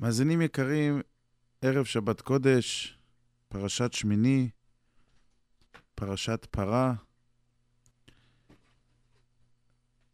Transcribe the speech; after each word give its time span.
מאזינים 0.00 0.42
יקרים, 0.42 1.00
ערב 1.62 1.84
שבת 1.84 2.20
קודש, 2.20 2.98
פרשת 3.48 3.92
שמיני, 3.92 4.50
פרשת 5.94 6.46
פרה. 6.50 6.94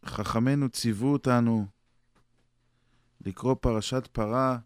חכמינו 0.05 0.69
ציוו 0.69 1.13
אותנו 1.13 1.67
לקרוא 3.21 3.55
פרשת 3.61 4.07
פרה 4.13 4.59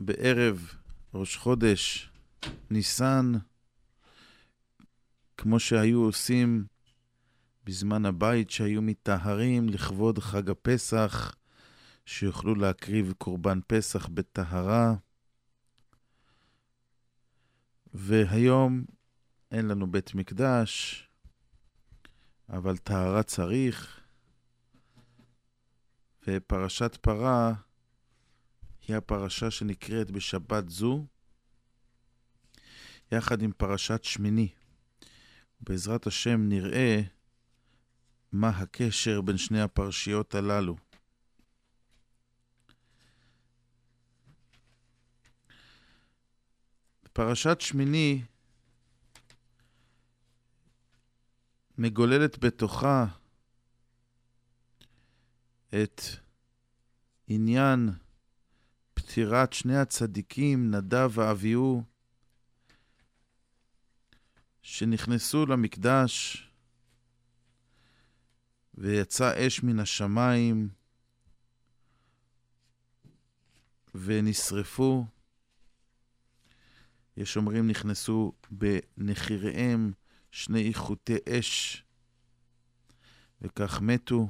בערב 0.00 0.74
ראש 1.14 1.36
חודש 1.36 2.10
ניסן, 2.70 3.32
כמו 5.36 5.60
שהיו 5.60 6.00
עושים 6.00 6.66
בזמן 7.64 8.06
הבית, 8.06 8.50
שהיו 8.50 8.82
מטהרים 8.82 9.68
לכבוד 9.68 10.18
חג 10.18 10.50
הפסח, 10.50 11.37
שיוכלו 12.08 12.54
להקריב 12.54 13.12
קורבן 13.18 13.58
פסח 13.66 14.08
בטהרה. 14.08 14.94
והיום 17.94 18.84
אין 19.50 19.68
לנו 19.68 19.90
בית 19.90 20.14
מקדש, 20.14 21.02
אבל 22.48 22.76
טהרה 22.76 23.22
צריך. 23.22 24.00
ופרשת 26.26 26.96
פרה 27.00 27.54
היא 28.88 28.96
הפרשה 28.96 29.50
שנקראת 29.50 30.10
בשבת 30.10 30.68
זו, 30.68 31.06
יחד 33.12 33.42
עם 33.42 33.52
פרשת 33.52 34.04
שמיני. 34.04 34.48
בעזרת 35.60 36.06
השם 36.06 36.48
נראה 36.48 37.00
מה 38.32 38.48
הקשר 38.48 39.20
בין 39.20 39.38
שני 39.38 39.60
הפרשיות 39.60 40.34
הללו. 40.34 40.76
פרשת 47.18 47.60
שמיני 47.60 48.22
מגוללת 51.78 52.38
בתוכה 52.38 53.06
את 55.68 56.00
עניין 57.26 57.90
פטירת 58.94 59.52
שני 59.52 59.76
הצדיקים, 59.76 60.70
נדב 60.74 61.10
ואביהו, 61.12 61.82
שנכנסו 64.62 65.46
למקדש 65.46 66.44
ויצא 68.74 69.46
אש 69.46 69.62
מן 69.62 69.78
השמיים 69.78 70.68
ונשרפו. 73.94 75.17
יש 77.18 77.36
אומרים 77.36 77.68
נכנסו 77.68 78.32
בנחיריהם 78.50 79.92
שני 80.30 80.68
איכותי 80.68 81.16
אש, 81.28 81.84
וכך 83.42 83.80
מתו. 83.80 84.28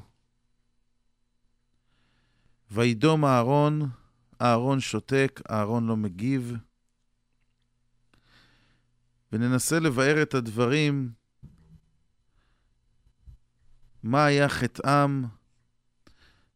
וידום 2.70 3.24
אהרון, 3.24 3.90
אהרון 4.42 4.80
שותק, 4.80 5.40
אהרון 5.50 5.86
לא 5.86 5.96
מגיב. 5.96 6.52
וננסה 9.32 9.78
לבאר 9.78 10.22
את 10.22 10.34
הדברים, 10.34 11.12
מה 14.02 14.24
היה 14.24 14.48
חטאם, 14.48 15.24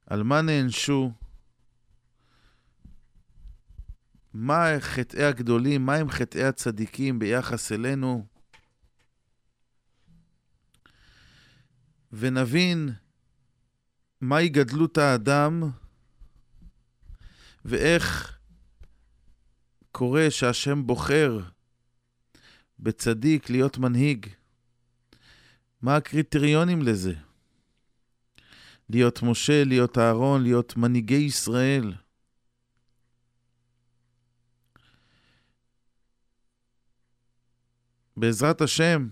על 0.07 0.23
מה 0.23 0.43
נענשו, 0.43 1.13
מה 4.35 4.67
חטאי 4.81 5.25
הגדולים, 5.25 5.87
מה 5.87 5.95
הם 5.95 6.11
חטאי 6.11 6.45
הצדיקים 6.45 7.19
ביחס 7.19 7.73
אלינו, 7.73 8.27
ונבין 12.13 12.91
מהי 14.21 14.49
גדלות 14.49 14.99
האדם, 14.99 15.63
ואיך 17.65 18.39
קורה 19.93 20.27
שהשם 20.31 20.87
בוחר 20.87 21.41
בצדיק 22.79 23.51
להיות 23.51 23.79
מנהיג. 23.79 24.27
מה 25.83 25.97
הקריטריונים 25.97 26.83
לזה? 26.83 27.15
להיות 28.89 29.23
משה, 29.23 29.65
להיות 29.65 29.99
אהרון, 29.99 30.43
להיות 30.43 30.77
מנהיגי 30.77 31.15
ישראל. 31.15 31.93
בעזרת 38.17 38.61
השם, 38.61 39.09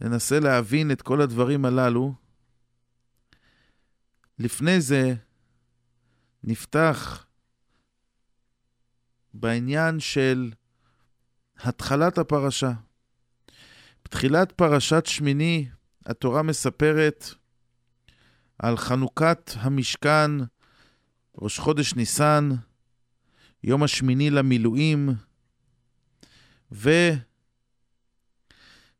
ננסה 0.00 0.40
להבין 0.40 0.90
את 0.90 1.02
כל 1.02 1.20
הדברים 1.20 1.64
הללו. 1.64 2.14
לפני 4.38 4.80
זה, 4.80 5.14
נפתח 6.44 7.26
בעניין 9.34 10.00
של 10.00 10.52
התחלת 11.56 12.18
הפרשה. 12.18 12.72
בתחילת 14.04 14.52
פרשת 14.52 15.06
שמיני, 15.06 15.68
התורה 16.06 16.42
מספרת 16.42 17.24
על 18.58 18.76
חנוכת 18.76 19.50
המשכן, 19.56 20.30
ראש 21.38 21.58
חודש 21.58 21.94
ניסן, 21.94 22.50
יום 23.62 23.82
השמיני 23.82 24.30
למילואים, 24.30 25.08
ו... 26.72 26.90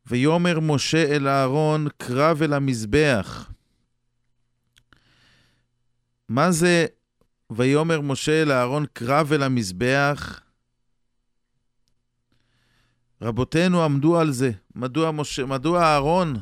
ויאמר 0.07 0.61
משה 0.61 1.17
אל 1.17 1.29
אהרון, 1.29 1.87
קרב 1.97 2.43
אל 2.43 2.53
המזבח. 2.53 3.51
מה 6.29 6.53
זה 6.53 6.87
ויאמר 7.51 8.01
משה 8.01 8.43
אל 8.43 8.53
אהרון, 8.53 8.87
קרב 8.93 9.33
אל 9.33 9.43
המזבח? 9.43 10.41
רבותינו 13.23 13.85
עמדו 13.85 14.21
על 14.21 14.33
זה. 14.33 14.51
מדוע, 14.75 15.11
משה, 15.11 15.47
מדוע 15.47 15.83
אהרון 15.83 16.37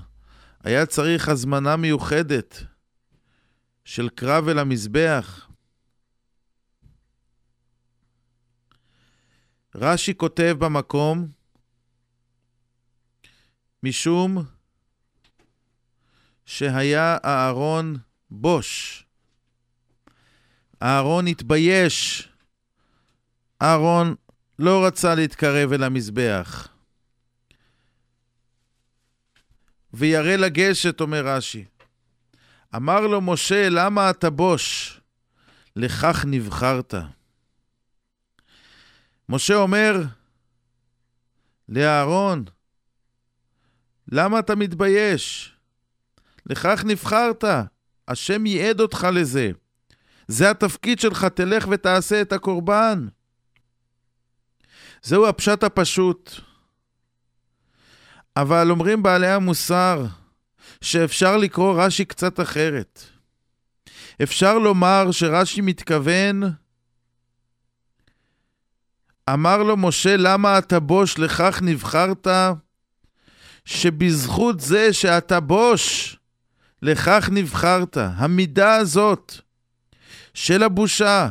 היה 0.64 0.86
צריך 0.86 1.28
הזמנה 1.28 1.76
מיוחדת 1.76 2.64
של 3.84 4.08
קרב 4.08 4.48
אל 4.48 4.58
המזבח? 4.58 5.48
רש"י 9.74 10.14
כותב 10.16 10.56
במקום, 10.58 11.28
משום 13.82 14.44
שהיה 16.46 17.16
אהרון 17.24 17.96
בוש. 18.30 19.04
אהרון 20.82 21.26
התבייש. 21.26 22.28
אהרון 23.62 24.14
לא 24.58 24.86
רצה 24.86 25.14
להתקרב 25.14 25.72
אל 25.72 25.82
המזבח. 25.82 26.68
וירא 29.94 30.36
לגשת, 30.36 31.00
אומר 31.00 31.26
רש"י. 31.26 31.64
אמר 32.76 33.00
לו 33.00 33.20
משה, 33.20 33.68
למה 33.68 34.10
אתה 34.10 34.30
בוש? 34.30 35.00
לכך 35.76 36.24
נבחרת. 36.26 36.94
משה 39.28 39.54
אומר 39.54 40.02
לאהרון, 41.68 42.44
למה 44.08 44.38
אתה 44.38 44.54
מתבייש? 44.54 45.52
לכך 46.46 46.84
נבחרת, 46.84 47.44
השם 48.08 48.46
ייעד 48.46 48.80
אותך 48.80 49.06
לזה. 49.12 49.50
זה 50.28 50.50
התפקיד 50.50 51.00
שלך, 51.00 51.24
תלך 51.24 51.66
ותעשה 51.70 52.22
את 52.22 52.32
הקורבן. 52.32 53.06
זהו 55.02 55.26
הפשט 55.26 55.62
הפשוט. 55.64 56.30
אבל 58.36 58.70
אומרים 58.70 59.02
בעלי 59.02 59.28
המוסר 59.28 60.06
שאפשר 60.80 61.36
לקרוא 61.36 61.82
רש"י 61.82 62.04
קצת 62.04 62.40
אחרת. 62.40 63.02
אפשר 64.22 64.58
לומר 64.58 65.10
שרש"י 65.10 65.60
מתכוון, 65.60 66.42
אמר 69.30 69.62
לו 69.62 69.76
משה, 69.76 70.16
למה 70.16 70.58
אתה 70.58 70.80
בוש 70.80 71.18
לכך 71.18 71.58
נבחרת? 71.62 72.26
שבזכות 73.64 74.60
זה 74.60 74.92
שאתה 74.92 75.40
בוש, 75.40 76.16
לכך 76.82 77.28
נבחרת. 77.32 77.96
המידה 77.96 78.74
הזאת 78.74 79.32
של 80.34 80.62
הבושה, 80.62 81.28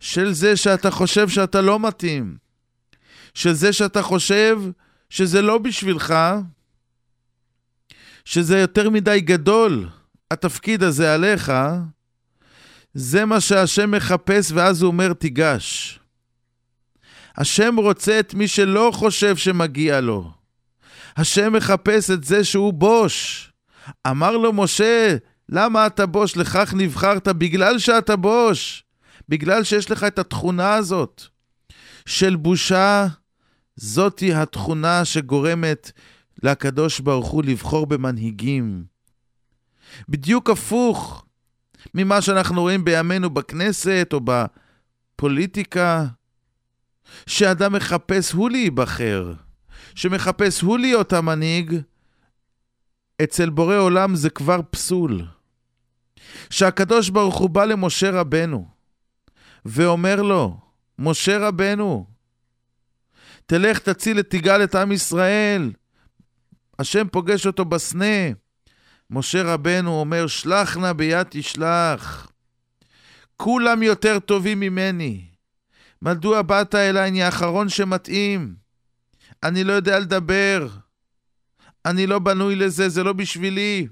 של 0.00 0.32
זה 0.32 0.56
שאתה 0.56 0.90
חושב 0.90 1.28
שאתה 1.28 1.60
לא 1.60 1.80
מתאים, 1.80 2.36
של 3.34 3.52
זה 3.52 3.72
שאתה 3.72 4.02
חושב 4.02 4.58
שזה 5.10 5.42
לא 5.42 5.58
בשבילך, 5.58 6.14
שזה 8.24 8.58
יותר 8.58 8.90
מדי 8.90 9.20
גדול, 9.20 9.88
התפקיד 10.30 10.82
הזה 10.82 11.14
עליך, 11.14 11.52
זה 12.94 13.24
מה 13.24 13.40
שהשם 13.40 13.90
מחפש, 13.90 14.52
ואז 14.52 14.82
הוא 14.82 14.88
אומר, 14.88 15.12
תיגש. 15.12 15.98
השם 17.36 17.76
רוצה 17.76 18.20
את 18.20 18.34
מי 18.34 18.48
שלא 18.48 18.90
חושב 18.94 19.36
שמגיע 19.36 20.00
לו. 20.00 20.43
השם 21.16 21.52
מחפש 21.52 22.10
את 22.10 22.24
זה 22.24 22.44
שהוא 22.44 22.72
בוש. 22.72 23.52
אמר 24.06 24.36
לו 24.36 24.52
משה, 24.52 25.16
למה 25.48 25.86
אתה 25.86 26.06
בוש? 26.06 26.36
לכך 26.36 26.74
נבחרת 26.76 27.28
בגלל 27.28 27.78
שאתה 27.78 28.16
בוש. 28.16 28.84
בגלל 29.28 29.64
שיש 29.64 29.90
לך 29.90 30.04
את 30.04 30.18
התכונה 30.18 30.74
הזאת 30.74 31.22
של 32.06 32.36
בושה, 32.36 33.06
זאתי 33.76 34.34
התכונה 34.34 35.04
שגורמת 35.04 35.92
לקדוש 36.42 37.00
ברוך 37.00 37.28
הוא 37.28 37.44
לבחור 37.44 37.86
במנהיגים. 37.86 38.84
בדיוק 40.08 40.50
הפוך 40.50 41.24
ממה 41.94 42.22
שאנחנו 42.22 42.60
רואים 42.60 42.84
בימינו 42.84 43.30
בכנסת 43.30 44.08
או 44.12 44.20
בפוליטיקה, 44.24 46.06
שאדם 47.26 47.72
מחפש 47.72 48.32
הוא 48.32 48.50
להיבחר, 48.50 49.32
שמחפש 49.94 50.60
הוא 50.60 50.78
להיות 50.78 51.12
המנהיג, 51.12 51.76
אצל 53.22 53.50
בורא 53.50 53.76
עולם 53.76 54.14
זה 54.14 54.30
כבר 54.30 54.60
פסול. 54.70 55.24
שהקדוש 56.50 57.10
ברוך 57.10 57.36
הוא 57.36 57.50
בא 57.50 57.64
למשה 57.64 58.10
רבנו 58.10 58.68
ואומר 59.64 60.22
לו, 60.22 60.56
משה 60.98 61.38
רבנו, 61.38 62.06
תלך 63.46 63.78
תציל 63.78 64.18
את 64.18 64.30
תגאל 64.30 64.64
את 64.64 64.74
עם 64.74 64.92
ישראל. 64.92 65.72
השם 66.78 67.08
פוגש 67.08 67.46
אותו 67.46 67.64
בסנה. 67.64 68.32
משה 69.10 69.42
רבנו 69.42 70.00
אומר, 70.00 70.26
שלח 70.26 70.76
נא 70.76 70.92
ביד 70.92 71.26
תשלח. 71.30 72.30
כולם 73.36 73.82
יותר 73.82 74.18
טובים 74.18 74.60
ממני. 74.60 75.24
מדוע 76.02 76.42
באת 76.42 76.74
אליי? 76.74 77.08
אני 77.08 77.22
האחרון 77.22 77.68
שמתאים. 77.68 78.63
אני 79.44 79.64
לא 79.64 79.72
יודע 79.72 79.98
לדבר. 79.98 80.68
אני 81.84 82.06
לא 82.06 82.18
בנוי 82.18 82.56
לזה, 82.56 82.88
זה 82.88 83.02
לא 83.02 83.12
בשבילי. 83.12 83.88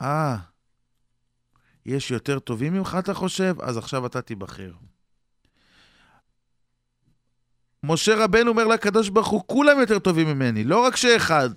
אה, 0.00 0.36
יש 1.86 2.10
יותר 2.10 2.38
טובים 2.38 2.72
ממך, 2.72 2.96
אתה 2.98 3.14
חושב? 3.14 3.54
אז 3.62 3.76
עכשיו 3.76 4.06
אתה 4.06 4.22
תיבחר. 4.22 4.72
משה 7.82 8.24
רבנו 8.24 8.50
אומר 8.50 8.66
לקדוש 8.66 9.08
ברוך 9.08 9.28
הוא, 9.28 9.42
כולם 9.46 9.80
יותר 9.80 9.98
טובים 9.98 10.26
ממני, 10.26 10.64
לא 10.64 10.84
רק 10.84 10.96
שאחד. 10.96 11.50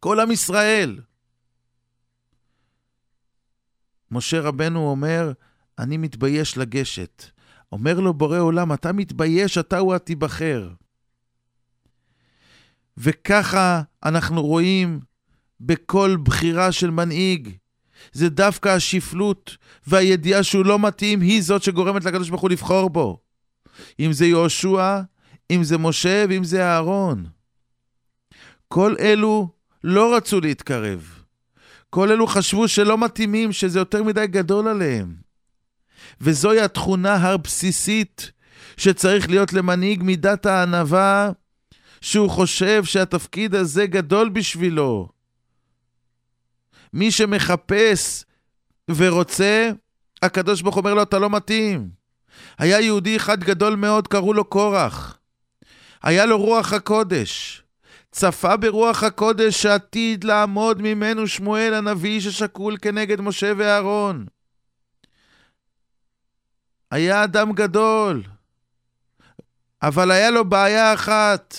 כל 0.00 0.20
עם 0.20 0.30
ישראל. 0.30 1.00
משה 4.10 4.40
רבנו 4.40 4.90
אומר, 4.90 5.32
אני 5.78 5.96
מתבייש 5.96 6.58
לגשת. 6.58 7.24
אומר 7.72 8.00
לו 8.00 8.14
בורא 8.14 8.38
עולם, 8.38 8.72
אתה 8.72 8.92
מתבייש, 8.92 9.58
אתה 9.58 9.78
הוא 9.78 9.94
התיבחר. 9.94 10.70
וככה 12.96 13.82
אנחנו 14.04 14.42
רואים 14.42 15.00
בכל 15.60 16.16
בחירה 16.22 16.72
של 16.72 16.90
מנהיג. 16.90 17.48
זה 18.12 18.28
דווקא 18.28 18.68
השפלות 18.68 19.56
והידיעה 19.86 20.42
שהוא 20.42 20.64
לא 20.64 20.78
מתאים, 20.78 21.20
היא 21.20 21.42
זאת 21.42 21.62
שגורמת 21.62 22.04
לקדוש 22.04 22.28
ברוך 22.28 22.42
הוא 22.42 22.50
לבחור 22.50 22.90
בו. 22.90 23.20
אם 24.00 24.12
זה 24.12 24.26
יהושע, 24.26 25.00
אם 25.50 25.64
זה 25.64 25.78
משה 25.78 26.24
ואם 26.28 26.44
זה 26.44 26.64
אהרון. 26.64 27.26
כל 28.68 28.94
אלו 29.00 29.48
לא 29.84 30.16
רצו 30.16 30.40
להתקרב. 30.40 31.24
כל 31.90 32.10
אלו 32.10 32.26
חשבו 32.26 32.68
שלא 32.68 32.98
מתאימים, 32.98 33.52
שזה 33.52 33.78
יותר 33.78 34.02
מדי 34.02 34.26
גדול 34.26 34.68
עליהם. 34.68 35.29
וזוהי 36.20 36.60
התכונה 36.60 37.14
הבסיסית 37.14 38.32
שצריך 38.76 39.30
להיות 39.30 39.52
למנהיג 39.52 40.02
מידת 40.02 40.46
הענווה, 40.46 41.30
שהוא 42.00 42.30
חושב 42.30 42.84
שהתפקיד 42.84 43.54
הזה 43.54 43.86
גדול 43.86 44.28
בשבילו. 44.28 45.08
מי 46.92 47.10
שמחפש 47.10 48.24
ורוצה, 48.90 49.70
הקדוש 50.22 50.62
ברוך 50.62 50.76
אומר 50.76 50.94
לו, 50.94 51.02
אתה 51.02 51.18
לא 51.18 51.30
מתאים. 51.30 51.88
היה 52.58 52.80
יהודי 52.80 53.16
אחד 53.16 53.44
גדול 53.44 53.76
מאוד, 53.76 54.08
קראו 54.08 54.32
לו 54.34 54.44
קורח. 54.44 55.18
היה 56.02 56.26
לו 56.26 56.38
רוח 56.38 56.72
הקודש. 56.72 57.62
צפה 58.12 58.56
ברוח 58.56 59.02
הקודש 59.02 59.62
שעתיד 59.62 60.24
לעמוד 60.24 60.82
ממנו 60.82 61.28
שמואל 61.28 61.74
הנביא 61.74 62.20
ששקול 62.20 62.76
כנגד 62.82 63.20
משה 63.20 63.52
ואהרון. 63.56 64.26
היה 66.90 67.24
אדם 67.24 67.52
גדול, 67.52 68.22
אבל 69.82 70.10
היה 70.10 70.30
לו 70.30 70.44
בעיה 70.44 70.94
אחת, 70.94 71.54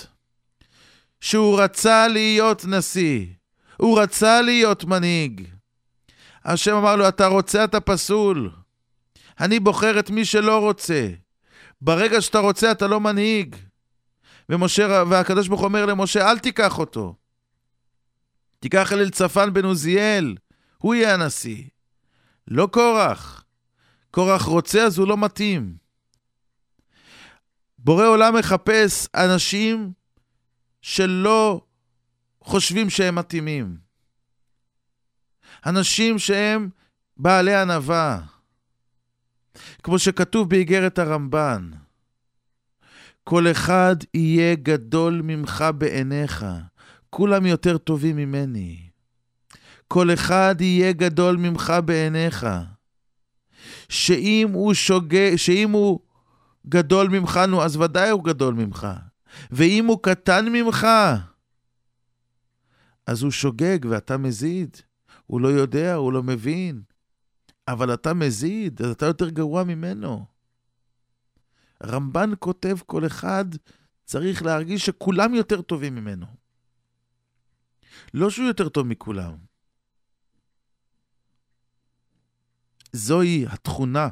שהוא 1.21 1.61
רצה 1.61 2.07
להיות 2.07 2.65
נשיא, 2.65 3.25
הוא 3.77 3.99
רצה 3.99 4.41
להיות 4.41 4.83
מנהיג. 4.83 5.47
השם 6.45 6.75
אמר 6.75 6.95
לו, 6.95 7.07
אתה 7.07 7.27
רוצה, 7.27 7.63
אתה 7.63 7.79
פסול. 7.79 8.51
אני 9.39 9.59
בוחר 9.59 9.99
את 9.99 10.09
מי 10.09 10.25
שלא 10.25 10.59
רוצה. 10.59 11.09
ברגע 11.81 12.21
שאתה 12.21 12.39
רוצה, 12.39 12.71
אתה 12.71 12.87
לא 12.87 12.99
מנהיג. 12.99 13.55
ומשה, 14.49 15.03
והקדוש 15.09 15.47
ברוך 15.47 15.61
הוא 15.61 15.67
אומר 15.67 15.85
למשה, 15.85 16.31
אל 16.31 16.39
תיקח 16.39 16.79
אותו. 16.79 17.15
תיקח 18.59 18.93
אל 18.93 19.09
צפן 19.09 19.53
בן 19.53 19.65
עוזיאל, 19.65 20.35
הוא 20.77 20.95
יהיה 20.95 21.13
הנשיא. 21.13 21.63
לא 22.47 22.67
קורח. 22.71 23.40
קורח 24.11 24.41
רוצה, 24.41 24.83
אז 24.83 24.97
הוא 24.97 25.07
לא 25.07 25.17
מתאים. 25.17 25.75
בורא 27.77 28.05
עולם 28.05 28.35
מחפש 28.35 29.07
אנשים 29.15 29.91
שלא 30.81 31.61
חושבים 32.41 32.89
שהם 32.89 33.15
מתאימים. 33.15 33.77
אנשים 35.65 36.19
שהם 36.19 36.69
בעלי 37.17 37.55
ענווה. 37.55 38.21
כמו 39.83 39.99
שכתוב 39.99 40.49
באיגרת 40.49 40.99
הרמב"ן, 40.99 41.71
כל 43.23 43.51
אחד 43.51 43.95
יהיה 44.13 44.55
גדול 44.55 45.21
ממך 45.23 45.65
בעיניך, 45.77 46.45
כולם 47.09 47.45
יותר 47.45 47.77
טובים 47.77 48.15
ממני. 48.15 48.89
כל 49.87 50.13
אחד 50.13 50.55
יהיה 50.59 50.93
גדול 50.93 51.37
ממך 51.37 51.73
בעיניך. 51.85 52.47
שאם 53.89 54.49
הוא 54.53 54.73
שוגה, 54.73 55.37
שאם 55.37 55.71
הוא 55.71 55.99
גדול 56.67 57.07
ממך, 57.09 57.37
נו, 57.37 57.63
אז 57.63 57.75
ודאי 57.77 58.09
הוא 58.09 58.23
גדול 58.23 58.53
ממך. 58.53 58.87
ואם 59.51 59.85
הוא 59.85 59.99
קטן 60.03 60.45
ממך, 60.49 60.87
אז 63.07 63.23
הוא 63.23 63.31
שוגג 63.31 63.79
ואתה 63.89 64.17
מזיד. 64.17 64.77
הוא 65.27 65.41
לא 65.41 65.47
יודע, 65.47 65.95
הוא 65.95 66.13
לא 66.13 66.23
מבין. 66.23 66.81
אבל 67.67 67.93
אתה 67.93 68.13
מזיד, 68.13 68.81
אז 68.81 68.91
אתה 68.91 69.05
יותר 69.05 69.29
גרוע 69.29 69.63
ממנו. 69.63 70.25
רמב"ן 71.83 72.31
כותב, 72.39 72.77
כל 72.85 73.05
אחד 73.05 73.45
צריך 74.05 74.43
להרגיש 74.43 74.85
שכולם 74.85 75.33
יותר 75.33 75.61
טובים 75.61 75.95
ממנו. 75.95 76.25
לא 78.13 78.29
שהוא 78.29 78.47
יותר 78.47 78.69
טוב 78.69 78.87
מכולם. 78.87 79.50
זוהי 82.93 83.45
התכונה 83.47 84.07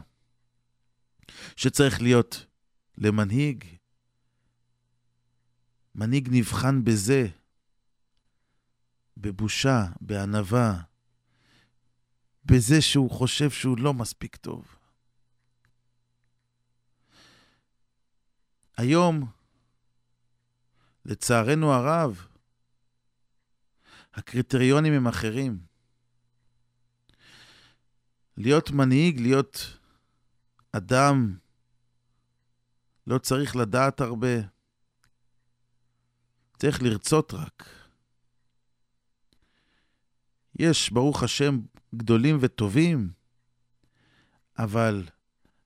שצריך 1.55 2.01
להיות 2.01 2.45
למנהיג. 2.97 3.65
מנהיג 5.95 6.29
נבחן 6.31 6.83
בזה, 6.83 7.27
בבושה, 9.17 9.85
בענווה, 10.01 10.81
בזה 12.45 12.81
שהוא 12.81 13.11
חושב 13.11 13.49
שהוא 13.49 13.77
לא 13.77 13.93
מספיק 13.93 14.35
טוב. 14.35 14.75
היום, 18.77 19.31
לצערנו 21.05 21.73
הרב, 21.73 22.27
הקריטריונים 24.13 24.93
הם 24.93 25.07
אחרים. 25.07 25.68
להיות 28.39 28.71
מנהיג, 28.71 29.19
להיות 29.19 29.77
אדם, 30.71 31.37
לא 33.07 33.17
צריך 33.17 33.55
לדעת 33.55 34.01
הרבה. 34.01 34.35
צריך 36.57 36.81
לרצות 36.81 37.33
רק. 37.33 37.69
יש, 40.59 40.89
ברוך 40.89 41.23
השם, 41.23 41.59
גדולים 41.95 42.37
וטובים, 42.41 43.11
אבל 44.57 45.07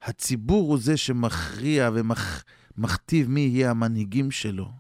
הציבור 0.02 0.70
הוא 0.70 0.80
זה 0.80 0.98
שמכריע 0.98 1.90
ומכתיב 1.94 3.30
מי 3.30 3.40
יהיה 3.40 3.72
המנהיגים 3.72 4.32
שלו. 4.32 4.72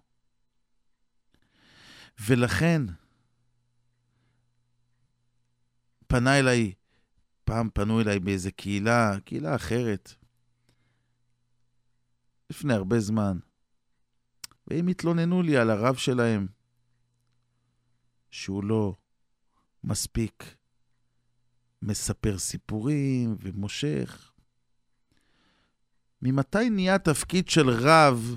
ולכן 2.19 2.81
פנה 6.07 6.39
אליי 6.39 6.73
פעם 7.53 7.69
פנו 7.73 8.01
אליי 8.01 8.19
באיזה 8.19 8.51
קהילה, 8.51 9.19
קהילה 9.25 9.55
אחרת, 9.55 10.13
לפני 12.49 12.73
הרבה 12.73 12.99
זמן, 12.99 13.37
והם 14.67 14.87
התלוננו 14.87 15.41
לי 15.41 15.57
על 15.57 15.69
הרב 15.69 15.95
שלהם, 15.95 16.47
שהוא 18.31 18.63
לא 18.63 18.95
מספיק 19.83 20.55
מספר 21.81 22.37
סיפורים 22.37 23.35
ומושך. 23.39 24.31
ממתי 26.21 26.69
נהיה 26.69 26.99
תפקיד 26.99 27.49
של 27.49 27.69
רב 27.69 28.35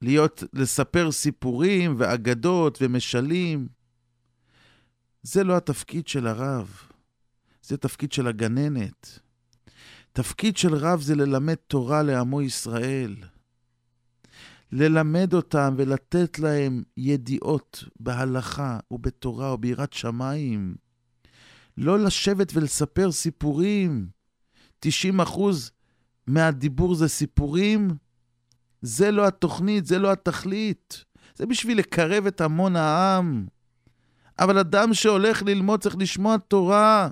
להיות, 0.00 0.42
לספר 0.52 1.12
סיפורים 1.12 1.94
ואגדות 1.98 2.78
ומשלים? 2.80 3.68
זה 5.22 5.44
לא 5.44 5.56
התפקיד 5.56 6.08
של 6.08 6.26
הרב, 6.26 6.89
זה 7.70 7.76
תפקיד 7.76 8.12
של 8.12 8.26
הגננת. 8.26 9.18
תפקיד 10.12 10.56
של 10.56 10.74
רב 10.74 11.00
זה 11.00 11.14
ללמד 11.14 11.54
תורה 11.54 12.02
לעמו 12.02 12.42
ישראל. 12.42 13.16
ללמד 14.72 15.34
אותם 15.34 15.74
ולתת 15.76 16.38
להם 16.38 16.82
ידיעות 16.96 17.84
בהלכה 18.00 18.78
ובתורה 18.90 19.54
וביראת 19.54 19.92
שמיים. 19.92 20.74
לא 21.76 21.98
לשבת 21.98 22.52
ולספר 22.54 23.12
סיפורים. 23.12 24.08
90 24.80 25.20
אחוז 25.20 25.70
מהדיבור 26.26 26.94
זה 26.94 27.08
סיפורים. 27.08 27.90
זה 28.82 29.10
לא 29.10 29.26
התוכנית, 29.26 29.86
זה 29.86 29.98
לא 29.98 30.12
התכלית. 30.12 31.04
זה 31.34 31.46
בשביל 31.46 31.78
לקרב 31.78 32.26
את 32.26 32.40
המון 32.40 32.76
העם. 32.76 33.46
אבל 34.38 34.58
אדם 34.58 34.94
שהולך 34.94 35.42
ללמוד 35.42 35.80
צריך 35.80 35.96
לשמוע 35.98 36.36
תורה. 36.36 37.08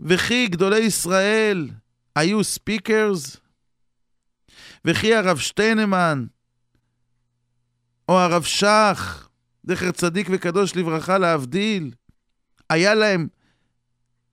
וכי 0.00 0.46
גדולי 0.46 0.78
ישראל 0.78 1.70
היו 2.16 2.44
ספיקרס? 2.44 3.36
וכי 4.84 5.14
הרב 5.14 5.38
שטיינמן, 5.38 6.26
או 8.08 8.18
הרב 8.18 8.42
שך, 8.42 9.28
זכר 9.64 9.90
צדיק 9.92 10.28
וקדוש 10.30 10.76
לברכה 10.76 11.18
להבדיל, 11.18 11.90
היה 12.70 12.94
להם 12.94 13.28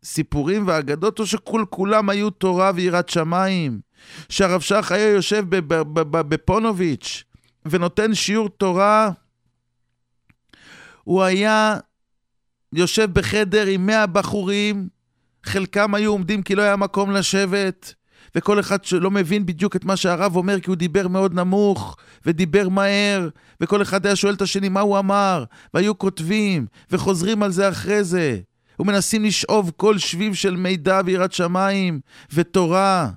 סיפורים 0.03 0.67
ואגדות, 0.67 1.19
או 1.19 1.25
שכול 1.25 1.65
כולם 1.69 2.09
היו 2.09 2.29
תורה 2.29 2.71
ויראת 2.75 3.09
שמיים? 3.09 3.81
שהרב 4.29 4.61
שך 4.61 4.91
היה 4.91 5.09
יושב 5.09 5.45
בפונוביץ' 6.11 7.23
ונותן 7.65 8.13
שיעור 8.13 8.49
תורה, 8.49 9.11
הוא 11.03 11.23
היה 11.23 11.77
יושב 12.73 13.13
בחדר 13.13 13.65
עם 13.67 13.85
מאה 13.85 14.07
בחורים, 14.07 14.89
חלקם 15.43 15.95
היו 15.95 16.11
עומדים 16.11 16.41
כי 16.41 16.55
לא 16.55 16.61
היה 16.61 16.75
מקום 16.75 17.11
לשבת, 17.11 17.93
וכל 18.35 18.59
אחד 18.59 18.83
שלא 18.83 19.11
מבין 19.11 19.45
בדיוק 19.45 19.75
את 19.75 19.85
מה 19.85 19.95
שהרב 19.95 20.35
אומר, 20.35 20.59
כי 20.59 20.69
הוא 20.69 20.75
דיבר 20.75 21.07
מאוד 21.07 21.33
נמוך, 21.33 21.97
ודיבר 22.25 22.69
מהר, 22.69 23.29
וכל 23.61 23.81
אחד 23.81 24.05
היה 24.05 24.15
שואל 24.15 24.33
את 24.33 24.41
השני 24.41 24.69
מה 24.69 24.79
הוא 24.79 24.99
אמר, 24.99 25.43
והיו 25.73 25.97
כותבים, 25.97 26.65
וחוזרים 26.91 27.43
על 27.43 27.51
זה 27.51 27.69
אחרי 27.69 28.03
זה, 28.03 28.39
ומנסים 28.79 29.25
לשאוב 29.25 29.71
כל 29.77 29.97
שביב 29.97 30.33
של 30.33 30.55
מידע 30.55 31.01
ויראת 31.05 31.31
שמיים 31.31 31.99
ותורה. 32.33 33.09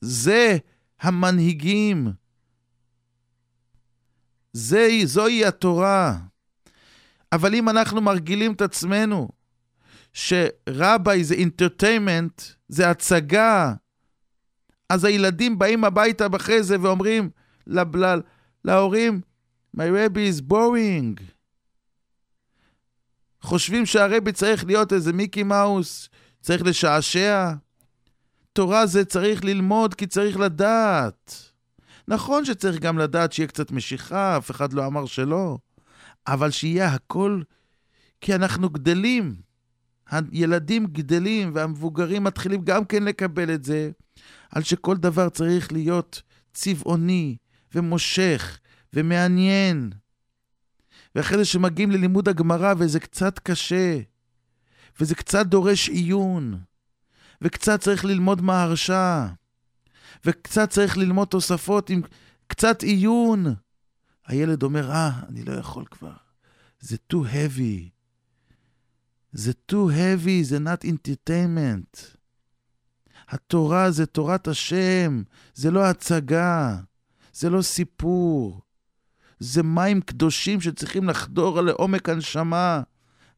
זה 0.00 0.56
המנהיגים. 1.00 2.12
זה, 4.52 4.88
זוהי 5.04 5.44
התורה. 5.44 6.16
אבל 7.32 7.54
אם 7.54 7.68
אנחנו 7.68 8.00
מרגילים 8.00 8.52
את 8.52 8.60
עצמנו 8.62 9.28
שרביי 10.12 11.24
זה 11.24 11.34
אינטרטיימנט, 11.34 12.42
זה 12.68 12.90
הצגה. 12.90 13.74
אז 14.88 15.04
הילדים 15.04 15.58
באים 15.58 15.84
הביתה 15.84 16.26
אחרי 16.36 16.62
זה 16.62 16.76
ואומרים 16.80 17.30
לבלל, 17.66 18.22
להורים, 18.64 19.20
My 19.76 19.80
rabbi 19.80 20.18
is 20.18 20.40
boring. 20.50 21.22
חושבים 23.40 23.86
שהרבי 23.86 24.32
צריך 24.32 24.64
להיות 24.64 24.92
איזה 24.92 25.12
מיקי 25.12 25.42
מאוס, 25.42 26.08
צריך 26.40 26.62
לשעשע. 26.62 27.52
תורה 28.52 28.86
זה 28.86 29.04
צריך 29.04 29.44
ללמוד 29.44 29.94
כי 29.94 30.06
צריך 30.06 30.36
לדעת. 30.36 31.34
נכון 32.08 32.44
שצריך 32.44 32.78
גם 32.78 32.98
לדעת 32.98 33.32
שיהיה 33.32 33.46
קצת 33.46 33.70
משיכה, 33.70 34.36
אף 34.36 34.50
אחד 34.50 34.72
לא 34.72 34.86
אמר 34.86 35.06
שלא, 35.06 35.58
אבל 36.26 36.50
שיהיה 36.50 36.88
הכל 36.88 37.42
כי 38.20 38.34
אנחנו 38.34 38.70
גדלים. 38.70 39.47
הילדים 40.10 40.86
גדלים 40.86 41.50
והמבוגרים 41.54 42.24
מתחילים 42.24 42.64
גם 42.64 42.84
כן 42.84 43.02
לקבל 43.02 43.54
את 43.54 43.64
זה, 43.64 43.90
על 44.50 44.62
שכל 44.62 44.96
דבר 44.96 45.28
צריך 45.28 45.72
להיות 45.72 46.22
צבעוני 46.52 47.36
ומושך 47.74 48.58
ומעניין. 48.92 49.90
ואחרי 51.14 51.38
זה 51.38 51.44
שמגיעים 51.44 51.90
ללימוד 51.90 52.28
הגמרא 52.28 52.74
וזה 52.78 53.00
קצת 53.00 53.38
קשה, 53.38 54.00
וזה 55.00 55.14
קצת 55.14 55.46
דורש 55.46 55.88
עיון, 55.88 56.60
וקצת 57.42 57.80
צריך 57.80 58.04
ללמוד 58.04 58.42
מהרשה, 58.42 59.28
וקצת 60.24 60.70
צריך 60.70 60.98
ללמוד 60.98 61.28
תוספות 61.28 61.90
עם 61.90 62.02
קצת 62.46 62.82
עיון. 62.82 63.54
הילד 64.26 64.62
אומר, 64.62 64.90
אה, 64.90 65.10
ah, 65.10 65.28
אני 65.28 65.42
לא 65.42 65.52
יכול 65.52 65.84
כבר, 65.90 66.16
זה 66.80 66.96
too 67.12 67.16
heavy. 67.16 67.97
זה 69.32 69.52
too 69.72 69.90
heavy, 69.90 70.42
זה 70.42 70.58
not 70.58 70.84
entertainment. 70.84 72.18
התורה 73.28 73.90
זה 73.90 74.06
תורת 74.06 74.48
השם, 74.48 75.22
זה 75.54 75.70
לא 75.70 75.84
הצגה, 75.84 76.76
זה 77.32 77.50
לא 77.50 77.62
סיפור. 77.62 78.60
זה 79.38 79.62
מים 79.62 80.00
קדושים 80.00 80.60
שצריכים 80.60 81.08
לחדור 81.08 81.60
לעומק 81.60 82.08
הנשמה 82.08 82.82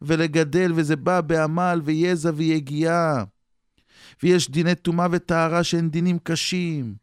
ולגדל, 0.03 0.73
וזה 0.75 0.97
בא 0.97 1.21
בעמל 1.21 1.81
ויזע 1.85 2.31
ויגיעה. 2.35 3.25
ויש 4.23 4.51
דיני 4.51 4.75
טומאה 4.75 5.07
וטהרה 5.11 5.65
שהן 5.65 5.91
דינים 5.91 6.19
קשים, 6.19 6.95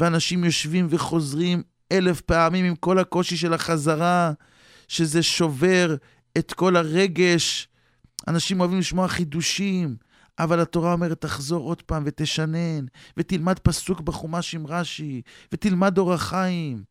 ואנשים 0.00 0.44
יושבים 0.44 0.86
וחוזרים 0.90 1.62
אלף 1.92 2.20
פעמים 2.20 2.64
עם 2.64 2.76
כל 2.76 2.98
הקושי 2.98 3.36
של 3.36 3.54
החזרה, 3.54 4.32
שזה 4.88 5.22
שובר 5.22 5.96
את 6.38 6.52
כל 6.52 6.76
הרגש 6.76 7.68
אנשים 8.28 8.60
אוהבים 8.60 8.78
לשמוע 8.78 9.08
חידושים, 9.08 9.96
אבל 10.38 10.60
התורה 10.60 10.92
אומרת, 10.92 11.20
תחזור 11.20 11.68
עוד 11.68 11.82
פעם 11.82 12.02
ותשנן, 12.06 12.84
ותלמד 13.16 13.58
פסוק 13.58 14.00
בחומש 14.00 14.54
עם 14.54 14.66
רש"י, 14.66 15.22
ותלמד 15.52 15.98
אורח 15.98 16.22
חיים, 16.22 16.84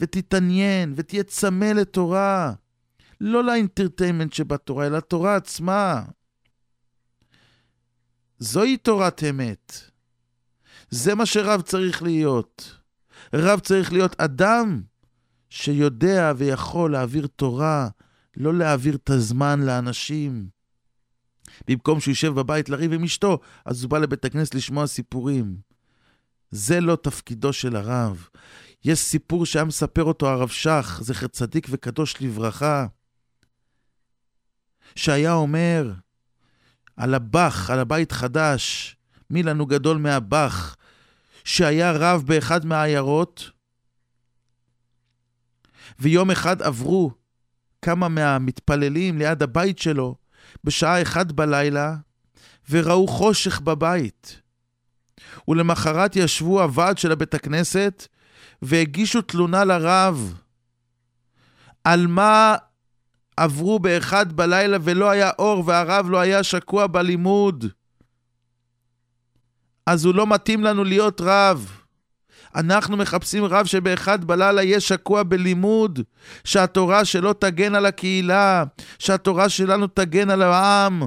ותתעניין, 0.00 0.92
ותהיה 0.96 1.22
צמא 1.22 1.64
לתורה. 1.64 2.52
לא 3.20 3.44
לאינטרטיימנט 3.44 4.32
שבתורה, 4.32 4.86
אלא 4.86 4.98
לתורה 4.98 5.36
עצמה. 5.36 6.04
זוהי 8.38 8.76
תורת 8.76 9.22
אמת. 9.30 9.90
זה 10.90 11.14
מה 11.14 11.26
שרב 11.26 11.60
צריך 11.62 12.02
להיות. 12.02 12.76
רב 13.34 13.60
צריך 13.60 13.92
להיות 13.92 14.20
אדם 14.20 14.82
שיודע 15.50 16.32
ויכול 16.36 16.92
להעביר 16.92 17.26
תורה, 17.26 17.88
לא 18.36 18.54
להעביר 18.54 18.94
את 18.94 19.10
הזמן 19.10 19.62
לאנשים. 19.62 20.48
במקום 21.68 22.00
שהוא 22.00 22.12
יושב 22.12 22.28
בבית 22.28 22.68
לריב 22.68 22.92
עם 22.92 23.04
אשתו, 23.04 23.38
אז 23.64 23.82
הוא 23.82 23.90
בא 23.90 23.98
לבית 23.98 24.24
הכנסת 24.24 24.54
לשמוע 24.54 24.86
סיפורים. 24.86 25.56
זה 26.50 26.80
לא 26.80 26.96
תפקידו 26.96 27.52
של 27.52 27.76
הרב. 27.76 28.28
יש 28.84 28.98
סיפור 28.98 29.46
שהיה 29.46 29.64
מספר 29.64 30.04
אותו 30.04 30.28
הרב 30.28 30.48
שך, 30.48 31.00
זכר 31.02 31.26
צדיק 31.26 31.66
וקדוש 31.70 32.14
לברכה, 32.20 32.86
שהיה 34.96 35.32
אומר 35.32 35.92
על 36.96 37.14
הבח, 37.14 37.70
על 37.70 37.78
הבית 37.78 38.12
חדש, 38.12 38.96
מי 39.30 39.42
לנו 39.42 39.66
גדול 39.66 39.98
מהבח, 39.98 40.76
שהיה 41.44 41.92
רב 41.92 42.22
באחד 42.26 42.66
מהעיירות, 42.66 43.50
ויום 45.98 46.30
אחד 46.30 46.62
עברו 46.62 47.10
כמה 47.82 48.08
מהמתפללים 48.08 49.18
ליד 49.18 49.42
הבית 49.42 49.78
שלו, 49.78 50.14
בשעה 50.64 51.02
אחת 51.02 51.32
בלילה, 51.32 51.94
וראו 52.70 53.08
חושך 53.08 53.60
בבית. 53.60 54.40
ולמחרת 55.48 56.16
ישבו 56.16 56.62
הוועד 56.62 56.98
של 56.98 57.12
הבית 57.12 57.34
הכנסת 57.34 58.06
והגישו 58.62 59.22
תלונה 59.22 59.64
לרב 59.64 60.34
על 61.84 62.06
מה 62.06 62.56
עברו 63.36 63.78
באחד 63.78 64.32
בלילה 64.32 64.76
ולא 64.82 65.10
היה 65.10 65.30
אור 65.38 65.62
והרב 65.66 66.10
לא 66.10 66.18
היה 66.20 66.42
שקוע 66.42 66.86
בלימוד. 66.86 67.64
אז 69.86 70.04
הוא 70.04 70.14
לא 70.14 70.26
מתאים 70.26 70.64
לנו 70.64 70.84
להיות 70.84 71.20
רב. 71.20 71.79
אנחנו 72.56 72.96
מחפשים 72.96 73.44
רב 73.44 73.66
שבאחד 73.66 74.24
בלילה 74.24 74.62
יהיה 74.62 74.80
שקוע 74.80 75.22
בלימוד, 75.22 76.00
שהתורה 76.44 77.04
שלו 77.04 77.32
תגן 77.32 77.74
על 77.74 77.86
הקהילה, 77.86 78.64
שהתורה 78.98 79.48
שלנו 79.48 79.86
תגן 79.86 80.30
על 80.30 80.42
העם, 80.42 81.02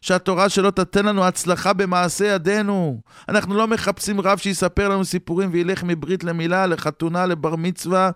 שהתורה 0.00 0.48
שלו 0.48 0.70
תתן 0.70 1.06
לנו 1.06 1.24
הצלחה 1.24 1.72
במעשה 1.72 2.26
ידינו. 2.26 3.00
אנחנו 3.28 3.54
לא 3.54 3.68
מחפשים 3.68 4.20
רב 4.20 4.38
שיספר 4.38 4.88
לנו 4.88 5.04
סיפורים 5.04 5.50
וילך 5.52 5.82
מברית 5.82 6.24
למילה, 6.24 6.66
לחתונה, 6.66 7.26
לבר 7.26 7.56
מצווה. 7.56 8.10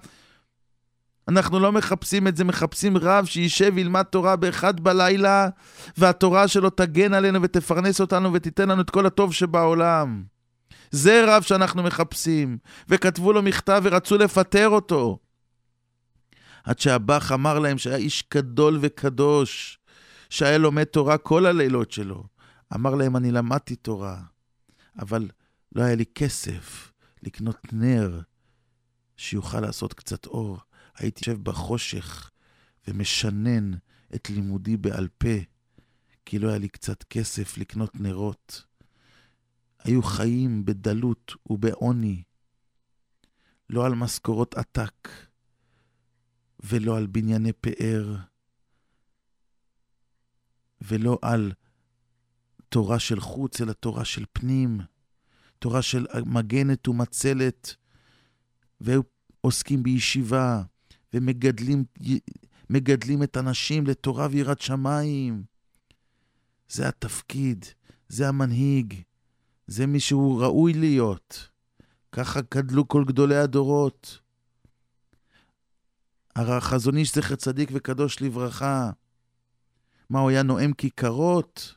אנחנו 1.29 1.61
לא 1.61 1.73
מחפשים 1.73 2.29
את 2.29 2.37
זה, 2.37 2.45
מחפשים 2.45 2.97
רב 2.97 3.25
שישב 3.25 3.73
וילמד 3.75 4.03
תורה 4.03 4.37
באחד 4.37 4.81
בלילה, 4.81 5.49
והתורה 5.99 6.49
שלו 6.49 6.71
תגן 6.71 7.15
עלינו 7.15 7.43
ותפרנס 7.43 8.01
אותנו 8.01 8.33
ותיתן 8.33 8.69
לנו 8.69 8.83
את 8.83 8.91
כל 8.91 9.07
הטוב 9.07 9.33
שבעולם. 9.33 10.34
זה 10.91 11.25
רב 11.29 11.43
שאנחנו 11.43 11.83
מחפשים. 11.83 12.59
וכתבו 12.89 13.33
לו 13.33 13.43
מכתב 13.43 13.83
ורצו 13.85 14.19
לפטר 14.19 14.69
אותו. 14.69 15.19
עד 16.65 16.79
שהבח 16.79 17.33
אמר 17.33 17.59
להם 17.59 17.79
שהיה 17.79 17.97
איש 17.97 18.25
גדול 18.35 18.79
וקדוש, 18.81 19.79
שהיה 20.31 20.59
לומד 20.59 20.85
תורה 20.85 21.19
כל 21.19 21.47
הלילות 21.47 21.91
שלו. 21.91 22.25
אמר 22.75 22.95
להם, 22.95 23.17
אני 23.17 23.31
למדתי 23.31 23.77
תורה, 23.77 24.23
אבל 24.99 25.29
לא 25.73 25.83
היה 25.83 25.95
לי 25.95 26.05
כסף 26.15 26.93
לקנות 27.23 27.73
נר 27.73 28.21
שיוכל 29.17 29.61
לעשות 29.61 29.95
קצת 29.95 30.27
אור. 30.27 30.59
הייתי 30.99 31.31
יושב 31.31 31.43
בחושך 31.43 32.31
ומשנן 32.89 33.73
את 34.15 34.31
לימודי 34.31 34.77
בעל 34.77 35.09
פה, 35.19 35.37
כי 36.25 36.39
לא 36.39 36.49
היה 36.49 36.59
לי 36.59 36.69
קצת 36.69 37.03
כסף 37.03 37.59
לקנות 37.59 38.01
נרות. 38.01 38.65
היו 39.85 40.03
חיים 40.03 40.65
בדלות 40.65 41.33
ובעוני, 41.51 42.23
לא 43.71 43.87
על 43.87 43.95
משכורות 43.95 44.55
עתק 44.55 45.09
ולא 46.61 46.97
על 46.97 47.07
בנייני 47.07 47.53
פאר 47.53 48.17
ולא 50.81 51.19
על 51.23 51.53
תורה 52.69 52.99
של 52.99 53.21
חוץ, 53.21 53.61
אלא 53.61 53.73
תורה 53.73 54.05
של 54.05 54.25
פנים, 54.33 54.81
תורה 55.59 55.83
של 55.83 56.07
מגנת 56.27 56.89
ומצלת, 56.89 57.77
והיו 58.81 59.03
עוסקים 59.41 59.83
בישיבה 59.83 60.63
ומגדלים 62.71 63.23
את 63.23 63.37
הנשים 63.37 63.87
לתורה 63.87 64.29
ויראת 64.31 64.61
שמיים. 64.61 65.45
זה 66.69 66.89
התפקיד, 66.89 67.65
זה 68.09 68.29
המנהיג. 68.29 69.03
זה 69.67 69.87
מי 69.87 70.01
שהוא 70.01 70.43
ראוי 70.43 70.73
להיות. 70.73 71.49
ככה 72.13 72.41
גדלו 72.55 72.89
כל 72.89 73.05
גדולי 73.05 73.37
הדורות. 73.37 74.21
הרי 76.37 76.55
החזון 76.55 76.97
איש 76.97 77.15
זכר 77.15 77.37
צדיק 77.37 77.71
וקדוש 77.73 78.23
לברכה. 78.23 78.91
מה, 80.11 80.21
הוא 80.21 80.31
היה 80.31 80.43
נואם 80.43 80.73
כיכרות? 80.73 81.75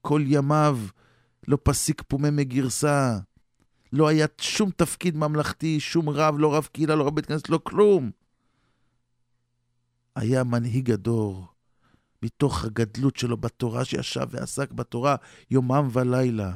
כל 0.00 0.22
ימיו 0.26 0.78
לא 1.48 1.58
פסיק 1.62 2.02
פומי 2.08 2.30
מגרסה. 2.30 3.18
לא 3.92 4.08
היה 4.08 4.26
שום 4.40 4.70
תפקיד 4.70 5.16
ממלכתי, 5.16 5.80
שום 5.80 6.08
רב, 6.08 6.34
לא 6.38 6.54
רב 6.56 6.68
קהילה, 6.72 6.94
לא 6.94 7.06
רב 7.06 7.14
בית 7.14 7.26
כנסת, 7.26 7.48
לא 7.48 7.60
כלום. 7.64 8.10
היה 10.16 10.44
מנהיג 10.44 10.90
הדור, 10.90 11.46
מתוך 12.22 12.64
הגדלות 12.64 13.16
שלו 13.16 13.36
בתורה, 13.36 13.84
שישב 13.84 14.26
ועסק 14.30 14.72
בתורה 14.72 15.16
יומם 15.50 15.88
ולילה. 15.92 16.52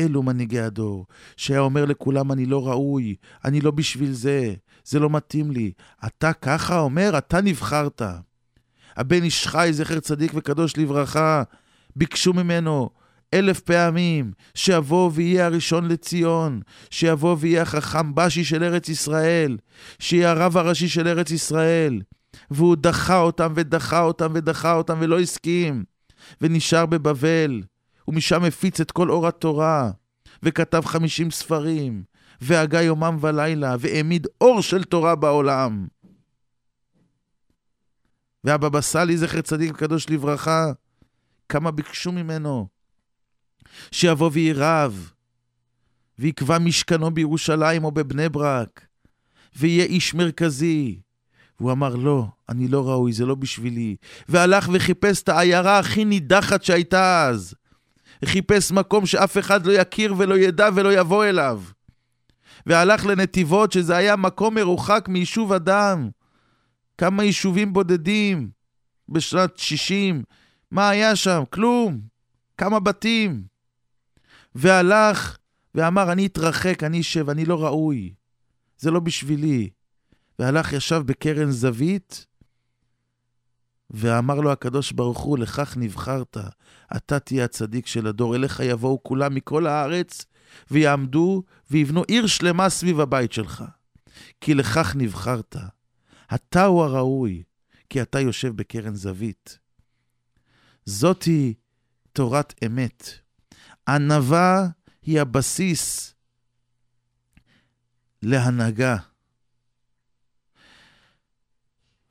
אלו 0.00 0.22
מנהיגי 0.22 0.60
הדור, 0.60 1.06
שהיה 1.36 1.60
אומר 1.60 1.84
לכולם, 1.84 2.32
אני 2.32 2.46
לא 2.46 2.68
ראוי, 2.68 3.14
אני 3.44 3.60
לא 3.60 3.70
בשביל 3.70 4.12
זה, 4.12 4.54
זה 4.84 4.98
לא 4.98 5.10
מתאים 5.10 5.50
לי. 5.50 5.72
אתה 6.06 6.32
ככה 6.32 6.78
אומר, 6.78 7.18
אתה 7.18 7.40
נבחרת. 7.40 8.02
הבן 8.96 9.22
איש 9.22 9.46
חי, 9.46 9.68
זכר 9.72 10.00
צדיק 10.00 10.32
וקדוש 10.34 10.76
לברכה, 10.76 11.42
ביקשו 11.96 12.32
ממנו 12.32 12.90
אלף 13.34 13.60
פעמים 13.60 14.32
שיבוא 14.54 15.10
ויהיה 15.14 15.46
הראשון 15.46 15.88
לציון, 15.88 16.60
שיבוא 16.90 17.36
ויהיה 17.40 17.62
החכם 17.62 18.14
בשי 18.14 18.44
של 18.44 18.64
ארץ 18.64 18.88
ישראל, 18.88 19.56
שיהיה 19.98 20.30
הרב 20.30 20.56
הראשי 20.56 20.88
של 20.88 21.08
ארץ 21.08 21.30
ישראל. 21.30 22.00
והוא 22.50 22.76
דחה 22.76 23.18
אותם 23.18 23.52
ודחה 23.56 24.00
אותם 24.00 24.32
ודחה 24.34 24.72
אותם 24.72 24.98
ולא 25.00 25.20
הסכים, 25.20 25.84
ונשאר 26.40 26.86
בבבל. 26.86 27.62
ומשם 28.08 28.44
הפיץ 28.44 28.80
את 28.80 28.90
כל 28.90 29.10
אור 29.10 29.26
התורה, 29.26 29.90
וכתב 30.42 30.82
חמישים 30.84 31.30
ספרים, 31.30 32.04
והגה 32.40 32.82
יומם 32.82 33.18
ולילה, 33.20 33.76
והעמיד 33.78 34.26
אור 34.40 34.62
של 34.62 34.84
תורה 34.84 35.14
בעולם. 35.14 35.86
והבבא 38.44 38.80
סאלי, 38.80 39.16
זכר 39.16 39.40
צדיק 39.40 39.72
וקדוש 39.74 40.10
לברכה, 40.10 40.72
כמה 41.48 41.70
ביקשו 41.70 42.12
ממנו? 42.12 42.68
שיבוא 43.90 44.30
וירב, 44.32 45.10
ויקבע 46.18 46.58
משכנו 46.58 47.10
בירושלים 47.10 47.84
או 47.84 47.90
בבני 47.90 48.28
ברק, 48.28 48.86
ויהיה 49.56 49.84
איש 49.84 50.14
מרכזי. 50.14 51.00
והוא 51.60 51.72
אמר, 51.72 51.96
לא, 51.96 52.26
אני 52.48 52.68
לא 52.68 52.88
ראוי, 52.88 53.12
זה 53.12 53.26
לא 53.26 53.34
בשבילי. 53.34 53.96
והלך 54.28 54.68
וחיפש 54.72 55.22
את 55.22 55.28
העיירה 55.28 55.78
הכי 55.78 56.04
נידחת 56.04 56.64
שהייתה 56.64 57.28
אז. 57.28 57.54
חיפש 58.26 58.72
מקום 58.72 59.06
שאף 59.06 59.38
אחד 59.38 59.66
לא 59.66 59.72
יכיר 59.72 60.14
ולא 60.18 60.38
ידע 60.38 60.68
ולא 60.74 60.92
יבוא 61.00 61.24
אליו. 61.24 61.62
והלך 62.66 63.06
לנתיבות, 63.06 63.72
שזה 63.72 63.96
היה 63.96 64.16
מקום 64.16 64.54
מרוחק 64.54 65.04
מיישוב 65.08 65.52
אדם. 65.52 66.10
כמה 66.98 67.24
יישובים 67.24 67.72
בודדים 67.72 68.50
בשנת 69.08 69.58
60. 69.58 70.22
מה 70.70 70.88
היה 70.88 71.16
שם? 71.16 71.42
כלום. 71.50 72.00
כמה 72.58 72.80
בתים. 72.80 73.44
והלך 74.54 75.38
ואמר, 75.74 76.12
אני 76.12 76.26
אתרחק, 76.26 76.82
אני 76.82 77.00
אשב, 77.00 77.30
אני 77.30 77.44
לא 77.44 77.64
ראוי. 77.64 78.14
זה 78.78 78.90
לא 78.90 79.00
בשבילי. 79.00 79.70
והלך, 80.38 80.72
ישב 80.72 81.02
בקרן 81.06 81.50
זווית, 81.50 82.26
ואמר 83.94 84.34
לו 84.34 84.52
הקדוש 84.52 84.92
ברוך 84.92 85.18
הוא, 85.18 85.38
לכך 85.38 85.76
נבחרת, 85.76 86.36
אתה 86.96 87.18
תהיה 87.18 87.44
הצדיק 87.44 87.86
של 87.86 88.06
הדור, 88.06 88.36
אליך 88.36 88.60
יבואו 88.60 89.02
כולם 89.02 89.34
מכל 89.34 89.66
הארץ, 89.66 90.26
ויעמדו 90.70 91.42
ויבנו 91.70 92.02
עיר 92.02 92.26
שלמה 92.26 92.68
סביב 92.68 93.00
הבית 93.00 93.32
שלך. 93.32 93.64
כי 94.40 94.54
לכך 94.54 94.96
נבחרת. 94.96 95.56
אתה 96.34 96.64
הוא 96.64 96.84
הראוי, 96.84 97.42
כי 97.90 98.02
אתה 98.02 98.20
יושב 98.20 98.56
בקרן 98.56 98.94
זווית. 98.94 99.58
זאתי 100.84 101.54
תורת 102.12 102.54
אמת. 102.66 103.08
ענווה 103.88 104.66
היא 105.02 105.20
הבסיס 105.20 106.14
להנהגה. 108.22 108.96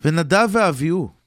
ונדב 0.01 0.47
ואביהו, 0.51 1.22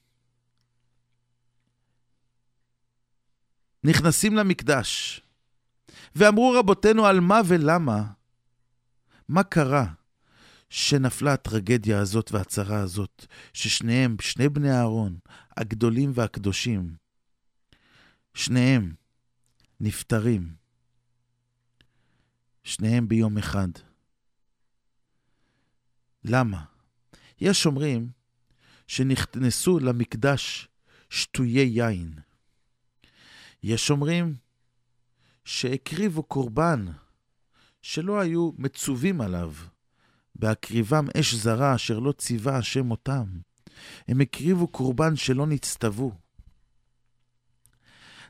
נכנסים 3.83 4.35
למקדש, 4.35 5.21
ואמרו 6.15 6.51
רבותינו 6.59 7.05
על 7.05 7.19
מה 7.19 7.41
ולמה, 7.47 8.03
מה 9.29 9.43
קרה 9.43 9.85
שנפלה 10.69 11.33
הטרגדיה 11.33 11.99
הזאת 11.99 12.31
והצרה 12.31 12.79
הזאת, 12.79 13.25
ששניהם, 13.53 14.15
שני 14.21 14.49
בני 14.49 14.71
אהרון, 14.71 15.17
הגדולים 15.57 16.11
והקדושים, 16.13 16.95
שניהם 18.33 18.93
נפטרים, 19.79 20.55
שניהם 22.63 23.07
ביום 23.07 23.37
אחד. 23.37 23.67
למה? 26.23 26.63
יש 27.41 27.65
אומרים 27.65 28.09
שנכנסו 28.87 29.79
למקדש 29.79 30.67
שטויי 31.09 31.69
יין. 31.73 32.26
יש 33.63 33.91
אומרים 33.91 34.35
שהקריבו 35.45 36.23
קורבן 36.23 36.85
שלא 37.81 38.19
היו 38.19 38.51
מצווים 38.57 39.21
עליו, 39.21 39.53
בהקריבם 40.35 41.05
אש 41.19 41.33
זרה 41.33 41.75
אשר 41.75 41.99
לא 41.99 42.11
ציווה 42.11 42.57
השם 42.57 42.91
אותם. 42.91 43.25
הם 44.07 44.21
הקריבו 44.21 44.67
קורבן 44.67 45.15
שלא 45.15 45.47
נצטוו. 45.47 46.11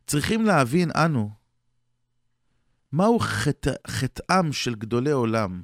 צריכים 0.08 0.46
להבין 0.46 0.92
אנו 0.92 1.32
מהו 2.92 3.20
חטא, 3.20 3.74
חטאם 3.88 4.54
של 4.54 4.76
גדולי 4.76 5.12
עולם. 5.12 5.62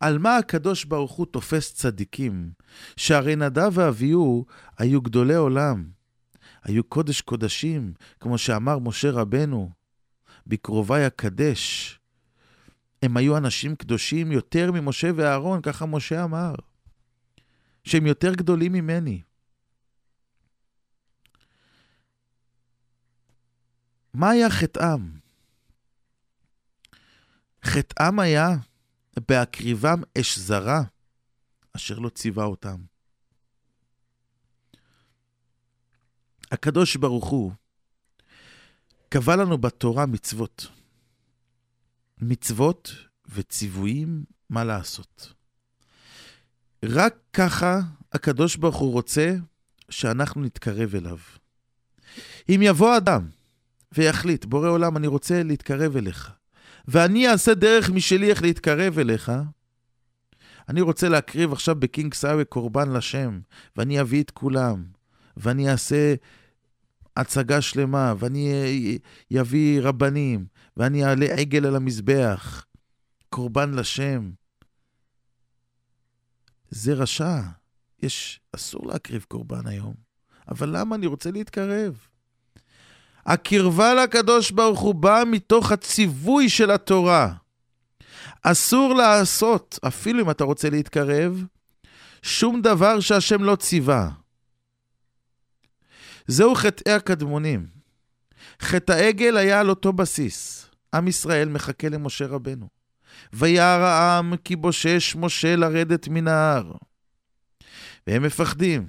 על 0.00 0.18
מה 0.18 0.36
הקדוש 0.36 0.84
ברוך 0.84 1.12
הוא 1.12 1.26
תופס 1.26 1.74
צדיקים, 1.74 2.52
שהרי 2.96 3.36
נדב 3.36 3.70
ואביהו 3.72 4.46
היו 4.78 5.00
גדולי 5.02 5.34
עולם. 5.34 5.90
היו 6.62 6.84
קודש 6.84 7.20
קודשים, 7.20 7.92
כמו 8.20 8.38
שאמר 8.38 8.78
משה 8.78 9.10
רבנו, 9.10 9.70
בקרובי 10.46 11.06
אקדש. 11.06 11.98
הם 13.02 13.16
היו 13.16 13.36
אנשים 13.36 13.76
קדושים 13.76 14.32
יותר 14.32 14.72
ממשה 14.72 15.10
ואהרון, 15.16 15.62
ככה 15.62 15.86
משה 15.86 16.24
אמר, 16.24 16.54
שהם 17.84 18.06
יותר 18.06 18.34
גדולים 18.34 18.72
ממני. 18.72 19.22
מה 24.14 24.30
היה 24.30 24.50
חטאם? 24.50 25.22
חטאם 27.64 28.18
היה 28.18 28.48
בהקריבם 29.28 30.02
אש 30.20 30.38
זרה, 30.38 30.82
אשר 31.76 31.98
לא 31.98 32.08
ציווה 32.08 32.44
אותם. 32.44 32.91
הקדוש 36.52 36.96
ברוך 36.96 37.28
הוא 37.28 37.52
קבע 39.08 39.36
לנו 39.36 39.58
בתורה 39.58 40.06
מצוות. 40.06 40.66
מצוות 42.20 42.94
וציוויים 43.28 44.24
מה 44.50 44.64
לעשות. 44.64 45.32
רק 46.84 47.14
ככה 47.32 47.80
הקדוש 48.12 48.56
ברוך 48.56 48.76
הוא 48.76 48.92
רוצה 48.92 49.34
שאנחנו 49.90 50.42
נתקרב 50.42 50.94
אליו. 50.94 51.18
אם 52.48 52.60
יבוא 52.62 52.96
אדם 52.96 53.28
ויחליט, 53.92 54.44
בורא 54.44 54.68
עולם, 54.68 54.96
אני 54.96 55.06
רוצה 55.06 55.42
להתקרב 55.42 55.96
אליך, 55.96 56.32
ואני 56.88 57.28
אעשה 57.28 57.54
דרך 57.54 57.90
משלי 57.90 58.30
איך 58.30 58.42
להתקרב 58.42 58.98
אליך, 58.98 59.32
אני 60.68 60.80
רוצה 60.80 61.08
להקריב 61.08 61.52
עכשיו 61.52 61.74
בקינג 61.74 62.14
סאווי 62.14 62.44
קורבן 62.44 62.92
לשם, 62.92 63.40
ואני 63.76 64.00
אביא 64.00 64.22
את 64.22 64.30
כולם, 64.30 64.84
ואני 65.36 65.70
אעשה 65.70 66.14
הצגה 67.16 67.60
שלמה, 67.60 68.14
ואני 68.18 68.98
אביא 69.40 69.80
רבנים, 69.82 70.46
ואני 70.76 71.04
אעלה 71.04 71.26
עגל 71.26 71.66
על 71.66 71.76
המזבח, 71.76 72.64
קורבן 73.30 73.74
לשם. 73.74 74.30
זה 76.70 76.94
רשע. 76.94 77.40
יש, 78.02 78.40
אסור 78.56 78.86
להקריב 78.86 79.24
קורבן 79.28 79.66
היום. 79.66 79.94
אבל 80.48 80.78
למה? 80.78 80.96
אני 80.96 81.06
רוצה 81.06 81.30
להתקרב. 81.30 82.06
הקרבה 83.26 83.94
לקדוש 83.94 84.50
ברוך 84.50 84.80
הוא 84.80 84.94
באה 84.94 85.24
מתוך 85.24 85.72
הציווי 85.72 86.48
של 86.48 86.70
התורה. 86.70 87.34
אסור 88.42 88.94
לעשות, 88.94 89.78
אפילו 89.86 90.24
אם 90.24 90.30
אתה 90.30 90.44
רוצה 90.44 90.70
להתקרב, 90.70 91.44
שום 92.22 92.62
דבר 92.62 93.00
שהשם 93.00 93.44
לא 93.44 93.56
ציווה. 93.56 94.10
זהו 96.26 96.54
חטאי 96.54 96.92
הקדמונים. 96.92 97.66
חטא 98.60 98.92
העגל 98.92 99.36
היה 99.36 99.60
על 99.60 99.70
אותו 99.70 99.92
בסיס. 99.92 100.66
עם 100.94 101.08
ישראל 101.08 101.48
מחכה 101.48 101.88
למשה 101.88 102.26
רבנו. 102.26 102.68
וירא 103.32 103.86
העם 103.86 104.36
כי 104.36 104.56
בושש 104.56 105.16
משה 105.16 105.56
לרדת 105.56 106.08
מן 106.08 106.28
ההר. 106.28 106.72
והם 108.06 108.22
מפחדים, 108.22 108.86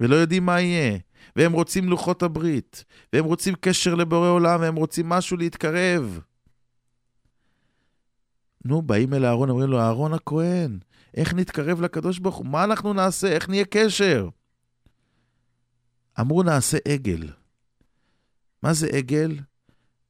ולא 0.00 0.16
יודעים 0.16 0.46
מה 0.46 0.60
יהיה, 0.60 0.98
והם 1.36 1.52
רוצים 1.52 1.88
לוחות 1.88 2.22
הברית, 2.22 2.84
והם 3.12 3.24
רוצים 3.24 3.54
קשר 3.60 3.94
לבורא 3.94 4.28
עולם, 4.28 4.60
והם 4.60 4.74
רוצים 4.74 5.08
משהו 5.08 5.36
להתקרב. 5.36 6.20
נו, 8.64 8.82
באים 8.82 9.14
אל 9.14 9.24
אהרון, 9.24 9.50
אומרים 9.50 9.70
לו, 9.70 9.80
אהרון 9.80 10.14
הכהן, 10.14 10.78
איך 11.16 11.34
נתקרב 11.34 11.80
לקדוש 11.80 12.18
ברוך 12.18 12.36
הוא? 12.36 12.46
מה 12.46 12.64
אנחנו 12.64 12.92
נעשה? 12.92 13.28
איך 13.28 13.48
נהיה 13.48 13.64
קשר? 13.64 14.28
אמרו, 16.20 16.42
נעשה 16.42 16.78
עגל. 16.88 17.28
מה 18.62 18.72
זה 18.72 18.86
עגל? 18.86 19.38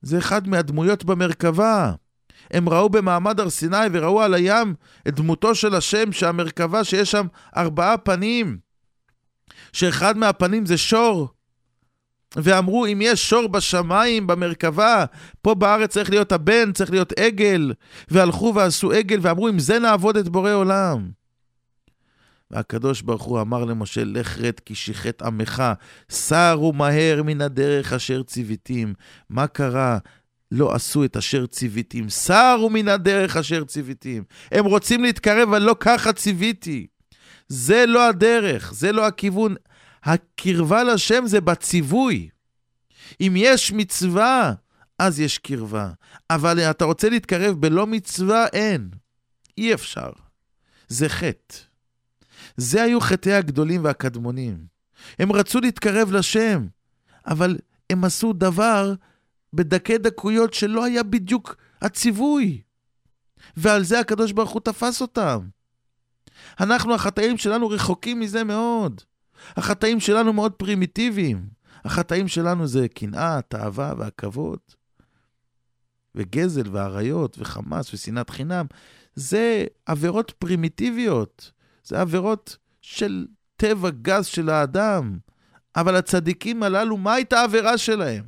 זה 0.03 0.19
אחד 0.19 0.49
מהדמויות 0.49 1.05
במרכבה. 1.05 1.92
הם 2.51 2.69
ראו 2.69 2.88
במעמד 2.88 3.40
הר 3.40 3.51
סיני 3.51 3.87
וראו 3.92 4.23
על 4.23 4.35
הים 4.35 4.75
את 5.09 5.14
דמותו 5.14 5.55
של 5.55 5.75
השם, 5.75 6.12
שהמרכבה 6.12 6.85
שיש 6.85 7.11
שם 7.11 7.27
ארבעה 7.57 7.99
פנים, 7.99 8.59
שאחד 9.73 10.16
מהפנים 10.19 10.66
זה 10.66 10.79
שור. 10.79 11.29
ואמרו, 12.37 12.87
אם 12.87 12.99
יש 13.03 13.31
שור 13.31 13.49
בשמיים, 13.49 14.27
במרכבה, 14.27 15.05
פה 15.42 15.55
בארץ 15.55 15.90
צריך 15.90 16.11
להיות 16.11 16.33
הבן, 16.33 16.73
צריך 16.73 16.90
להיות 16.90 17.12
עגל. 17.12 17.73
והלכו 18.09 18.53
ועשו 18.55 18.92
עגל, 18.92 19.19
ואמרו, 19.23 19.49
אם 19.49 19.59
זה 19.59 19.79
נעבוד 19.79 20.16
את 20.16 20.29
בורא 20.29 20.53
עולם. 20.53 21.11
והקדוש 22.50 23.02
ברוך 23.02 23.22
הוא 23.22 23.40
אמר 23.40 23.64
למשה, 23.64 24.04
לך 24.04 24.38
רד 24.38 24.61
כי 24.61 24.74
שיחת 24.74 25.22
עמך, 25.22 25.62
סרו 26.11 26.72
מהר 26.72 27.22
מן 27.22 27.40
הדרך 27.40 27.92
אשר 27.92 28.22
ציוויתים. 28.22 28.94
מה 29.30 29.46
קרה? 29.46 29.98
לא 30.52 30.74
עשו 30.74 31.04
את 31.04 31.16
אשר 31.16 31.46
ציוויתים, 31.46 32.09
סרו 32.09 32.70
מן 32.70 32.88
הדרך 32.88 33.37
אשר 33.37 33.64
ציוויתים. 33.64 34.24
הם 34.52 34.64
רוצים 34.64 35.02
להתקרב, 35.02 35.48
אבל 35.48 35.62
לא 35.62 35.76
ככה 35.80 36.12
ציוויתי. 36.12 36.87
זה 37.48 37.87
לא 37.87 38.09
הדרך, 38.09 38.72
זה 38.74 38.92
לא 38.92 39.06
הכיוון. 39.06 39.54
הקרבה 40.04 40.85
לשם 40.85 41.26
זה 41.26 41.40
בציווי. 41.40 42.28
אם 43.20 43.35
יש 43.37 43.72
מצווה, 43.72 44.52
אז 44.98 45.20
יש 45.20 45.38
קרבה. 45.38 45.90
אבל 46.30 46.61
אתה 46.61 46.85
רוצה 46.85 47.09
להתקרב 47.09 47.61
בלא 47.61 47.87
מצווה, 47.87 48.46
אין. 48.46 48.90
אי 49.59 49.74
אפשר. 49.74 50.11
זה 50.88 51.09
חטא. 51.09 51.65
זה 52.57 52.83
היו 52.83 53.01
חטאי 53.01 53.33
הגדולים 53.33 53.85
והקדמונים. 53.85 54.66
הם 55.19 55.33
רצו 55.33 55.61
להתקרב 55.61 56.12
לשם, 56.12 56.66
אבל 57.27 57.59
הם 57.90 58.05
עשו 58.05 58.33
דבר 58.33 58.95
בדקי 59.53 59.99
דקויות 59.99 60.55
שלא 60.55 60.85
היה 60.85 61.03
בדיוק 61.03 61.57
הציווי. 61.83 62.62
ועל 63.57 63.85
זה 63.85 64.01
הקדוש 64.01 64.33
ברוך 64.33 64.51
הוא 64.51 64.61
תפס 64.61 65.01
אותם. 65.01 65.49
אנחנו, 66.61 66.95
החטאים 66.95 67.38
שלנו 67.38 67.69
רחוקים 67.69 68.21
מזה 68.21 68.45
מאוד. 68.45 69.01
החטאים 69.57 70.01
שלנו 70.01 70.33
מאוד 70.33 70.53
פרימיטיביים. 70.53 71.49
החטאים 71.85 72.29
שלנו 72.29 72.66
זה 72.66 72.88
קנאה, 72.88 73.40
תאווה 73.49 73.95
והכבוד. 73.99 74.59
וגזל 76.14 76.69
ועריות 76.73 77.37
וחמאס 77.38 77.95
ושנאת 77.95 78.31
חינם. 78.31 78.66
זה 79.14 79.64
עבירות 79.87 80.31
פרימיטיביות. 80.38 81.53
זה 81.87 82.01
עבירות 82.01 82.57
של 82.81 83.27
טבע 83.57 83.90
גס 83.90 84.27
של 84.27 84.49
האדם. 84.49 85.18
אבל 85.77 85.96
הצדיקים 85.96 86.62
הללו, 86.62 86.96
מה 86.96 87.14
הייתה 87.14 87.40
העבירה 87.40 87.79
שלהם? 87.79 88.25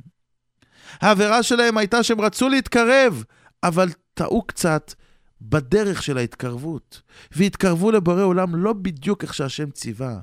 העבירה 0.91 1.43
שלהם 1.43 1.77
הייתה 1.77 2.03
שהם 2.03 2.21
רצו 2.21 2.49
להתקרב, 2.49 3.23
אבל 3.63 3.89
טעו 4.13 4.41
קצת 4.41 4.93
בדרך 5.41 6.03
של 6.03 6.17
ההתקרבות, 6.17 7.01
והתקרבו 7.31 7.91
לבורא 7.91 8.21
עולם 8.21 8.55
לא 8.55 8.73
בדיוק 8.73 9.23
איך 9.23 9.33
שהשם 9.33 9.71
ציווה. 9.71 10.19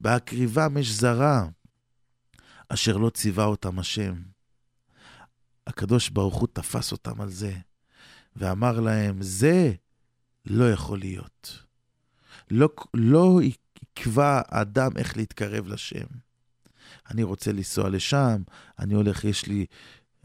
בהקריבם 0.00 0.78
אש 0.78 0.88
זרה, 0.88 1.46
אשר 2.68 2.96
לא 2.96 3.10
ציווה 3.10 3.44
אותם 3.44 3.78
השם. 3.78 4.14
הקדוש 5.66 6.08
ברוך 6.10 6.34
הוא 6.34 6.48
תפס 6.52 6.92
אותם 6.92 7.20
על 7.20 7.30
זה, 7.30 7.54
ואמר 8.36 8.80
להם, 8.80 9.22
זה 9.22 9.72
לא 10.46 10.72
יכול 10.72 10.98
להיות. 10.98 11.62
לא, 12.50 12.68
לא 12.94 13.40
יקבע 13.42 14.40
האדם 14.48 14.90
איך 14.96 15.16
להתקרב 15.16 15.68
לשם. 15.68 16.06
אני 17.10 17.22
רוצה 17.22 17.52
לנסוע 17.52 17.88
לשם, 17.88 18.42
אני 18.78 18.94
הולך, 18.94 19.24
יש 19.24 19.46
לי, 19.46 19.66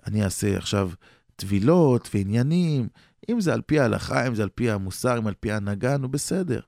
אני 0.08 0.24
אעשה 0.24 0.58
עכשיו 0.58 0.92
טבילות 1.36 2.10
ועניינים. 2.14 2.88
אם 3.30 3.42
זה 3.42 3.54
על 3.54 3.62
פי 3.62 3.80
ההלכה, 3.80 4.28
אם 4.28 4.36
זה 4.36 4.44
על 4.44 4.50
פי 4.50 4.72
המוסר, 4.72 5.18
אם 5.18 5.28
על 5.28 5.34
פי 5.40 5.52
ההנהגה, 5.52 5.98
נו 5.98 6.10
בסדר. 6.10 6.60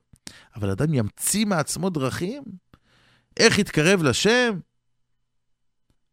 אבל 0.56 0.70
אדם 0.70 0.94
ימציא 0.94 1.46
מעצמו 1.46 1.90
דרכים? 1.90 2.42
איך 3.36 3.58
יתקרב 3.58 4.02
לשם? 4.02 4.58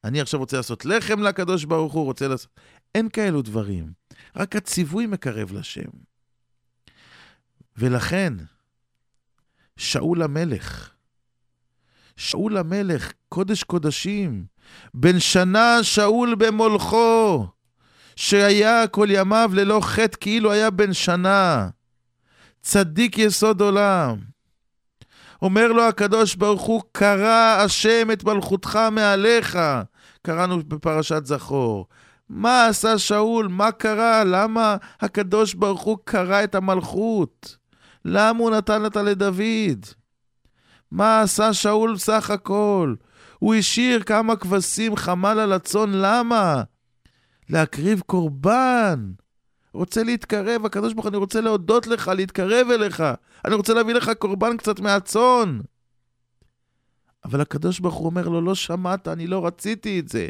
אני 0.03 0.21
עכשיו 0.21 0.39
רוצה 0.39 0.57
לעשות 0.57 0.85
לחם 0.85 1.19
לקדוש 1.19 1.65
ברוך 1.65 1.93
הוא, 1.93 2.05
רוצה 2.05 2.27
לעשות... 2.27 2.59
אין 2.95 3.09
כאלו 3.09 3.41
דברים. 3.41 3.93
רק 4.35 4.55
הציווי 4.55 5.05
מקרב 5.05 5.51
לשם. 5.51 5.89
ולכן, 7.77 8.33
שאול 9.77 10.21
המלך, 10.21 10.91
שאול 12.17 12.57
המלך, 12.57 13.11
קודש 13.29 13.63
קודשים, 13.63 14.45
בן 14.93 15.19
שנה 15.19 15.83
שאול 15.83 16.35
במולכו, 16.35 17.47
שהיה 18.15 18.87
כל 18.87 19.07
ימיו 19.09 19.51
ללא 19.53 19.79
חטא 19.83 20.17
כאילו 20.19 20.51
היה 20.51 20.69
בן 20.69 20.93
שנה, 20.93 21.69
צדיק 22.61 23.17
יסוד 23.17 23.61
עולם. 23.61 24.17
אומר 25.41 25.67
לו 25.67 25.83
הקדוש 25.83 26.35
ברוך 26.35 26.61
הוא, 26.61 26.81
קרא 26.91 27.61
השם 27.65 28.11
את 28.13 28.23
מלכותך 28.23 28.79
מעליך. 28.91 29.59
קראנו 30.21 30.59
בפרשת 30.67 31.25
זכור. 31.25 31.87
מה 32.29 32.65
עשה 32.65 32.97
שאול? 32.97 33.47
מה 33.47 33.71
קרה? 33.71 34.23
למה 34.23 34.77
הקדוש 35.01 35.53
ברוך 35.53 35.81
הוא 35.81 35.97
קרא 36.03 36.43
את 36.43 36.55
המלכות? 36.55 37.57
למה 38.09 38.39
הוא 38.39 38.51
נתן 38.51 38.85
אותה 38.85 39.01
לדוד? 39.03 39.85
מה 40.91 41.21
עשה 41.21 41.53
שאול 41.53 41.97
סך 41.97 42.29
הכל? 42.29 42.95
הוא 43.39 43.55
השאיר 43.55 44.03
כמה 44.03 44.35
כבשים 44.35 44.95
חמל 44.95 45.39
על 45.39 45.53
הצאן, 45.53 45.89
למה? 45.91 46.63
להקריב 47.49 48.01
קורבן. 48.05 49.11
רוצה 49.73 50.03
להתקרב, 50.03 50.65
הקדוש 50.65 50.93
ברוך 50.93 51.05
הוא, 51.05 51.09
אני 51.09 51.17
רוצה 51.17 51.41
להודות 51.41 51.87
לך, 51.87 52.11
להתקרב 52.15 52.67
אליך. 52.71 53.03
אני 53.45 53.55
רוצה 53.55 53.73
להביא 53.73 53.93
לך 53.93 54.11
קורבן 54.19 54.57
קצת 54.57 54.79
מהצאן. 54.79 55.59
אבל 57.25 57.41
הקדוש 57.41 57.79
ברוך 57.79 57.95
הוא 57.95 58.05
אומר 58.05 58.27
לו, 58.27 58.41
לא 58.41 58.55
שמעת, 58.55 59.07
אני 59.07 59.27
לא 59.27 59.45
רציתי 59.45 59.99
את 59.99 60.07
זה. 60.07 60.27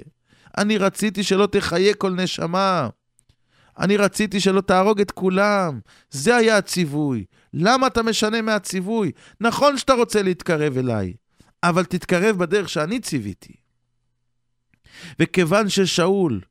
אני 0.57 0.77
רציתי 0.77 1.23
שלא 1.23 1.47
תחיה 1.51 1.93
כל 1.93 2.11
נשמה. 2.11 2.89
אני 3.79 3.97
רציתי 3.97 4.39
שלא 4.39 4.61
תהרוג 4.61 5.01
את 5.01 5.11
כולם. 5.11 5.79
זה 6.09 6.35
היה 6.35 6.57
הציווי. 6.57 7.25
למה 7.60 7.88
אתה 7.88 8.04
משנה 8.04 8.41
מהציווי? 8.41 9.12
נכון 9.41 9.78
שאתה 9.78 9.93
רוצה 9.93 10.22
להתקרב 10.22 10.78
אליי, 10.78 11.13
אבל 11.63 11.86
תתקרב 11.86 12.38
בדרך 12.38 12.70
שאני 12.70 13.00
ציוויתי. 13.00 13.54
וכיוון 15.20 15.70
ששאול 15.70 16.41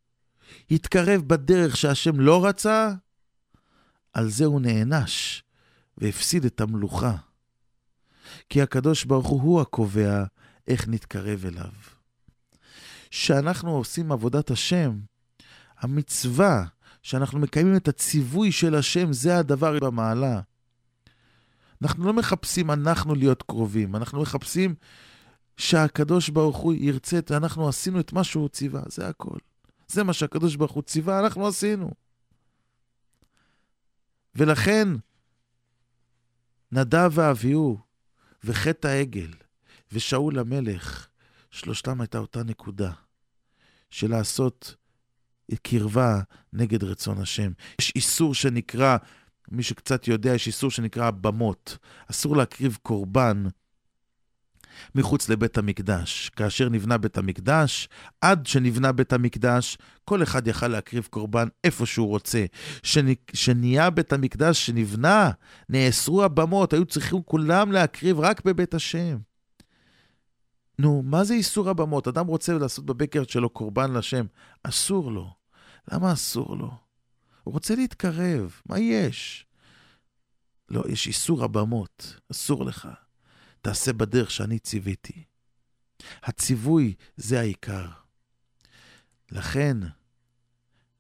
התקרב 0.71 1.23
בדרך 1.23 1.77
שהשם 1.77 2.21
לא 2.21 2.47
רצה, 2.47 2.93
על 4.13 4.29
זה 4.29 4.45
הוא 4.45 4.61
נענש 4.61 5.43
והפסיד 5.99 6.45
את 6.45 6.61
המלוכה. 6.61 7.17
כי 8.49 8.63
הקדוש 8.63 9.05
ברוך 9.05 9.27
הוא 9.27 9.43
הוא 9.43 9.61
הקובע 9.61 10.25
איך 10.69 10.89
נתקרב 10.89 11.47
אליו. 11.47 11.73
כשאנחנו 13.11 13.71
עושים 13.71 14.13
עבודת 14.13 14.51
השם, 14.51 14.99
המצווה 15.79 16.65
שאנחנו 17.03 17.39
מקיימים 17.39 17.77
את 17.77 17.89
הציווי 17.89 18.53
של 18.53 18.75
השם, 18.75 19.13
זה 19.13 19.39
הדבר 19.39 19.79
במעלה. 19.79 20.41
אנחנו 21.83 22.05
לא 22.05 22.13
מחפשים 22.13 22.71
אנחנו 22.71 23.15
להיות 23.15 23.43
קרובים, 23.43 23.97
אנחנו 23.97 24.23
מחפשים 24.23 24.75
שהקדוש 25.57 26.29
ברוך 26.29 26.57
הוא 26.57 26.75
ירצה, 26.75 27.19
אנחנו 27.31 27.69
עשינו 27.69 28.01
את 28.01 28.13
מה 28.13 28.25
שהוא 28.25 28.49
ציווה, 28.49 28.83
זה 28.89 29.09
הכל. 29.09 29.39
זה 29.89 30.05
מה 30.05 30.13
שהקדוש 30.13 30.57
ברוך 30.57 30.73
הוא 30.73 30.83
ציווה, 30.83 31.21
אנחנו 31.21 31.47
עשינו. 31.47 31.91
ולכן, 34.35 34.89
נדב 36.73 37.11
ואביהו 37.15 37.79
וחטא 38.45 38.89
העגל 38.89 39.31
ושאול 39.93 40.39
המלך, 40.39 41.09
שלושתם 41.51 42.01
הייתה 42.01 42.19
אותה 42.19 42.43
נקודה 42.43 42.93
של 43.91 44.11
לעשות 44.11 44.75
קרבה 45.63 46.21
נגד 46.53 46.85
רצון 46.85 47.19
השם. 47.19 47.53
יש 47.81 47.93
איסור 47.97 48.35
שנקרא, 48.35 48.97
מי 49.51 49.63
שקצת 49.63 50.09
יודע, 50.09 50.35
יש 50.35 50.47
איסור 50.47 50.71
שנקרא 50.71 51.11
במות. 51.11 51.79
אסור 52.11 52.37
להקריב 52.37 52.79
קורבן 52.83 53.47
מחוץ 54.95 55.29
לבית 55.29 55.59
המקדש. 55.59 56.31
כאשר 56.37 56.69
נבנה 56.69 56.99
בית 56.99 57.19
המקדש, 57.19 57.89
עד 58.21 58.47
שנבנה 58.47 58.93
בית 58.93 59.13
המקדש, 59.13 59.79
כל 60.05 60.23
אחד 60.23 60.49
יכל 60.49 60.69
להקריב 60.69 61.09
קורבן 61.11 61.49
איפה 61.65 61.87
שהוא 61.87 62.09
רוצה. 62.09 62.45
שנהיה 63.33 63.91
בית 63.91 64.13
המקדש 64.13 64.67
שנבנה, 64.67 65.31
נאסרו 65.69 66.25
הבמות, 66.25 66.73
היו 66.73 66.85
צריכים 66.85 67.23
כולם 67.23 67.73
להקריב 67.73 68.21
רק 68.21 68.45
בבית 68.45 68.75
השם. 68.75 69.19
נו, 70.79 71.03
מה 71.03 71.25
זה 71.25 71.35
איסור 71.35 71.69
הבמות? 71.69 72.09
אדם 72.09 72.27
רוצה 72.27 72.53
לעשות 72.59 72.87
בבקר 72.87 73.23
שלו 73.29 73.51
קורבן 73.51 73.93
לשם, 73.93 74.27
אסור 74.63 75.13
לו. 75.13 75.31
למה 75.93 76.13
אסור 76.13 76.57
לו? 76.57 76.86
הוא 77.47 77.55
רוצה 77.55 77.75
להתקרב, 77.75 78.61
מה 78.67 78.79
יש? 78.79 79.47
לא, 80.69 80.85
יש 80.89 81.07
איסור 81.07 81.45
הבמות, 81.45 82.21
אסור 82.33 82.65
לך. 82.65 82.89
תעשה 83.61 83.93
בדרך 83.93 84.31
שאני 84.31 84.59
ציוויתי. 84.59 85.25
הציווי 86.23 86.95
זה 87.17 87.41
העיקר. 87.41 87.87
לכן, 89.31 89.77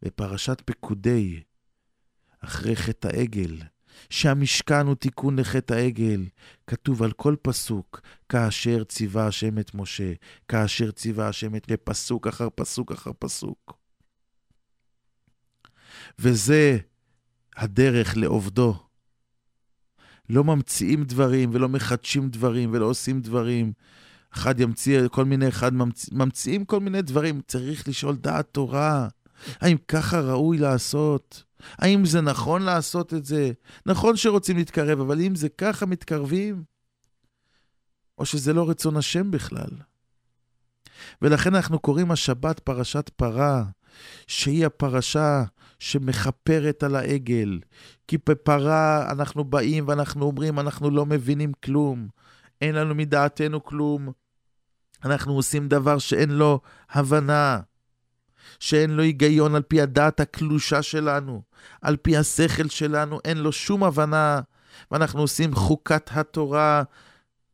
בפרשת 0.02 0.62
פקודי, 0.64 1.42
אחרי 2.40 2.76
חטא 2.76 3.08
העגל, 3.08 3.58
שהמשכן 4.10 4.86
הוא 4.86 4.94
תיקון 4.94 5.38
לחטא 5.38 5.74
העגל, 5.74 6.24
כתוב 6.66 7.02
על 7.02 7.12
כל 7.12 7.36
פסוק, 7.42 8.00
כאשר 8.28 8.84
ציווה 8.84 9.26
השם 9.26 9.58
את 9.58 9.74
משה, 9.74 10.12
כאשר 10.48 10.90
ציווה 10.90 11.28
השם 11.28 11.56
את... 11.56 11.72
פסוק 11.84 12.26
אחר 12.26 12.48
פסוק 12.54 12.92
אחר 12.92 13.10
פסוק. 13.18 13.75
וזה 16.18 16.78
הדרך 17.56 18.16
לעובדו. 18.16 18.74
לא 20.28 20.44
ממציאים 20.44 21.04
דברים 21.04 21.50
ולא 21.52 21.68
מחדשים 21.68 22.28
דברים 22.28 22.70
ולא 22.72 22.84
עושים 22.84 23.20
דברים. 23.20 23.72
אחד 24.34 24.60
ימציא 24.60 25.08
כל 25.08 25.24
מיני, 25.24 25.48
אחד 25.48 25.74
ממציא, 25.74 26.16
ממציאים 26.16 26.64
כל 26.64 26.80
מיני 26.80 27.02
דברים. 27.02 27.40
צריך 27.46 27.88
לשאול 27.88 28.16
דעת 28.16 28.48
תורה. 28.52 29.08
האם 29.60 29.76
ככה 29.88 30.20
ראוי 30.20 30.58
לעשות? 30.58 31.44
האם 31.72 32.04
זה 32.04 32.20
נכון 32.20 32.62
לעשות 32.62 33.14
את 33.14 33.24
זה? 33.24 33.52
נכון 33.86 34.16
שרוצים 34.16 34.56
להתקרב, 34.56 35.00
אבל 35.00 35.20
אם 35.20 35.34
זה 35.34 35.48
ככה 35.48 35.86
מתקרבים? 35.86 36.64
או 38.18 38.26
שזה 38.26 38.52
לא 38.52 38.70
רצון 38.70 38.96
השם 38.96 39.30
בכלל? 39.30 39.70
ולכן 41.22 41.54
אנחנו 41.54 41.78
קוראים 41.78 42.10
השבת 42.10 42.60
פרשת 42.60 43.10
פרה, 43.16 43.64
שהיא 44.26 44.66
הפרשה 44.66 45.44
שמכפרת 45.78 46.82
על 46.82 46.96
העגל. 46.96 47.60
כי 48.08 48.18
בפרה 48.28 49.10
אנחנו 49.10 49.44
באים 49.44 49.84
ואנחנו 49.88 50.26
אומרים, 50.26 50.60
אנחנו 50.60 50.90
לא 50.90 51.06
מבינים 51.06 51.52
כלום, 51.64 52.08
אין 52.60 52.74
לנו 52.74 52.94
מדעתנו 52.94 53.64
כלום. 53.64 54.12
אנחנו 55.04 55.32
עושים 55.32 55.68
דבר 55.68 55.98
שאין 55.98 56.30
לו 56.30 56.60
הבנה, 56.90 57.60
שאין 58.60 58.90
לו 58.90 59.02
היגיון 59.02 59.54
על 59.54 59.62
פי 59.62 59.80
הדעת 59.80 60.20
הקלושה 60.20 60.82
שלנו, 60.82 61.42
על 61.82 61.96
פי 61.96 62.16
השכל 62.16 62.68
שלנו, 62.68 63.18
אין 63.24 63.38
לו 63.38 63.52
שום 63.52 63.84
הבנה, 63.84 64.40
ואנחנו 64.90 65.20
עושים 65.20 65.54
חוקת 65.54 66.10
התורה. 66.12 66.82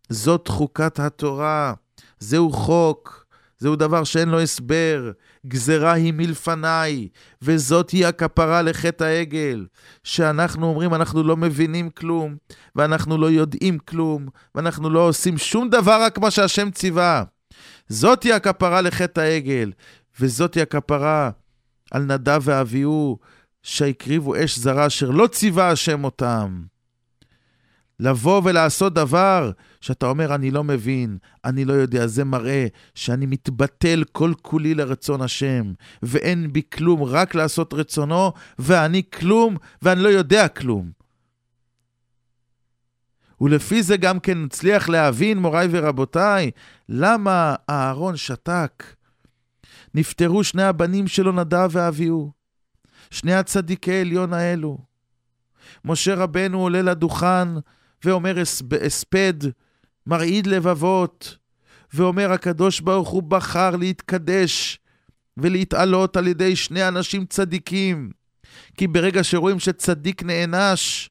זאת 0.09 0.49
חוקת 0.49 1.01
התורה, 1.01 1.75
זהו 2.19 2.53
חוק. 2.53 3.22
זהו 3.63 3.77
דבר 3.77 4.05
שאין 4.05 4.29
לו 4.29 4.41
הסבר, 4.41 5.11
גזרה 5.47 5.93
היא 5.93 6.13
מלפניי, 6.13 7.09
וזאת 7.43 7.91
היא 7.91 8.07
הכפרה 8.07 8.63
לחטא 8.63 9.05
העגל. 9.05 9.67
שאנחנו 10.05 10.67
אומרים, 10.67 10.95
אנחנו 10.95 11.23
לא 11.23 11.37
מבינים 11.37 11.91
כלום, 11.91 12.37
ואנחנו 12.77 13.19
לא 13.19 13.31
יודעים 13.31 13.79
כלום, 13.79 14.27
ואנחנו 14.55 14.91
לא 14.91 15.09
עושים 15.09 15.39
שום 15.39 15.69
דבר 15.69 16.03
רק 16.03 16.19
מה 16.19 16.31
שהשם 16.31 16.71
ציווה. 16.71 17.25
זאת 17.89 18.23
היא 18.23 18.35
הכפרה 18.35 18.81
לחטא 18.81 19.21
העגל, 19.21 19.73
וזאת 20.21 20.55
היא 20.55 20.63
הכפרה 20.63 21.31
על 21.91 22.03
נדב 22.03 22.41
ואביהו, 22.43 23.19
שהקריבו 23.63 24.45
אש 24.45 24.59
זרה 24.59 24.87
אשר 24.87 25.11
לא 25.11 25.27
ציווה 25.27 25.71
השם 25.71 26.05
אותם. 26.05 26.63
לבוא 28.01 28.43
ולעשות 28.45 28.95
דבר 28.95 29.51
שאתה 29.83 30.07
אומר, 30.07 30.35
אני 30.35 30.51
לא 30.51 30.65
מבין, 30.65 31.19
אני 31.45 31.65
לא 31.65 31.73
יודע, 31.73 32.07
זה 32.07 32.25
מראה 32.25 32.67
שאני 32.95 33.27
מתבטל 33.27 34.05
כל 34.13 34.33
כולי 34.43 34.75
לרצון 34.75 35.23
השם, 35.23 35.73
ואין 36.03 36.53
בי 36.53 36.63
כלום, 36.73 37.03
רק 37.03 37.35
לעשות 37.35 37.75
רצונו, 37.75 38.33
ואני 38.59 39.03
כלום, 39.13 39.57
ואני 39.83 40.03
לא 40.03 40.09
יודע 40.09 40.49
כלום. 40.49 40.91
ולפי 43.41 43.83
זה 43.83 43.97
גם 43.97 44.21
כן 44.21 44.45
נצליח 44.45 44.89
להבין, 44.89 45.39
מוריי 45.39 45.69
ורבותיי, 45.71 46.51
למה 46.89 47.55
אהרון 47.71 48.17
שתק. 48.17 48.85
נפטרו 49.95 50.45
שני 50.45 50.63
הבנים 50.63 51.09
שלו, 51.09 51.33
נדב 51.33 51.69
ואביהו, 51.71 52.33
שני 53.11 53.35
הצדיקי 53.35 54.01
עליון 54.01 54.33
האלו. 54.33 54.79
משה 55.85 56.15
רבנו 56.15 56.61
עולה 56.61 56.83
לדוכן 56.83 57.49
ואומר 58.05 58.37
הספד 58.87 59.35
מרעיד 60.07 60.47
לבבות, 60.47 61.37
ואומר 61.95 62.33
הקדוש 62.33 62.81
ברוך 62.81 63.09
הוא 63.09 63.23
בחר 63.23 63.77
להתקדש 63.77 64.79
ולהתעלות 65.37 66.17
על 66.17 66.29
ידי 66.29 66.57
שני 66.57 66.89
אנשים 66.89 67.27
צדיקים. 67.27 68.11
כי 68.77 68.87
ברגע 68.87 69.25
שרואים 69.25 69.59
שצדיק 69.59 70.23
נענש, 70.23 71.11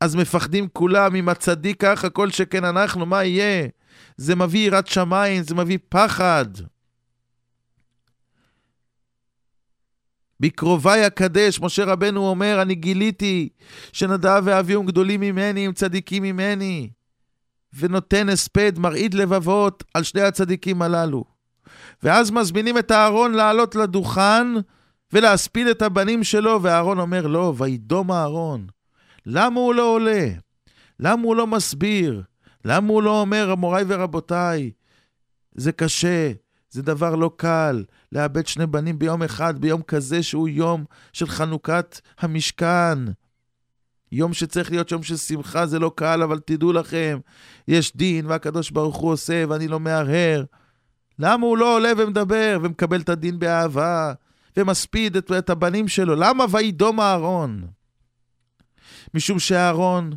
אז 0.00 0.16
מפחדים 0.16 0.68
כולם, 0.72 1.14
אם 1.14 1.28
הצדיק 1.28 1.80
ככה, 1.80 2.10
כל 2.10 2.30
שכן 2.30 2.64
אנחנו, 2.64 3.06
מה 3.06 3.24
יהיה? 3.24 3.68
זה 4.16 4.34
מביא 4.34 4.66
יראת 4.66 4.86
שמיים, 4.86 5.42
זה 5.42 5.54
מביא 5.54 5.78
פחד. 5.88 6.46
בקרוביי 10.40 11.06
אקדש, 11.06 11.60
משה 11.60 11.84
רבנו 11.84 12.28
אומר, 12.28 12.62
אני 12.62 12.74
גיליתי 12.74 13.48
שנדב 13.92 14.42
ואביהו 14.44 14.82
גדולים 14.82 15.20
ממני, 15.20 15.66
הם 15.66 15.72
צדיקים 15.72 16.22
ממני. 16.22 16.90
ונותן 17.78 18.28
הספד, 18.28 18.78
מרעיד 18.78 19.14
לבבות 19.14 19.84
על 19.94 20.02
שני 20.02 20.22
הצדיקים 20.22 20.82
הללו. 20.82 21.24
ואז 22.02 22.30
מזמינים 22.30 22.78
את 22.78 22.92
אהרון 22.92 23.34
לעלות 23.34 23.74
לדוכן 23.74 24.46
ולהספיד 25.12 25.66
את 25.66 25.82
הבנים 25.82 26.24
שלו, 26.24 26.62
ואהרון 26.62 26.98
אומר, 26.98 27.26
לא, 27.26 27.54
וידום 27.56 28.12
אהרון. 28.12 28.66
למה 29.26 29.60
הוא 29.60 29.74
לא 29.74 29.94
עולה? 29.94 30.28
למה 31.00 31.22
הוא 31.22 31.36
לא 31.36 31.46
מסביר? 31.46 32.22
למה 32.64 32.88
הוא 32.88 33.02
לא 33.02 33.20
אומר, 33.20 33.54
מוריי 33.54 33.84
ורבותיי, 33.88 34.70
זה 35.54 35.72
קשה, 35.72 36.32
זה 36.70 36.82
דבר 36.82 37.14
לא 37.14 37.30
קל 37.36 37.84
לאבד 38.12 38.46
שני 38.46 38.66
בנים 38.66 38.98
ביום 38.98 39.22
אחד, 39.22 39.58
ביום 39.58 39.82
כזה 39.82 40.22
שהוא 40.22 40.48
יום 40.48 40.84
של 41.12 41.26
חנוכת 41.26 42.00
המשכן. 42.18 42.98
יום 44.12 44.32
שצריך 44.32 44.70
להיות 44.70 44.92
יום 44.92 45.02
של 45.02 45.16
שמחה, 45.16 45.66
זה 45.66 45.78
לא 45.78 45.92
קל, 45.96 46.22
אבל 46.22 46.38
תדעו 46.38 46.72
לכם, 46.72 47.18
יש 47.70 47.96
דין 47.96 48.26
והקדוש 48.26 48.70
ברוך 48.70 48.96
הוא 48.96 49.12
עושה 49.12 49.44
ואני 49.48 49.68
לא 49.68 49.80
מהרהר. 49.80 50.44
למה 51.18 51.46
הוא 51.46 51.58
לא 51.58 51.76
עולה 51.76 51.92
ומדבר 51.98 52.58
ומקבל 52.62 53.00
את 53.00 53.08
הדין 53.08 53.38
באהבה 53.38 54.12
ומספיד 54.56 55.16
את, 55.16 55.32
את 55.38 55.50
הבנים 55.50 55.88
שלו? 55.88 56.14
למה 56.14 56.44
וידום 56.50 57.00
אהרון? 57.00 57.66
משום 59.14 59.38
שאהרון 59.38 60.12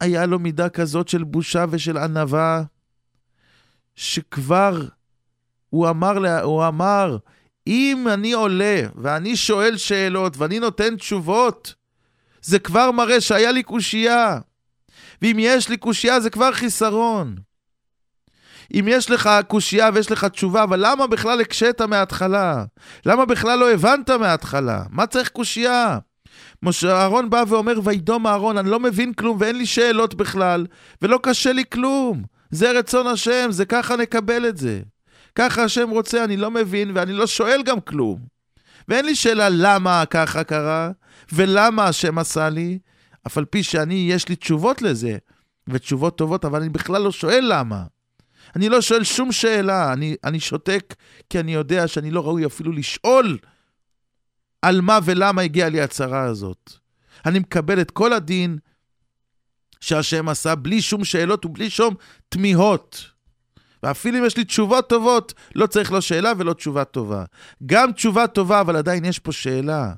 היה 0.00 0.26
לו 0.26 0.38
מידה 0.38 0.68
כזאת 0.68 1.08
של 1.08 1.24
בושה 1.24 1.64
ושל 1.70 1.96
ענווה, 1.96 2.62
שכבר 3.94 4.80
הוא 5.70 5.88
אמר, 5.88 6.42
הוא 6.42 6.66
אמר, 6.66 7.16
אם 7.66 8.06
אני 8.14 8.32
עולה 8.32 8.80
ואני 8.94 9.36
שואל 9.36 9.76
שאלות 9.76 10.36
ואני 10.36 10.58
נותן 10.58 10.96
תשובות, 10.96 11.74
זה 12.42 12.58
כבר 12.58 12.90
מראה 12.90 13.20
שהיה 13.20 13.52
לי 13.52 13.62
קושייה. 13.62 14.38
ואם 15.22 15.36
יש 15.40 15.68
לי 15.68 15.76
קושייה 15.76 16.20
זה 16.20 16.30
כבר 16.30 16.52
חיסרון. 16.52 17.36
אם 18.74 18.84
יש 18.88 19.10
לך 19.10 19.30
קושייה 19.46 19.90
ויש 19.94 20.10
לך 20.10 20.24
תשובה, 20.24 20.62
אבל 20.62 20.86
למה 20.86 21.06
בכלל 21.06 21.40
הקשית 21.40 21.80
מההתחלה? 21.80 22.64
למה 23.06 23.24
בכלל 23.24 23.58
לא 23.58 23.70
הבנת 23.70 24.10
מההתחלה? 24.10 24.82
מה 24.90 25.06
צריך 25.06 25.28
קושייה? 25.28 25.98
משה 26.62 27.00
אהרון 27.00 27.30
בא 27.30 27.44
ואומר, 27.48 27.80
וידום 27.84 28.26
אהרון, 28.26 28.58
אני 28.58 28.70
לא 28.70 28.80
מבין 28.80 29.12
כלום 29.12 29.36
ואין 29.40 29.56
לי 29.56 29.66
שאלות 29.66 30.14
בכלל, 30.14 30.66
ולא 31.02 31.18
קשה 31.22 31.52
לי 31.52 31.64
כלום. 31.72 32.22
זה 32.50 32.70
רצון 32.78 33.06
השם, 33.06 33.46
זה 33.50 33.64
ככה 33.64 33.96
נקבל 33.96 34.48
את 34.48 34.56
זה. 34.56 34.80
ככה 35.34 35.64
השם 35.64 35.90
רוצה, 35.90 36.24
אני 36.24 36.36
לא 36.36 36.50
מבין 36.50 36.90
ואני 36.94 37.12
לא 37.12 37.26
שואל 37.26 37.62
גם 37.62 37.80
כלום. 37.80 38.18
ואין 38.88 39.04
לי 39.04 39.14
שאלה 39.14 39.48
למה 39.50 40.04
ככה 40.10 40.44
קרה, 40.44 40.90
ולמה 41.32 41.84
השם 41.84 42.18
עשה 42.18 42.48
לי, 42.48 42.78
אף 43.28 43.38
על 43.38 43.44
פי 43.44 43.62
שאני, 43.62 43.94
יש 43.94 44.28
לי 44.28 44.36
תשובות 44.36 44.82
לזה, 44.82 45.18
ותשובות 45.68 46.18
טובות, 46.18 46.44
אבל 46.44 46.60
אני 46.60 46.68
בכלל 46.68 47.02
לא 47.02 47.12
שואל 47.12 47.44
למה. 47.48 47.84
אני 48.56 48.68
לא 48.68 48.80
שואל 48.80 49.04
שום 49.04 49.32
שאלה, 49.32 49.92
אני, 49.92 50.16
אני 50.24 50.40
שותק 50.40 50.94
כי 51.30 51.40
אני 51.40 51.54
יודע 51.54 51.88
שאני 51.88 52.10
לא 52.10 52.20
ראוי 52.20 52.46
אפילו 52.46 52.72
לשאול 52.72 53.38
על 54.62 54.80
מה 54.80 54.98
ולמה 55.04 55.42
הגיעה 55.42 55.68
לי 55.68 55.80
הצרה 55.80 56.24
הזאת. 56.24 56.72
אני 57.26 57.38
מקבל 57.38 57.80
את 57.80 57.90
כל 57.90 58.12
הדין 58.12 58.58
שהשם 59.80 60.28
עשה 60.28 60.54
בלי 60.54 60.82
שום 60.82 61.04
שאלות 61.04 61.44
ובלי 61.44 61.70
שום 61.70 61.94
תמיהות. 62.28 63.04
ואפילו 63.82 64.18
אם 64.18 64.24
יש 64.24 64.36
לי 64.36 64.44
תשובות 64.44 64.88
טובות, 64.88 65.34
לא 65.54 65.66
צריך 65.66 65.92
לא 65.92 66.00
שאלה 66.00 66.32
ולא 66.38 66.52
תשובה 66.52 66.84
טובה. 66.84 67.24
גם 67.66 67.92
תשובה 67.92 68.26
טובה, 68.26 68.60
אבל 68.60 68.76
עדיין 68.76 69.04
יש 69.04 69.18
פה 69.18 69.32
שאלה. 69.32 69.92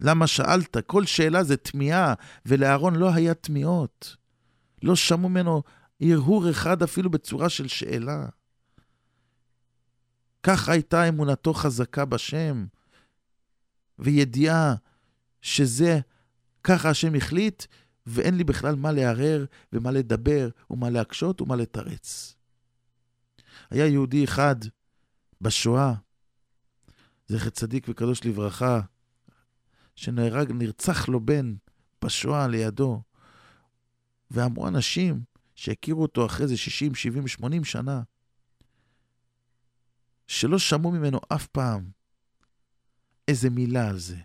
למה 0.00 0.26
שאלת? 0.26 0.76
כל 0.86 1.06
שאלה 1.06 1.44
זה 1.44 1.56
תמיהה, 1.56 2.14
ולאהרון 2.46 2.96
לא 2.96 3.14
היה 3.14 3.34
תמיהות. 3.34 4.16
לא 4.82 4.96
שמעו 4.96 5.28
ממנו 5.28 5.62
הרהור 6.00 6.50
אחד 6.50 6.82
אפילו 6.82 7.10
בצורה 7.10 7.48
של 7.48 7.68
שאלה. 7.68 8.26
כך 10.42 10.68
הייתה 10.68 11.08
אמונתו 11.08 11.54
חזקה 11.54 12.04
בשם, 12.04 12.66
וידיעה 13.98 14.74
שזה, 15.42 16.00
ככה 16.64 16.90
השם 16.90 17.14
החליט, 17.14 17.64
ואין 18.06 18.36
לי 18.36 18.44
בכלל 18.44 18.74
מה 18.74 18.92
לערער 18.92 19.44
ומה 19.72 19.90
לדבר 19.90 20.48
ומה 20.70 20.90
להקשות 20.90 21.40
ומה 21.40 21.56
לתרץ. 21.56 22.34
היה 23.70 23.86
יהודי 23.86 24.24
אחד 24.24 24.56
בשואה, 25.40 25.94
זכר 27.26 27.50
צדיק 27.50 27.86
וקדוש 27.88 28.24
לברכה, 28.24 28.80
שנהרג, 29.98 30.52
נרצח 30.52 31.08
לו 31.08 31.20
בן 31.20 31.54
בשואה 32.04 32.48
לידו. 32.48 33.02
ואמרו 34.30 34.68
אנשים 34.68 35.22
שהכירו 35.54 36.02
אותו 36.02 36.26
אחרי 36.26 36.46
זה 36.46 36.56
60, 36.56 36.94
70, 36.94 37.28
80 37.28 37.64
שנה, 37.64 38.02
שלא 40.26 40.58
שמעו 40.58 40.92
ממנו 40.92 41.20
אף 41.28 41.46
פעם 41.46 41.90
איזה 43.28 43.50
מילה 43.50 43.88
על 43.88 43.98
זה. 43.98 44.16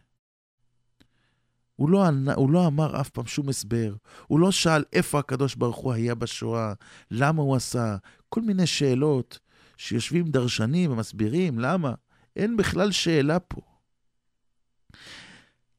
הוא 1.76 1.90
לא, 1.90 2.06
הוא 2.36 2.50
לא 2.50 2.68
אמר 2.68 3.02
אף 3.02 3.10
פעם 3.10 3.26
שום 3.26 3.50
הסבר, 3.50 3.96
הוא 4.28 4.40
לא 4.40 4.52
שאל 4.52 4.84
איפה 4.94 5.20
הקדוש 5.20 5.56
ברוך 5.56 5.78
הוא 5.78 5.94
היה 5.94 6.16
בשואה, 6.16 6.74
למה 7.12 7.42
הוא 7.42 7.56
עשה, 7.56 7.98
כל 8.30 8.42
מיני 8.42 8.68
שאלות 8.68 9.40
שיושבים 9.78 10.28
דרשנים 10.28 10.92
ומסבירים 10.92 11.60
למה. 11.60 11.94
אין 12.36 12.58
בכלל 12.58 12.92
שאלה 12.92 13.40
פה. 13.40 13.62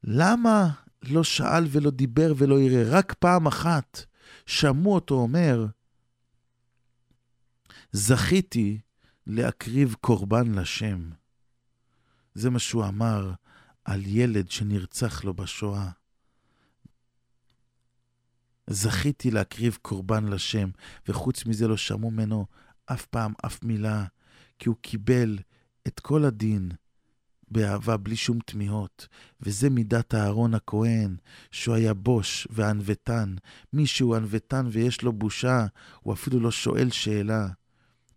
למה 0.07 0.69
לא 1.03 1.23
שאל 1.23 1.63
ולא 1.71 1.91
דיבר 1.91 2.33
ולא 2.37 2.59
יראה? 2.59 2.83
רק 2.89 3.13
פעם 3.13 3.47
אחת 3.47 4.05
שמעו 4.45 4.95
אותו 4.95 5.15
אומר, 5.15 5.65
זכיתי 7.91 8.79
להקריב 9.27 9.95
קורבן 10.01 10.51
לשם. 10.51 11.09
זה 12.33 12.49
מה 12.49 12.59
שהוא 12.59 12.85
אמר 12.85 13.33
על 13.85 14.01
ילד 14.05 14.51
שנרצח 14.51 15.23
לו 15.23 15.33
בשואה. 15.33 15.89
זכיתי 18.69 19.31
להקריב 19.31 19.77
קורבן 19.81 20.25
לשם, 20.27 20.69
וחוץ 21.07 21.45
מזה 21.45 21.67
לא 21.67 21.77
שמעו 21.77 22.11
ממנו 22.11 22.45
אף 22.85 23.05
פעם 23.05 23.33
אף 23.45 23.63
מילה, 23.63 24.05
כי 24.59 24.69
הוא 24.69 24.77
קיבל 24.81 25.39
את 25.87 25.99
כל 25.99 26.25
הדין 26.25 26.71
באהבה 27.51 27.97
בלי 27.97 28.15
שום 28.15 28.39
תמיהות, 28.45 29.07
וזה 29.41 29.69
מידת 29.69 30.15
אהרון 30.15 30.53
הכהן, 30.53 31.15
שהוא 31.51 31.75
היה 31.75 31.93
בוש 31.93 32.47
וענוותן. 32.51 33.35
מי 33.73 33.87
שהוא 33.87 34.15
ענוותן 34.15 34.65
ויש 34.71 35.01
לו 35.01 35.13
בושה, 35.13 35.65
הוא 35.99 36.13
אפילו 36.13 36.39
לא 36.39 36.51
שואל 36.51 36.89
שאלה, 36.89 37.47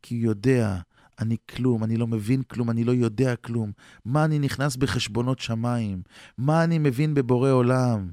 כי 0.02 0.14
הוא 0.14 0.24
יודע 0.24 0.80
אני 1.18 1.36
כלום, 1.48 1.84
אני 1.84 1.96
לא 1.96 2.06
מבין 2.06 2.42
כלום, 2.42 2.70
אני 2.70 2.84
לא 2.84 2.92
יודע 2.92 3.36
כלום. 3.36 3.72
מה 4.04 4.24
אני 4.24 4.38
נכנס 4.38 4.76
בחשבונות 4.76 5.38
שמיים? 5.38 6.02
מה 6.38 6.64
אני 6.64 6.78
מבין 6.78 7.14
בבורא 7.14 7.50
עולם? 7.50 8.12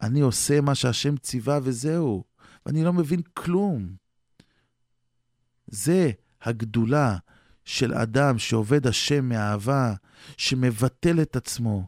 אני 0.00 0.20
עושה 0.20 0.60
מה 0.60 0.74
שהשם 0.74 1.16
ציווה 1.16 1.58
וזהו, 1.62 2.24
ואני 2.66 2.84
לא 2.84 2.92
מבין 2.92 3.20
כלום. 3.34 3.96
זה 5.66 6.10
הגדולה 6.42 7.16
של 7.66 7.94
אדם 7.94 8.38
שעובד 8.38 8.86
השם 8.86 9.28
מאהבה, 9.28 9.94
שמבטל 10.36 11.22
את 11.22 11.36
עצמו, 11.36 11.86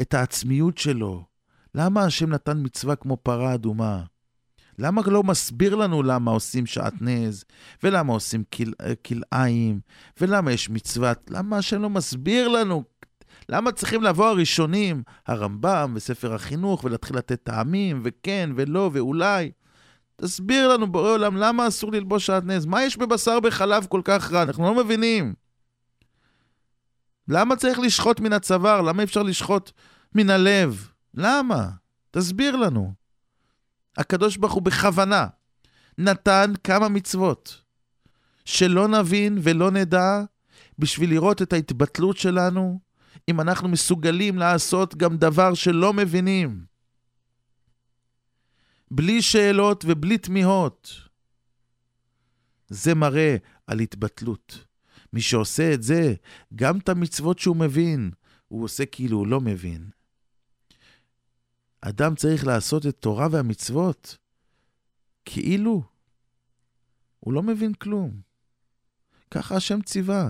את 0.00 0.14
העצמיות 0.14 0.78
שלו. 0.78 1.24
למה 1.74 2.04
השם 2.04 2.30
נתן 2.30 2.58
מצווה 2.62 2.96
כמו 2.96 3.16
פרה 3.16 3.54
אדומה? 3.54 4.02
למה 4.78 5.02
לא 5.06 5.22
מסביר 5.22 5.74
לנו 5.74 6.02
למה 6.02 6.30
עושים 6.30 6.66
שעטנז, 6.66 7.44
ולמה 7.82 8.12
עושים 8.12 8.42
כלאיים, 9.04 9.80
ולמה 10.20 10.52
יש 10.52 10.70
מצוות? 10.70 11.18
למה 11.30 11.58
השם 11.58 11.82
לא 11.82 11.90
מסביר 11.90 12.48
לנו? 12.48 12.84
למה 13.48 13.72
צריכים 13.72 14.02
לבוא 14.02 14.26
הראשונים, 14.26 15.02
הרמב"ם 15.26 15.92
וספר 15.96 16.34
החינוך, 16.34 16.84
ולהתחיל 16.84 17.16
לתת 17.16 17.42
טעמים, 17.42 18.00
וכן, 18.04 18.50
ולא, 18.56 18.90
ואולי? 18.92 19.50
תסביר 20.20 20.68
לנו, 20.68 20.92
בורא 20.92 21.10
עולם, 21.10 21.36
למה 21.36 21.68
אסור 21.68 21.92
ללבוש 21.92 22.26
שעטנז? 22.26 22.66
מה 22.66 22.82
יש 22.82 22.96
בבשר 22.96 23.40
בחלב 23.40 23.86
כל 23.88 24.00
כך 24.04 24.32
רע? 24.32 24.42
אנחנו 24.42 24.64
לא 24.64 24.84
מבינים. 24.84 25.34
למה 27.28 27.56
צריך 27.56 27.78
לשחוט 27.78 28.20
מן 28.20 28.32
הצוואר? 28.32 28.80
למה 28.80 29.02
אפשר 29.02 29.22
לשחוט 29.22 29.70
מן 30.14 30.30
הלב? 30.30 30.88
למה? 31.14 31.68
תסביר 32.10 32.56
לנו. 32.56 32.92
הקדוש 33.96 34.36
ברוך 34.36 34.52
הוא 34.52 34.62
בכוונה 34.62 35.26
נתן 35.98 36.52
כמה 36.64 36.88
מצוות 36.88 37.60
שלא 38.44 38.88
נבין 38.88 39.38
ולא 39.42 39.70
נדע 39.70 40.22
בשביל 40.78 41.10
לראות 41.10 41.42
את 41.42 41.52
ההתבטלות 41.52 42.16
שלנו, 42.16 42.80
אם 43.28 43.40
אנחנו 43.40 43.68
מסוגלים 43.68 44.38
לעשות 44.38 44.96
גם 44.96 45.16
דבר 45.16 45.54
שלא 45.54 45.92
מבינים. 45.92 46.69
בלי 48.90 49.22
שאלות 49.22 49.84
ובלי 49.88 50.18
תמיהות. 50.18 50.92
זה 52.68 52.94
מראה 52.94 53.36
על 53.66 53.80
התבטלות. 53.80 54.64
מי 55.12 55.20
שעושה 55.20 55.74
את 55.74 55.82
זה, 55.82 56.14
גם 56.54 56.78
את 56.78 56.88
המצוות 56.88 57.38
שהוא 57.38 57.56
מבין, 57.56 58.10
הוא 58.48 58.64
עושה 58.64 58.86
כאילו 58.86 59.18
הוא 59.18 59.26
לא 59.26 59.40
מבין. 59.40 59.90
אדם 61.80 62.14
צריך 62.14 62.46
לעשות 62.46 62.86
את 62.86 62.96
תורה 63.00 63.28
והמצוות 63.30 64.16
כאילו 65.24 65.82
הוא 67.20 67.34
לא 67.34 67.42
מבין 67.42 67.74
כלום. 67.74 68.20
ככה 69.30 69.56
השם 69.56 69.82
ציווה. 69.82 70.28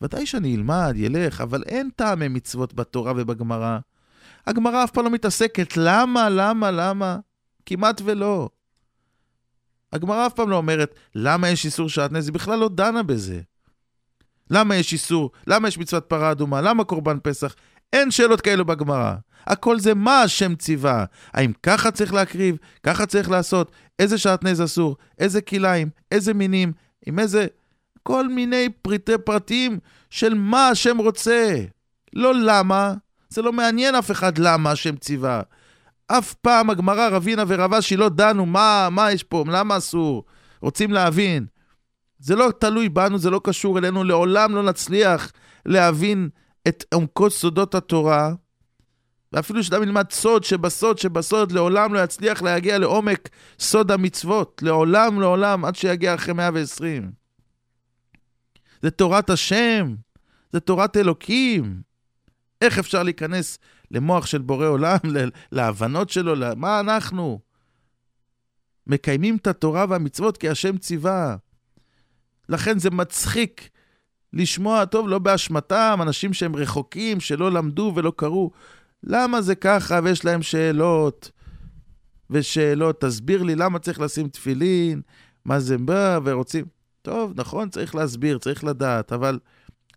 ודאי 0.00 0.26
שאני 0.26 0.56
אלמד, 0.56 0.94
ילך, 0.96 1.40
אבל 1.40 1.62
אין 1.62 1.90
טעמי 1.96 2.28
מצוות 2.28 2.74
בתורה 2.74 3.12
ובגמרא. 3.16 3.78
הגמרא 4.46 4.84
אף 4.84 4.90
פעם 4.90 5.04
לא 5.04 5.10
מתעסקת 5.10 5.76
למה, 5.76 6.28
למה, 6.28 6.70
למה. 6.70 7.18
כמעט 7.68 8.00
ולא. 8.04 8.48
הגמרא 9.92 10.26
אף 10.26 10.34
פעם 10.34 10.50
לא 10.50 10.56
אומרת 10.56 10.94
למה 11.14 11.48
יש 11.48 11.64
איסור 11.64 11.88
שעטנז, 11.88 12.26
היא 12.26 12.34
בכלל 12.34 12.58
לא 12.58 12.68
דנה 12.68 13.02
בזה. 13.02 13.40
למה 14.50 14.76
יש 14.76 14.92
איסור? 14.92 15.30
למה 15.46 15.68
יש 15.68 15.78
מצוות 15.78 16.04
פרה 16.04 16.30
אדומה? 16.30 16.60
למה 16.60 16.84
קורבן 16.84 17.18
פסח? 17.22 17.54
אין 17.92 18.10
שאלות 18.10 18.40
כאלו 18.40 18.64
בגמרא. 18.64 19.14
הכל 19.46 19.80
זה 19.80 19.94
מה 19.94 20.22
השם 20.22 20.54
ציווה. 20.54 21.04
האם 21.32 21.52
ככה 21.62 21.90
צריך 21.90 22.14
להקריב? 22.14 22.56
ככה 22.82 23.06
צריך 23.06 23.30
לעשות? 23.30 23.72
איזה 23.98 24.18
שעטנז 24.18 24.62
אסור? 24.62 24.96
איזה 25.18 25.40
כליים? 25.40 25.88
איזה 26.12 26.34
מינים? 26.34 26.72
עם 27.06 27.18
איזה... 27.18 27.46
כל 28.02 28.28
מיני 28.28 28.68
פריטי 28.82 29.18
פרטים 29.24 29.78
של 30.10 30.34
מה 30.34 30.68
השם 30.68 30.98
רוצה. 30.98 31.56
לא 32.12 32.34
למה, 32.34 32.94
זה 33.28 33.42
לא 33.42 33.52
מעניין 33.52 33.94
אף 33.94 34.10
אחד 34.10 34.38
למה 34.38 34.70
השם 34.70 34.96
ציווה. 34.96 35.42
אף 36.08 36.34
פעם 36.34 36.70
הגמרא, 36.70 37.08
רבינה 37.08 37.44
ורבשי 37.48 37.96
לא 37.96 38.08
דנו 38.08 38.46
מה, 38.46 38.88
מה 38.90 39.12
יש 39.12 39.22
פה, 39.22 39.44
למה 39.46 39.76
אסור. 39.76 40.24
רוצים 40.60 40.92
להבין. 40.92 41.46
זה 42.18 42.36
לא 42.36 42.50
תלוי 42.58 42.88
בנו, 42.88 43.18
זה 43.18 43.30
לא 43.30 43.40
קשור 43.44 43.78
אלינו, 43.78 44.04
לעולם 44.04 44.54
לא 44.54 44.62
נצליח 44.62 45.32
להבין 45.66 46.28
את 46.68 46.84
עומקות 46.94 47.32
סודות 47.32 47.74
התורה. 47.74 48.32
ואפילו 49.32 49.64
שאדם 49.64 49.82
ילמד 49.82 50.10
סוד 50.10 50.44
שבסוד 50.44 50.98
שבסוד, 50.98 51.52
לעולם 51.52 51.94
לא 51.94 52.04
יצליח 52.04 52.42
להגיע 52.42 52.78
לעומק 52.78 53.28
סוד 53.58 53.90
המצוות. 53.90 54.62
לעולם, 54.62 55.20
לעולם, 55.20 55.64
עד 55.64 55.76
שיגיע 55.76 56.14
אחרי 56.14 56.34
120. 56.34 57.10
זה 58.82 58.90
תורת 58.90 59.30
השם, 59.30 59.94
זה 60.52 60.60
תורת 60.60 60.96
אלוקים. 60.96 61.82
איך 62.62 62.78
אפשר 62.78 63.02
להיכנס 63.02 63.58
למוח 63.90 64.26
של 64.26 64.38
בורא 64.38 64.66
עולם, 64.66 64.98
להבנות 65.52 66.10
שלו, 66.10 66.34
מה 66.56 66.80
אנחנו? 66.80 67.40
מקיימים 68.86 69.36
את 69.36 69.46
התורה 69.46 69.84
והמצוות 69.88 70.36
כי 70.36 70.48
השם 70.48 70.78
ציווה. 70.78 71.36
לכן 72.48 72.78
זה 72.78 72.90
מצחיק 72.90 73.68
לשמוע, 74.32 74.84
טוב, 74.84 75.08
לא 75.08 75.18
באשמתם, 75.18 75.98
אנשים 76.02 76.32
שהם 76.32 76.56
רחוקים, 76.56 77.20
שלא 77.20 77.52
למדו 77.52 77.92
ולא 77.94 78.12
קראו. 78.16 78.50
למה 79.04 79.42
זה 79.42 79.54
ככה 79.54 80.00
ויש 80.04 80.24
להם 80.24 80.42
שאלות 80.42 81.30
ושאלות? 82.30 83.00
תסביר 83.00 83.42
לי 83.42 83.54
למה 83.54 83.78
צריך 83.78 84.00
לשים 84.00 84.28
תפילין, 84.28 85.00
מה 85.44 85.60
זה 85.60 85.78
בא, 85.78 86.18
ורוצים... 86.24 86.64
טוב, 87.02 87.32
נכון, 87.36 87.68
צריך 87.68 87.94
להסביר, 87.94 88.38
צריך 88.38 88.64
לדעת, 88.64 89.12
אבל 89.12 89.38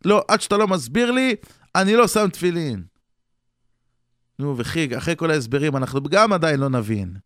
לא, 0.06 0.24
עד 0.28 0.42
שאתה 0.42 0.58
לא 0.58 0.68
מסביר 0.68 1.12
לי, 1.12 1.36
אני 1.76 1.96
לא 1.96 2.08
שם 2.08 2.30
תפילין. 2.30 2.84
נו, 4.42 4.58
וכי, 4.58 4.98
אחרי 4.98 5.16
כל 5.16 5.32
ההסברים, 5.32 5.76
אנחנו 5.76 6.04
גם 6.04 6.34
עדיין 6.34 6.60
לא 6.60 6.70
נבין. 6.70 7.18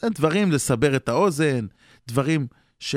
זה 0.00 0.08
דברים 0.08 0.52
לסבר 0.52 0.96
את 0.96 1.08
האוזן, 1.08 1.66
דברים 2.08 2.46
ש... 2.78 2.94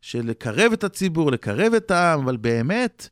של 0.00 0.26
לקרב 0.26 0.72
את 0.72 0.84
הציבור, 0.84 1.32
לקרב 1.32 1.74
את 1.74 1.90
העם, 1.90 2.20
אבל 2.20 2.36
באמת, 2.36 3.08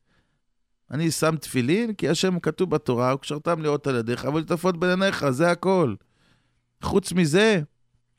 אני 0.90 1.10
שם 1.10 1.36
תפילין, 1.36 1.94
כי 1.94 2.08
השם 2.08 2.40
כתוב 2.40 2.70
בתורה, 2.70 3.14
וקשרתם 3.14 3.62
לאות 3.62 3.86
על 3.86 3.96
ידיך, 3.96 4.24
אבל 4.24 4.44
תפות 4.44 4.80
בין 4.80 4.90
עיניך, 4.90 5.30
זה 5.30 5.50
הכל. 5.50 5.94
חוץ 6.82 7.12
מזה, 7.12 7.60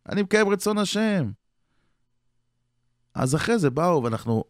אני 0.09 0.21
מקיים 0.21 0.49
רצון 0.49 0.77
השם. 0.77 1.31
אז 3.13 3.35
אחרי 3.35 3.59
זה 3.59 3.69
באו, 3.69 4.03
ואנחנו 4.03 4.43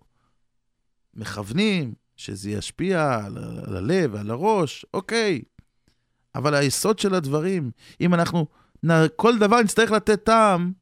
מכוונים 1.14 1.94
שזה 2.16 2.52
ישפיע 2.52 3.26
על, 3.26 3.38
על 3.68 3.78
הלב 3.78 4.14
ועל 4.14 4.32
הראש, 4.32 4.86
אוקיי. 4.94 5.42
אבל 6.38 6.54
היסוד 6.54 7.00
של 7.00 7.16
הדברים, 7.16 7.72
אם 8.02 8.14
אנחנו, 8.14 8.48
כל 9.16 9.38
דבר 9.38 9.62
נצטרך 9.62 9.92
לתת 9.92 10.24
טעם, 10.24 10.74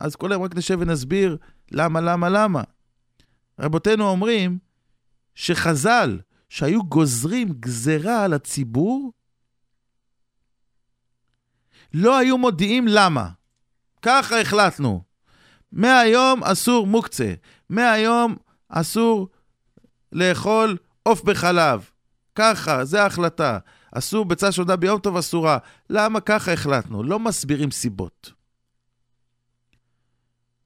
אז 0.00 0.16
כל 0.16 0.32
היום 0.32 0.42
רק 0.42 0.56
נשב 0.56 0.76
ונסביר 0.80 1.36
למה, 1.70 2.00
למה, 2.00 2.28
למה. 2.28 2.62
רבותינו 3.58 4.08
אומרים 4.08 4.58
שחז"ל, 5.34 6.20
שהיו 6.48 6.84
גוזרים 6.84 7.52
גזרה 7.60 8.24
על 8.24 8.32
הציבור, 8.32 9.12
לא 11.94 12.18
היו 12.18 12.38
מודיעים 12.38 12.88
למה. 12.88 13.28
ככה 14.02 14.40
החלטנו. 14.40 15.02
מהיום 15.72 16.44
אסור 16.44 16.86
מוקצה, 16.86 17.34
מהיום 17.70 18.36
אסור 18.68 19.28
לאכול 20.12 20.76
עוף 21.02 21.24
בחלב. 21.24 21.90
ככה, 22.34 22.84
זו 22.84 22.98
ההחלטה. 22.98 23.58
אסור 23.92 24.24
ביצה 24.24 24.52
שודה 24.52 24.76
ביום 24.76 25.00
טוב 25.00 25.16
אסורה. 25.16 25.58
למה 25.90 26.20
ככה 26.20 26.52
החלטנו? 26.52 27.02
לא 27.02 27.18
מסבירים 27.18 27.70
סיבות. 27.70 28.32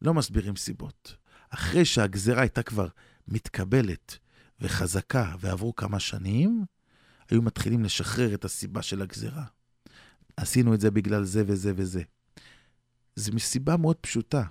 לא 0.02 0.14
מסבירים 0.14 0.56
סיבות. 0.56 1.16
אחרי 1.50 1.84
שהגזרה 1.84 2.40
הייתה 2.40 2.62
כבר 2.62 2.88
מתקבלת 3.28 4.18
וחזקה 4.60 5.34
ועברו 5.40 5.76
כמה 5.76 6.00
שנים, 6.00 6.64
היו 7.30 7.42
מתחילים 7.42 7.84
לשחרר 7.84 8.34
את 8.34 8.44
הסיבה 8.44 8.82
של 8.82 9.02
הגזרה. 9.02 9.44
עשינו 10.36 10.74
את 10.74 10.80
זה 10.80 10.90
בגלל 10.90 11.24
זה 11.24 11.42
וזה 11.46 11.72
וזה. 11.76 12.02
זו 13.16 13.32
מסיבה 13.32 13.76
מאוד 13.76 13.96
פשוטה. 13.96 14.42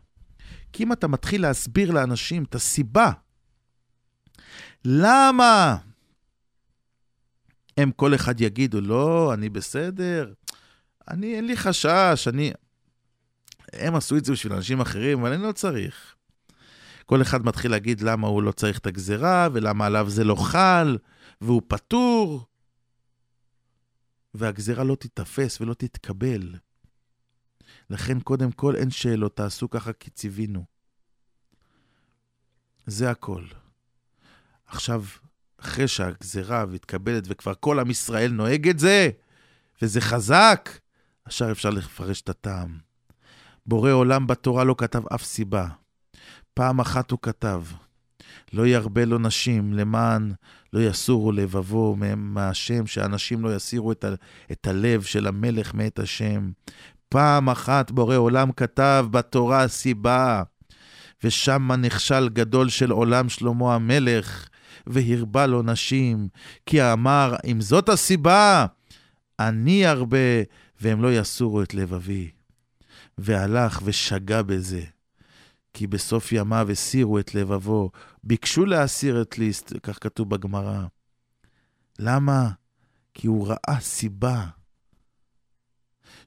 כי 0.73 0.83
אם 0.83 0.93
אתה 0.93 1.07
מתחיל 1.07 1.41
להסביר 1.41 1.91
לאנשים 1.91 2.43
את 2.43 2.55
הסיבה, 2.55 3.11
למה 4.85 5.77
הם 7.77 7.91
כל 7.91 8.15
אחד 8.15 8.41
יגידו, 8.41 8.81
לא, 8.81 9.33
אני 9.33 9.49
בסדר, 9.49 10.33
אני, 11.07 11.35
אין 11.35 11.45
לי 11.45 11.57
חשש, 11.57 12.27
אני... 12.27 12.51
הם 13.73 13.95
עשו 13.95 14.17
את 14.17 14.25
זה 14.25 14.31
בשביל 14.31 14.53
אנשים 14.53 14.81
אחרים, 14.81 15.19
אבל 15.19 15.33
אני 15.33 15.43
לא 15.43 15.51
צריך. 15.51 16.15
כל 17.05 17.21
אחד 17.21 17.45
מתחיל 17.45 17.71
להגיד 17.71 18.01
למה 18.01 18.27
הוא 18.27 18.43
לא 18.43 18.51
צריך 18.51 18.77
את 18.77 18.87
הגזרה, 18.87 19.47
ולמה 19.53 19.85
עליו 19.85 20.09
זה 20.09 20.23
לא 20.23 20.35
חל, 20.35 20.97
והוא 21.41 21.61
פטור. 21.67 22.45
והגזרה 24.33 24.83
לא 24.83 24.95
תיתפס 24.95 25.61
ולא 25.61 25.73
תתקבל. 25.73 26.55
לכן 27.89 28.19
קודם 28.19 28.51
כל 28.51 28.75
אין 28.75 28.89
שאלות, 28.89 29.35
תעשו 29.35 29.69
ככה 29.69 29.93
כי 29.93 30.09
ציווינו. 30.09 30.65
זה 32.85 33.11
הכל. 33.11 33.43
עכשיו, 34.67 35.03
אחרי 35.65 35.87
שהגזרה 35.87 36.65
מתקבלת 36.65 37.23
וכבר 37.27 37.53
כל 37.59 37.79
עם 37.79 37.89
ישראל 37.89 38.31
נוהג 38.31 38.69
את 38.69 38.79
זה, 38.79 39.09
וזה 39.81 40.01
חזק, 40.01 40.69
עכשיו 41.25 41.51
אפשר 41.51 41.69
לפרש 41.69 42.21
את 42.21 42.29
הטעם. 42.29 42.77
בורא 43.65 43.91
עולם 43.91 44.27
בתורה 44.27 44.63
לא 44.63 44.75
כתב 44.77 45.01
אף 45.15 45.23
סיבה. 45.23 45.67
פעם 46.53 46.79
אחת 46.79 47.11
הוא 47.11 47.19
כתב, 47.21 47.63
לא 48.53 48.67
ירבה 48.67 49.05
לו 49.05 49.17
נשים 49.17 49.73
למען 49.73 50.33
לא 50.73 50.79
יסורו 50.79 51.31
לבבו 51.31 51.95
מהשם, 52.15 52.87
שאנשים 52.87 53.43
לא 53.43 53.55
יסירו 53.55 53.91
את, 53.91 54.03
ה, 54.03 54.09
את 54.51 54.67
הלב 54.67 55.03
של 55.03 55.27
המלך 55.27 55.73
מאת 55.73 55.99
השם. 55.99 56.51
פעם 57.09 57.49
אחת 57.49 57.91
בורא 57.91 58.15
עולם 58.15 58.51
כתב 58.51 59.07
בתורה 59.11 59.67
סיבה, 59.67 60.43
ושמה 61.23 61.75
נכשל 61.75 62.29
גדול 62.29 62.69
של 62.69 62.91
עולם 62.91 63.29
שלמה 63.29 63.75
המלך, 63.75 64.47
והרבה 64.87 65.47
לו 65.47 65.61
נשים, 65.61 66.27
כי 66.65 66.83
אמר, 66.83 67.35
אם 67.45 67.61
זאת 67.61 67.89
הסיבה, 67.89 68.65
אני 69.39 69.87
ארבה, 69.87 70.17
והם 70.81 71.01
לא 71.01 71.13
יסורו 71.13 71.61
את 71.61 71.73
לבבי. 71.73 72.31
והלך 73.17 73.81
ושגה 73.83 74.43
בזה. 74.43 74.83
כי 75.73 75.87
בסוף 75.87 76.31
ימיו 76.31 76.71
הסירו 76.71 77.19
את 77.19 77.35
לבבו, 77.35 77.91
ביקשו 78.23 78.65
להסיר 78.65 79.21
את 79.21 79.37
ליסט, 79.37 79.73
כך 79.83 79.97
כתוב 80.01 80.29
בגמרא. 80.29 80.85
למה? 81.99 82.49
כי 83.13 83.27
הוא 83.27 83.47
ראה 83.47 83.79
סיבה. 83.79 84.45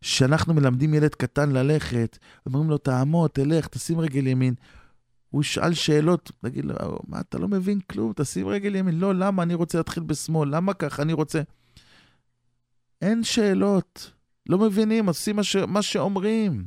כשאנחנו 0.01 0.55
מלמדים 0.55 0.95
ילד 0.95 1.15
קטן 1.15 1.51
ללכת, 1.51 2.19
אומרים 2.47 2.71
לו, 2.71 2.79
תעמוד, 2.79 3.31
תלך, 3.31 3.69
תשים 3.69 4.01
רגל 4.01 4.27
ימין. 4.27 4.55
הוא 5.31 5.41
ישאל 5.41 5.75
שאלות, 5.75 6.33
תגיד 6.43 6.65
לו, 6.65 6.75
מה, 7.07 7.21
אתה 7.21 7.39
לא 7.39 7.49
מבין 7.49 7.81
כלום, 7.81 8.13
תשים 8.17 8.49
רגל 8.49 8.75
ימין. 8.75 8.99
לא, 8.99 9.15
למה 9.15 9.43
אני 9.43 9.55
רוצה 9.55 9.79
להתחיל 9.79 10.03
בשמאל? 10.03 10.57
למה 10.57 10.75
ככה? 10.75 11.03
אני 11.03 11.13
רוצה... 11.13 11.43
אין 13.03 13.25
שאלות. 13.25 14.13
לא 14.49 14.59
מבינים, 14.59 15.07
עושים 15.07 15.37
מה, 15.37 15.45
ש... 15.45 15.57
מה 15.57 15.83
שאומרים. 15.83 16.67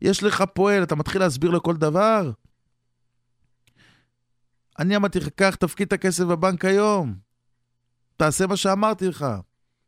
יש 0.00 0.22
לך 0.22 0.44
פועל, 0.54 0.82
אתה 0.82 0.94
מתחיל 0.94 1.20
להסביר 1.20 1.50
לו 1.50 1.62
כל 1.62 1.76
דבר? 1.76 2.30
אני 4.78 4.96
אמרתי 4.96 5.20
לך, 5.20 5.28
קח, 5.28 5.54
תפקיד 5.54 5.86
את 5.86 5.92
הכסף 5.92 6.24
בבנק 6.24 6.64
היום. 6.64 7.14
תעשה 8.16 8.46
מה 8.46 8.56
שאמרתי 8.56 9.08
לך. 9.08 9.26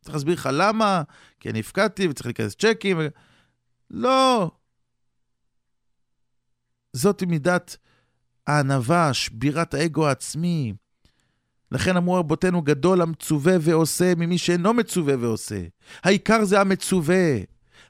צריך 0.01 0.15
להסביר 0.15 0.33
לך 0.33 0.49
למה, 0.53 1.03
כי 1.39 1.49
אני 1.49 1.59
הפקדתי 1.59 2.07
וצריך 2.07 2.25
להיכנס 2.25 2.55
צ'קים. 2.55 2.97
ו... 2.99 3.07
לא. 3.91 4.51
זאת 6.95 7.23
מידת 7.23 7.77
הענווה, 8.47 9.13
שבירת 9.13 9.73
האגו 9.73 10.07
העצמי. 10.07 10.73
לכן 11.71 11.97
אמרו 11.97 12.13
רבותינו, 12.13 12.61
גדול 12.61 13.01
המצווה 13.01 13.53
ועושה 13.61 14.15
ממי 14.15 14.37
שאינו 14.37 14.73
מצווה 14.73 15.15
ועושה. 15.19 15.61
העיקר 16.03 16.45
זה 16.45 16.61
המצווה. 16.61 17.35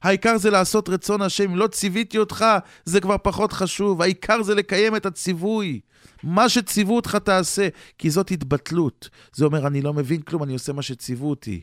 העיקר 0.01 0.37
זה 0.37 0.49
לעשות 0.49 0.89
רצון 0.89 1.21
השם. 1.21 1.49
אם 1.51 1.55
לא 1.55 1.67
ציוויתי 1.67 2.17
אותך, 2.17 2.45
זה 2.85 3.01
כבר 3.01 3.15
פחות 3.23 3.53
חשוב. 3.53 4.01
העיקר 4.01 4.43
זה 4.43 4.55
לקיים 4.55 4.95
את 4.95 5.05
הציווי. 5.05 5.79
מה 6.23 6.49
שציוו 6.49 6.95
אותך 6.95 7.15
תעשה, 7.15 7.67
כי 7.97 8.09
זאת 8.09 8.31
התבטלות. 8.31 9.09
זה 9.33 9.45
אומר, 9.45 9.67
אני 9.67 9.81
לא 9.81 9.93
מבין 9.93 10.21
כלום, 10.21 10.43
אני 10.43 10.53
עושה 10.53 10.73
מה 10.73 10.81
שציוו 10.81 11.29
אותי. 11.29 11.61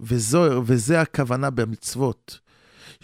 וזו, 0.00 0.62
וזה 0.64 1.00
הכוונה 1.00 1.50
במצוות. 1.50 2.45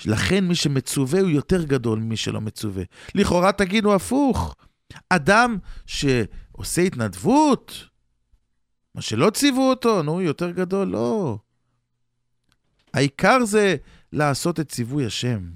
לכן 0.07 0.45
מי 0.45 0.55
שמצווה 0.55 1.21
הוא 1.21 1.31
יותר 1.31 1.65
גדול 1.65 1.99
ממי 1.99 2.17
שלא 2.17 2.41
מצווה. 2.41 2.85
לכאורה 3.15 3.53
תגידו 3.53 3.95
הפוך. 3.95 4.55
אדם 5.09 5.59
שעושה 5.87 6.83
התנדבות, 6.83 7.89
מה 8.95 9.03
שלא 9.03 9.31
ציוו 9.31 9.71
אותו, 9.71 10.03
נו, 10.03 10.21
יותר 10.21 10.51
גדול, 10.51 10.89
לא. 10.89 11.39
העיקר 12.95 13.45
זה 13.45 13.77
לעשות 14.13 14.61
את 14.61 14.69
ציווי 14.69 15.07
השם. 15.07 15.51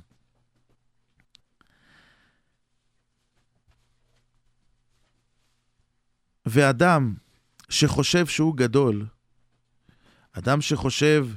ואדם 6.47 7.15
שחושב 7.69 8.27
שהוא 8.27 8.57
גדול, 8.57 9.07
אדם 10.33 10.61
שחושב 10.61 11.29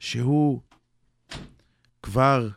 שהוא 0.00 0.60
כבר 2.04 2.48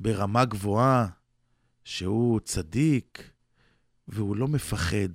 ברמה 0.00 0.44
גבוהה, 0.44 1.08
שהוא 1.84 2.40
צדיק, 2.40 3.30
והוא 4.08 4.36
לא 4.36 4.48
מפחד, 4.48 5.12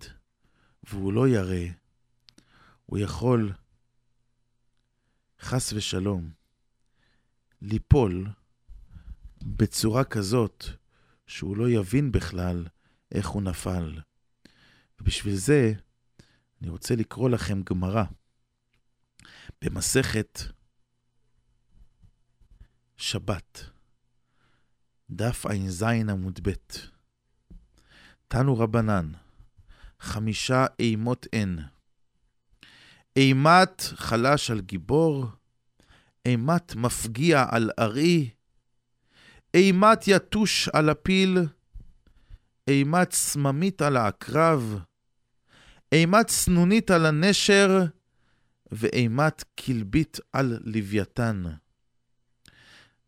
והוא 0.83 1.13
לא 1.13 1.27
ירא, 1.27 1.71
הוא 2.85 2.99
יכול, 2.99 3.53
חס 5.39 5.73
ושלום, 5.73 6.31
ליפול 7.61 8.27
בצורה 9.43 10.03
כזאת 10.03 10.65
שהוא 11.27 11.57
לא 11.57 11.69
יבין 11.69 12.11
בכלל 12.11 12.67
איך 13.11 13.27
הוא 13.27 13.41
נפל. 13.41 14.01
ובשביל 14.99 15.35
זה 15.35 15.73
אני 16.61 16.69
רוצה 16.69 16.95
לקרוא 16.95 17.29
לכם 17.29 17.61
גמרא 17.63 18.03
במסכת 19.61 20.56
שבת, 22.97 23.63
דף 25.09 25.45
ע"ז 25.45 25.83
עמוד 25.83 26.39
ב'. 26.43 26.51
תנו 28.27 28.59
רבנן, 28.59 29.11
חמישה 29.99 30.65
אימות 30.79 31.27
הן. 31.33 31.59
אימת 33.15 33.81
חלש 33.81 34.51
על 34.51 34.61
גיבור, 34.61 35.25
אימת 36.25 36.75
מפגיע 36.75 37.45
על 37.51 37.69
ארי, 37.79 38.29
אימת 39.53 39.99
יתוש 40.07 40.69
על 40.69 40.89
הפיל, 40.89 41.37
אימת 42.67 43.11
סממית 43.11 43.81
על 43.81 43.97
העקרב, 43.97 44.79
אימת 45.91 46.29
סנונית 46.29 46.91
על 46.91 47.05
הנשר, 47.05 47.85
ואימת 48.71 49.43
כלבית 49.57 50.19
על 50.33 50.59
לוויתן. 50.63 51.43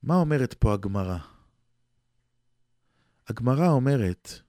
מה 0.03 0.15
אומרת 0.15 0.53
פה 0.53 0.73
הגמרא? 0.73 1.17
הגמרא 3.27 3.67
אומרת 3.67 4.39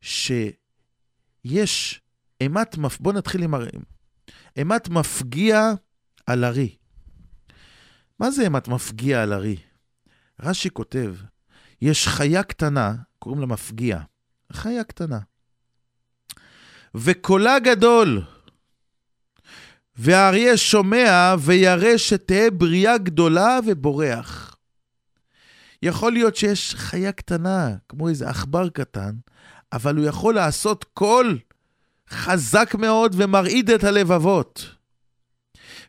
שיש 0.00 2.00
אימת, 2.40 2.78
מפ... 2.78 3.00
בואו 3.00 3.14
נתחיל 3.14 3.42
עם 3.42 3.54
הרי... 3.54 3.70
אימת 4.56 4.88
מפגיע 4.88 5.70
על 6.26 6.44
ארי. 6.44 6.76
מה 8.18 8.30
זה 8.30 8.42
אימת 8.42 8.68
מפגיע 8.68 9.22
על 9.22 9.32
ארי? 9.32 9.56
רש"י 10.40 10.70
כותב, 10.70 11.14
יש 11.82 12.08
חיה 12.08 12.42
קטנה, 12.42 12.94
קוראים 13.18 13.40
לה 13.40 13.46
מפגיע. 13.46 14.00
חיה 14.52 14.84
קטנה. 14.84 15.18
וקולה 16.94 17.58
גדול. 17.58 18.22
והאריה 20.02 20.56
שומע 20.56 21.34
וירא 21.38 21.96
שתהא 21.96 22.50
בריאה 22.52 22.98
גדולה 22.98 23.58
ובורח. 23.66 24.56
יכול 25.82 26.12
להיות 26.12 26.36
שיש 26.36 26.74
חיה 26.74 27.12
קטנה, 27.12 27.74
כמו 27.88 28.08
איזה 28.08 28.28
עכבר 28.28 28.68
קטן, 28.68 29.10
אבל 29.72 29.96
הוא 29.96 30.06
יכול 30.06 30.34
לעשות 30.34 30.84
קול 30.94 31.38
חזק 32.10 32.74
מאוד 32.74 33.14
ומרעיד 33.18 33.70
את 33.70 33.84
הלבבות. 33.84 34.74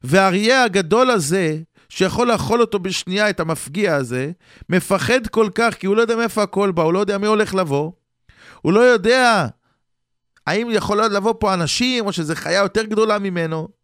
והאריה 0.03 0.63
הגדול 0.63 1.09
הזה, 1.09 1.59
שיכול 1.89 2.27
לאכול 2.27 2.61
אותו 2.61 2.79
בשנייה, 2.79 3.29
את 3.29 3.39
המפגיע 3.39 3.95
הזה, 3.95 4.31
מפחד 4.69 5.27
כל 5.27 5.49
כך, 5.55 5.73
כי 5.73 5.87
הוא 5.87 5.95
לא 5.95 6.01
יודע 6.01 6.15
מאיפה 6.15 6.43
הקול 6.43 6.71
בא, 6.71 6.83
הוא 6.83 6.93
לא 6.93 6.99
יודע 6.99 7.17
מי 7.17 7.27
הולך 7.27 7.55
לבוא, 7.55 7.91
הוא 8.61 8.73
לא 8.73 8.79
יודע 8.79 9.47
האם 10.47 10.67
יכול 10.71 11.03
לבוא 11.03 11.33
פה 11.39 11.53
אנשים, 11.53 12.05
או 12.05 12.13
שזו 12.13 12.33
חיה 12.35 12.59
יותר 12.59 12.83
גדולה 12.83 13.19
ממנו, 13.19 13.80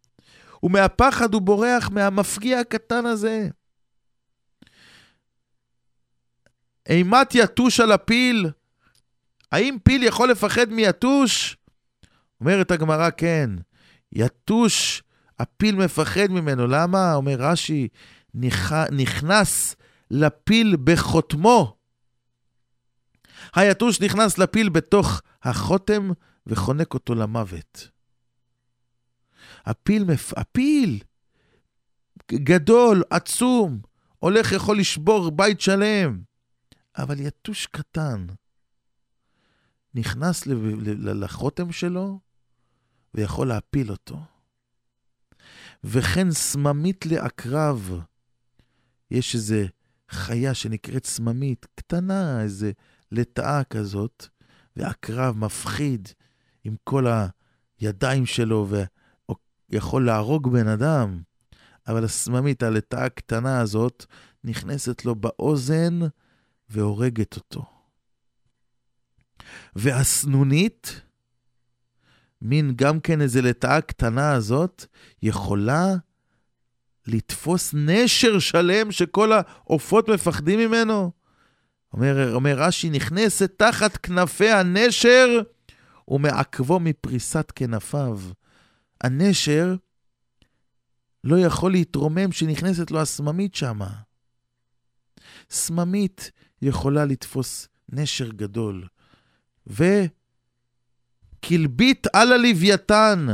ומהפחד 0.63 1.33
הוא 1.33 1.41
בורח 1.41 1.89
מהמפגיע 1.89 2.59
הקטן 2.59 3.05
הזה. 3.05 3.49
אימת 6.89 7.35
יתוש 7.35 7.79
על 7.79 7.91
הפיל, 7.91 8.49
האם 9.51 9.77
פיל 9.83 10.03
יכול 10.03 10.31
לפחד 10.31 10.69
מיתוש? 10.69 11.57
אומרת 12.41 12.71
הגמרא, 12.71 13.09
כן. 13.17 13.49
יתוש, 14.11 15.03
הפיל 15.39 15.75
מפחד 15.75 16.27
ממנו. 16.29 16.67
למה? 16.67 17.13
אומר 17.13 17.35
רש"י, 17.39 17.87
נכנס 18.91 19.75
לפיל 20.11 20.77
בחותמו. 20.83 21.77
היתוש 23.55 24.01
נכנס 24.01 24.37
לפיל 24.37 24.69
בתוך 24.69 25.21
החותם 25.43 26.09
וחונק 26.47 26.93
אותו 26.93 27.15
למוות. 27.15 27.96
הפיל, 29.67 30.03
מפ... 30.03 30.33
הפיל 30.37 30.99
גדול, 32.31 33.03
עצום, 33.09 33.79
הולך 34.19 34.51
יכול 34.51 34.79
לשבור 34.79 35.31
בית 35.31 35.61
שלם, 35.61 36.21
אבל 36.97 37.19
יתוש 37.19 37.65
קטן 37.65 38.27
נכנס 39.93 40.43
לחותם 40.97 41.71
שלו 41.71 42.19
ויכול 43.13 43.47
להפיל 43.47 43.91
אותו. 43.91 44.19
וכן 45.83 46.31
סממית 46.31 47.05
לעקרב, 47.05 48.01
יש 49.11 49.35
איזה 49.35 49.65
חיה 50.09 50.53
שנקראת 50.53 51.05
סממית, 51.05 51.65
קטנה, 51.75 52.41
איזה 52.41 52.71
לטאה 53.11 53.63
כזאת, 53.63 54.27
ועקרב 54.75 55.37
מפחיד 55.37 56.07
עם 56.63 56.75
כל 56.83 57.05
הידיים 57.79 58.25
שלו, 58.25 58.67
ויכול 59.69 60.05
להרוג 60.05 60.51
בן 60.51 60.67
אדם. 60.67 61.21
אבל 61.87 62.03
הסממית, 62.03 62.63
הלטאה 62.63 63.05
הקטנה 63.05 63.59
הזאת, 63.59 64.05
נכנסת 64.43 65.05
לו 65.05 65.15
באוזן 65.15 65.99
והורגת 66.69 67.35
אותו. 67.35 67.65
והסנונית, 69.75 71.01
מין 72.41 72.73
גם 72.75 72.99
כן 72.99 73.21
איזה 73.21 73.41
לטאה 73.41 73.81
קטנה 73.81 74.33
הזאת, 74.33 74.85
יכולה 75.21 75.95
לתפוס 77.07 77.73
נשר 77.73 78.39
שלם 78.39 78.91
שכל 78.91 79.31
העופות 79.31 80.09
מפחדים 80.09 80.59
ממנו? 80.59 81.11
אומר, 81.93 82.33
אומר 82.33 82.55
רש"י, 82.57 82.89
נכנסת 82.89 83.51
תחת 83.57 83.97
כנפי 83.97 84.49
הנשר 84.49 85.41
ומעכבו 86.07 86.79
מפריסת 86.79 87.51
כנפיו. 87.55 88.19
הנשר 89.01 89.75
לא 91.23 91.39
יכול 91.39 91.71
להתרומם 91.71 92.31
שנכנסת 92.31 92.91
לו 92.91 93.01
הסממית 93.01 93.55
שמה. 93.55 93.89
סממית 95.49 96.31
יכולה 96.61 97.05
לתפוס 97.05 97.67
נשר 97.89 98.29
גדול. 98.29 98.87
וכלבית 101.37 102.07
על 102.13 102.33
הלוויתן. 102.33 103.27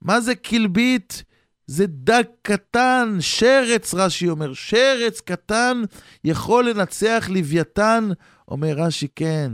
מה 0.00 0.20
זה 0.20 0.34
כלבית? 0.34 1.24
זה 1.66 1.86
דג 1.86 2.22
קטן, 2.42 3.16
שרץ, 3.20 3.94
רש"י 3.94 4.28
אומר, 4.28 4.54
שרץ 4.54 5.20
קטן 5.20 5.82
יכול 6.24 6.70
לנצח 6.70 7.26
לוויתן? 7.30 8.08
אומר 8.48 8.74
רש"י, 8.76 9.08
כן. 9.16 9.52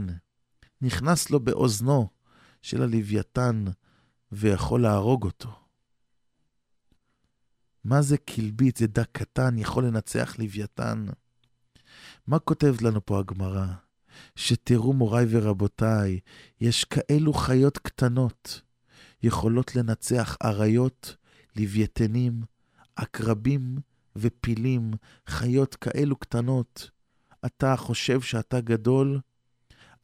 נכנס 0.81 1.29
לו 1.29 1.39
באוזנו 1.39 2.07
של 2.61 2.81
הלוויתן 2.81 3.65
ויכול 4.31 4.81
להרוג 4.81 5.23
אותו. 5.23 5.49
מה 7.83 8.01
זה 8.01 8.17
כלבית? 8.17 8.77
זה 8.77 8.87
דג 8.87 9.03
קטן, 9.11 9.57
יכול 9.57 9.85
לנצח 9.85 10.39
לוויתן. 10.39 11.05
מה 12.27 12.39
כותבת 12.39 12.81
לנו 12.81 13.05
פה 13.05 13.19
הגמרא? 13.19 13.65
שתראו 14.35 14.93
מוריי 14.93 15.25
ורבותיי, 15.29 16.19
יש 16.61 16.83
כאלו 16.83 17.33
חיות 17.33 17.77
קטנות, 17.77 18.61
יכולות 19.23 19.75
לנצח 19.75 20.37
אריות, 20.43 21.15
לוויתנים, 21.55 22.41
עקרבים 22.95 23.77
ופילים, 24.15 24.91
חיות 25.27 25.75
כאלו 25.75 26.15
קטנות. 26.15 26.89
אתה 27.45 27.75
חושב 27.77 28.21
שאתה 28.21 28.61
גדול? 28.61 29.19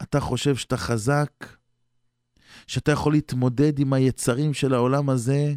אתה 0.02 0.20
חושב 0.20 0.56
שאתה 0.56 0.76
חזק? 0.76 1.55
שאתה 2.66 2.92
יכול 2.92 3.12
להתמודד 3.12 3.78
עם 3.78 3.92
היצרים 3.92 4.54
של 4.54 4.74
העולם 4.74 5.10
הזה? 5.10 5.54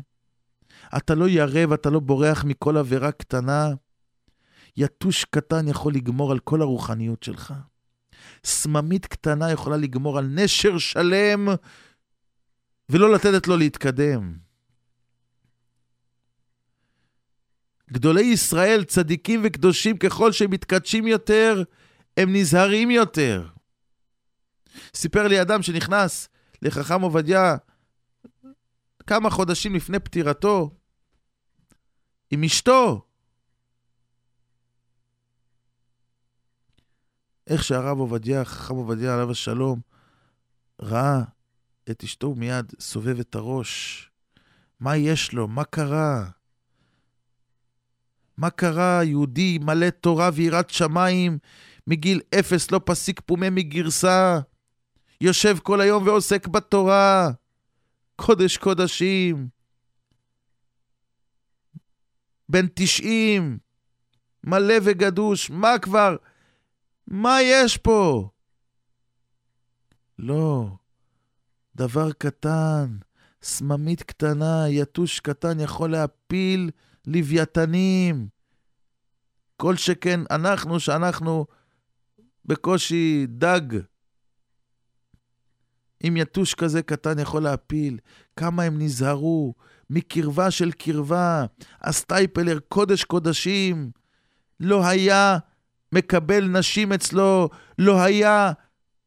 אתה 0.97 1.15
לא 1.15 1.29
ירא 1.29 1.61
ואתה 1.69 1.89
לא 1.89 1.99
בורח 1.99 2.43
מכל 2.43 2.77
עבירה 2.77 3.11
קטנה? 3.11 3.69
יתוש 4.77 5.25
קטן 5.25 5.67
יכול 5.67 5.93
לגמור 5.93 6.31
על 6.31 6.39
כל 6.39 6.61
הרוחניות 6.61 7.23
שלך. 7.23 7.53
סממית 8.43 9.05
קטנה 9.05 9.51
יכולה 9.51 9.77
לגמור 9.77 10.17
על 10.17 10.25
נשר 10.25 10.77
שלם 10.77 11.47
ולא 12.89 13.13
לתת 13.13 13.47
לו 13.47 13.57
להתקדם. 13.57 14.37
גדולי 17.91 18.21
ישראל, 18.21 18.83
צדיקים 18.83 19.41
וקדושים, 19.43 19.97
ככל 19.97 20.31
שהם 20.31 20.51
מתקדשים 20.51 21.07
יותר, 21.07 21.63
הם 22.17 22.35
נזהרים 22.35 22.91
יותר. 22.91 23.47
סיפר 24.93 25.27
לי 25.27 25.41
אדם 25.41 25.61
שנכנס 25.61 26.29
לחכם 26.61 27.01
עובדיה 27.01 27.57
כמה 29.07 29.29
חודשים 29.29 29.75
לפני 29.75 29.99
פטירתו 29.99 30.71
עם 32.31 32.43
אשתו. 32.43 33.05
איך 37.47 37.63
שהרב 37.63 37.99
עובדיה, 37.99 38.45
חכם 38.45 38.75
עובדיה 38.75 39.13
עליו 39.13 39.31
השלום, 39.31 39.81
ראה 40.81 41.21
את 41.89 42.03
אשתו, 42.03 42.35
מיד 42.35 42.73
סובב 42.79 43.19
את 43.19 43.35
הראש. 43.35 44.05
מה 44.79 44.97
יש 44.97 45.33
לו? 45.33 45.47
מה 45.47 45.63
קרה? 45.63 46.29
מה 48.37 48.49
קרה? 48.49 49.03
יהודי 49.03 49.57
מלא 49.57 49.89
תורה 49.89 50.29
ויראת 50.33 50.69
שמיים, 50.69 51.37
מגיל 51.87 52.21
אפס 52.39 52.71
לא 52.71 52.81
פסיק 52.85 53.21
פומה 53.25 53.49
מגרסה, 53.49 54.39
יושב 55.21 55.57
כל 55.63 55.81
היום 55.81 56.07
ועוסק 56.07 56.47
בתורה, 56.47 57.29
קודש 58.15 58.57
קודשים, 58.57 59.49
בן 62.49 62.65
תשעים, 62.73 63.57
מלא 64.43 64.73
וגדוש, 64.83 65.49
מה 65.49 65.79
כבר? 65.81 66.15
מה 67.07 67.37
יש 67.41 67.77
פה? 67.77 68.29
לא, 70.19 70.67
דבר 71.75 72.11
קטן, 72.11 72.97
סממית 73.43 74.03
קטנה, 74.03 74.69
יתוש 74.69 75.19
קטן 75.19 75.59
יכול 75.59 75.91
להפיל 75.91 76.71
לוויתנים. 77.07 78.27
כל 79.57 79.75
שכן 79.75 80.19
אנחנו, 80.31 80.79
שאנחנו 80.79 81.45
בקושי 82.45 83.25
דג. 83.27 83.79
אם 86.07 86.17
יתוש 86.17 86.53
כזה 86.53 86.81
קטן 86.81 87.19
יכול 87.19 87.43
להפיל, 87.43 87.97
כמה 88.35 88.63
הם 88.63 88.81
נזהרו 88.81 89.53
מקרבה 89.89 90.51
של 90.51 90.71
קרבה. 90.71 91.45
הסטייפלר, 91.81 92.59
קודש 92.69 93.03
קודשים, 93.03 93.91
לא 94.59 94.85
היה 94.85 95.37
מקבל 95.91 96.47
נשים 96.47 96.93
אצלו, 96.93 97.49
לא 97.79 98.01
היה 98.01 98.51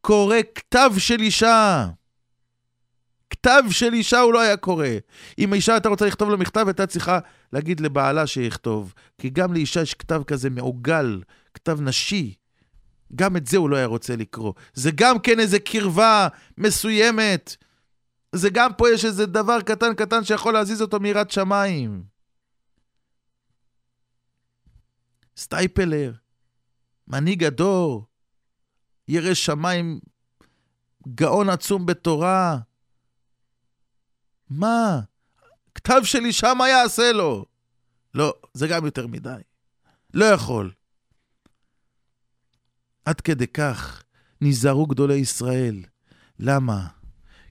קורא 0.00 0.36
כתב 0.54 0.90
של 0.98 1.20
אישה. 1.20 1.88
כתב 3.30 3.62
של 3.70 3.92
אישה 3.92 4.20
הוא 4.20 4.32
לא 4.32 4.40
היה 4.40 4.56
קורא. 4.56 4.86
אם 5.38 5.52
האישה 5.52 5.72
הייתה 5.72 5.88
רוצה 5.88 6.06
לכתוב 6.06 6.30
לו 6.30 6.38
מכתב, 6.38 6.64
הייתה 6.66 6.86
צריכה 6.86 7.18
להגיד 7.52 7.80
לבעלה 7.80 8.26
שיכתוב. 8.26 8.94
כי 9.18 9.30
גם 9.30 9.52
לאישה 9.52 9.80
יש 9.80 9.94
כתב 9.94 10.22
כזה 10.26 10.50
מעוגל, 10.50 11.22
כתב 11.54 11.80
נשי. 11.80 12.34
גם 13.14 13.36
את 13.36 13.46
זה 13.46 13.56
הוא 13.56 13.70
לא 13.70 13.76
היה 13.76 13.86
רוצה 13.86 14.16
לקרוא. 14.16 14.52
זה 14.74 14.90
גם 14.94 15.18
כן 15.18 15.40
איזה 15.40 15.58
קרבה 15.58 16.28
מסוימת. 16.58 17.56
זה 18.34 18.50
גם 18.50 18.70
פה 18.78 18.90
יש 18.90 19.04
איזה 19.04 19.26
דבר 19.26 19.60
קטן 19.60 19.94
קטן 19.94 20.24
שיכול 20.24 20.52
להזיז 20.54 20.82
אותו 20.82 21.00
מיראת 21.00 21.30
שמיים. 21.30 22.04
סטייפלר, 25.36 26.12
מנהיג 27.08 27.44
הדור, 27.44 28.06
ירא 29.08 29.34
שמיים, 29.34 30.00
גאון 31.08 31.48
עצום 31.48 31.86
בתורה. 31.86 32.58
מה? 34.50 35.00
כתב 35.74 36.00
של 36.04 36.24
אישה, 36.24 36.54
מה 36.54 36.68
יעשה 36.68 37.12
לו? 37.12 37.44
לא, 38.14 38.34
זה 38.54 38.68
גם 38.68 38.84
יותר 38.84 39.06
מדי. 39.06 39.40
לא 40.14 40.24
יכול. 40.24 40.72
עד 43.04 43.20
כדי 43.20 43.46
כך 43.46 44.02
נזהרו 44.40 44.86
גדולי 44.86 45.14
ישראל. 45.14 45.84
למה? 46.38 46.88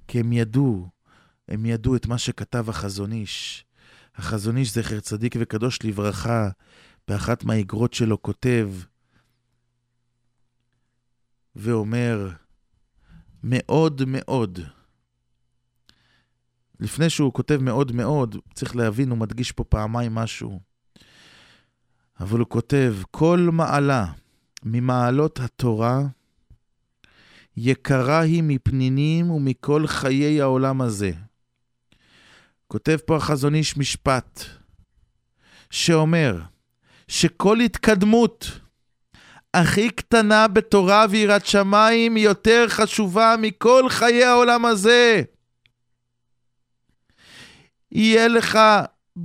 כי 0.08 0.20
הם 0.20 0.34
ידעו, 0.34 0.90
הם 1.48 1.66
ידעו 1.66 1.96
את 1.96 2.06
מה 2.08 2.18
שכתב 2.18 2.70
החזון 2.70 3.12
איש. 3.12 3.66
החזון 4.16 4.58
איש, 4.58 4.74
זכר 4.74 5.00
צדיק 5.00 5.36
וקדוש 5.40 5.80
לברכה, 5.84 6.50
באחת 7.08 7.44
מהאיגרות 7.44 7.94
שלו 7.94 8.22
כותב 8.22 8.70
ואומר, 11.56 12.30
מאוד 13.44 14.02
מאוד, 14.08 14.60
לפני 16.80 17.10
שהוא 17.10 17.34
כותב 17.34 17.58
מאוד 17.62 17.92
מאוד, 17.92 18.36
צריך 18.54 18.76
להבין, 18.76 19.10
הוא 19.10 19.18
מדגיש 19.18 19.52
פה 19.52 19.64
פעמיים 19.64 20.16
משהו. 20.16 20.60
אבל 22.20 22.40
הוא 22.40 22.50
כותב, 22.50 22.96
כל 23.12 23.50
מעלה 23.54 24.12
ממעלות 24.64 25.40
התורה 25.40 26.02
יקרה 27.58 28.20
היא 28.20 28.44
מפנינים 28.44 29.32
ומכל 29.32 29.88
חיי 29.88 30.42
העולם 30.42 30.82
הזה. 30.82 31.12
כותב 32.68 32.98
פה 33.06 33.16
החזון 33.16 33.56
איש 33.56 33.78
משפט 33.78 34.42
שאומר 35.70 36.40
שכל 37.08 37.60
התקדמות 37.60 38.60
הכי 39.54 39.90
קטנה 39.90 40.48
בתורה 40.48 41.06
ויראת 41.10 41.46
שמיים 41.46 42.16
היא 42.16 42.26
יותר 42.26 42.66
חשובה 42.70 43.36
מכל 43.42 43.90
חיי 43.90 44.24
העולם 44.24 44.66
הזה. 44.66 45.22
יהיה 47.92 48.28
לך 48.28 48.60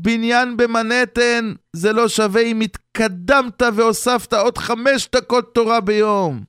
בניין 0.03 0.57
במנהטן, 0.57 1.53
זה 1.73 1.93
לא 1.93 2.09
שווה 2.09 2.43
אם 2.43 2.61
התקדמת 2.61 3.63
והוספת 3.75 4.33
עוד 4.33 4.59
חמש 4.59 5.09
דקות 5.15 5.55
תורה 5.55 5.81
ביום. 5.81 6.45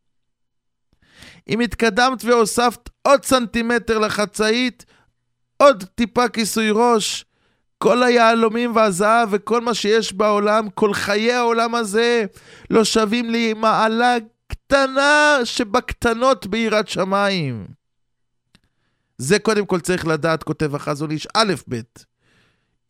אם 1.49 1.59
התקדמת 1.59 2.23
והוספת 2.25 2.89
עוד 3.01 3.25
סנטימטר 3.25 3.99
לחצאית, 3.99 4.85
עוד 5.57 5.83
טיפה 5.95 6.29
כיסוי 6.29 6.69
ראש, 6.71 7.25
כל 7.77 8.03
היהלומים 8.03 8.75
והזהב 8.75 9.29
וכל 9.31 9.61
מה 9.61 9.73
שיש 9.73 10.13
בעולם, 10.13 10.69
כל 10.69 10.93
חיי 10.93 11.33
העולם 11.33 11.75
הזה, 11.75 12.25
לא 12.69 12.83
שווים 12.83 13.29
לי 13.29 13.53
מעלה 13.53 14.15
קטנה 14.47 15.39
שבקטנות 15.43 16.47
ביראת 16.47 16.87
שמיים. 16.87 17.67
זה 19.17 19.39
קודם 19.39 19.65
כל 19.65 19.79
צריך 19.79 20.07
לדעת, 20.07 20.43
כותב 20.43 20.75
החזון 20.75 21.11
איש, 21.11 21.27
א', 21.33 21.53
ב'. 21.69 21.81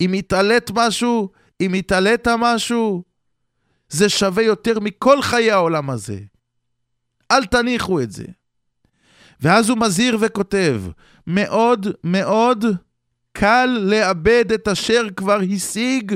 אם 0.01 0.13
התעלית 0.13 0.71
משהו, 0.73 1.29
אם 1.61 1.73
התעלית 1.73 2.27
משהו, 2.27 3.03
זה 3.89 4.09
שווה 4.09 4.43
יותר 4.43 4.79
מכל 4.79 5.21
חיי 5.21 5.51
העולם 5.51 5.89
הזה. 5.89 6.19
אל 7.31 7.45
תניחו 7.45 8.01
את 8.01 8.11
זה. 8.11 8.25
ואז 9.39 9.69
הוא 9.69 9.77
מזהיר 9.77 10.17
וכותב, 10.21 10.81
מאוד 11.27 11.87
מאוד 12.03 12.65
קל 13.31 13.65
לאבד 13.81 14.51
את 14.51 14.67
אשר 14.67 15.07
כבר 15.15 15.39
השיג 15.55 16.15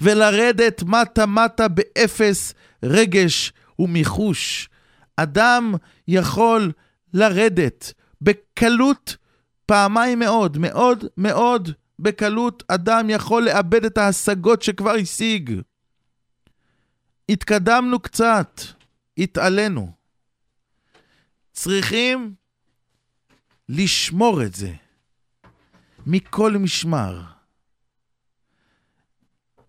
ולרדת 0.00 0.82
מטה-מטה 0.82 1.68
באפס 1.68 2.54
רגש 2.82 3.52
ומיחוש. 3.78 4.68
אדם 5.16 5.74
יכול 6.08 6.72
לרדת 7.14 7.92
בקלות 8.22 9.16
פעמיים 9.66 10.18
מאוד, 10.18 10.58
מאוד 10.58 11.04
מאוד 11.16 11.70
בקלות 11.98 12.62
אדם 12.68 13.10
יכול 13.10 13.44
לאבד 13.44 13.84
את 13.84 13.98
ההשגות 13.98 14.62
שכבר 14.62 14.90
השיג. 14.90 15.60
התקדמנו 17.28 18.00
קצת, 18.00 18.60
התעלינו. 19.18 19.92
צריכים 21.52 22.34
לשמור 23.68 24.42
את 24.42 24.54
זה 24.54 24.72
מכל 26.06 26.52
משמר. 26.52 27.22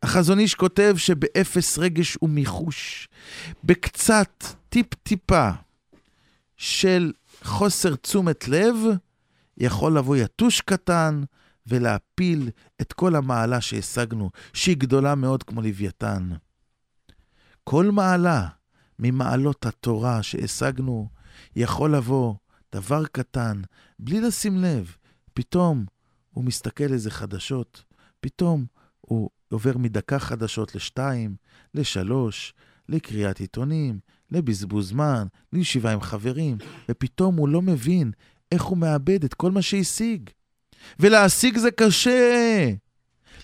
החזון 0.04 0.40
איש 0.40 0.56
כותב 0.56 0.94
שבאפס 0.98 1.78
רגש 1.78 2.18
ומיחוש, 2.22 3.08
בקצת 3.64 4.44
טיפ-טיפה 4.70 5.50
של 6.58 7.14
חוסר 7.44 7.96
תשומת 7.96 8.48
לב, 8.48 8.76
יכול 9.58 9.98
לבוא 9.98 10.16
יתוש 10.16 10.62
קטן 10.62 11.24
ולהפיל 11.70 12.50
את 12.82 12.94
כל 12.94 13.16
המעלה 13.16 13.62
שהשגנו, 13.62 14.30
שהיא 14.54 14.78
גדולה 14.78 15.16
מאוד 15.16 15.44
כמו 15.44 15.62
לוויתן. 15.62 16.30
כל 17.64 17.92
מעלה 17.92 18.48
ממעלות 19.00 19.66
התורה 19.66 20.24
שהשגנו 20.24 21.10
יכול 21.56 21.96
לבוא 21.96 22.36
דבר 22.76 23.06
קטן, 23.06 23.62
בלי 24.00 24.22
לשים 24.22 24.58
לב. 24.58 24.96
פתאום 25.34 25.86
הוא 26.32 26.44
מסתכל 26.44 26.94
איזה 26.94 27.12
חדשות, 27.12 27.84
פתאום 28.20 28.66
הוא 29.02 29.30
עובר 29.50 29.78
מדקה 29.78 30.20
חדשות 30.20 30.76
לשתיים, 30.76 31.36
לשלוש, 31.74 32.54
לקריאת 32.90 33.40
עיתונים, 33.40 34.00
לבזבוז 34.32 34.90
זמן, 34.90 35.28
לישיבה 35.54 35.94
עם 35.94 36.02
חברים, 36.02 36.58
ופתאום 36.90 37.36
הוא 37.36 37.50
לא 37.50 37.62
מבין 37.62 38.12
איך 38.52 38.64
הוא 38.64 38.78
מאבד 38.78 39.24
את 39.24 39.34
כל 39.34 39.52
מה 39.52 39.62
שהשיג. 39.62 40.30
ולהשיג 41.00 41.58
זה 41.58 41.72
קשה. 41.72 42.70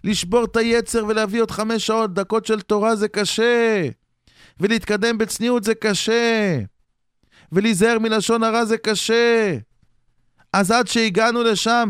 לשבור 0.04 0.44
את 0.44 0.58
היצר 0.58 1.06
ולהביא 1.06 1.42
עוד 1.42 1.52
חמש 1.52 1.88
שעות, 1.88 2.14
דקות 2.14 2.46
של 2.46 2.62
תורה 2.62 2.96
זה 2.96 3.08
קשה. 3.08 3.88
ולהתקדם 4.60 5.18
בצניעות 5.18 5.64
זה 5.64 5.76
קשה. 5.76 6.60
ולהיזהר 7.52 8.00
מלשון 8.00 8.44
הרע 8.44 8.66
זה 8.66 8.78
קשה. 8.78 9.58
אז 10.54 10.72
עד 10.72 10.88
שהגענו 10.88 11.44
לשם, 11.44 11.90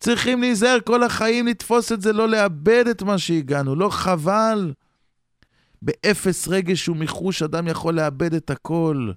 צריכים 0.00 0.40
להיזהר 0.40 0.78
כל 0.84 1.02
החיים 1.02 1.46
לתפוס 1.46 1.92
את 1.92 2.02
זה, 2.02 2.12
לא 2.12 2.28
לאבד 2.28 2.84
את 2.90 3.02
מה 3.02 3.18
שהגענו, 3.18 3.74
לא 3.74 3.88
חבל. 3.88 4.72
באפס 5.82 6.48
רגש 6.48 6.88
ומיחוש 6.88 7.42
אדם 7.42 7.68
יכול 7.68 7.94
לאבד 7.94 8.34
את 8.34 8.50
הכל 8.50 9.10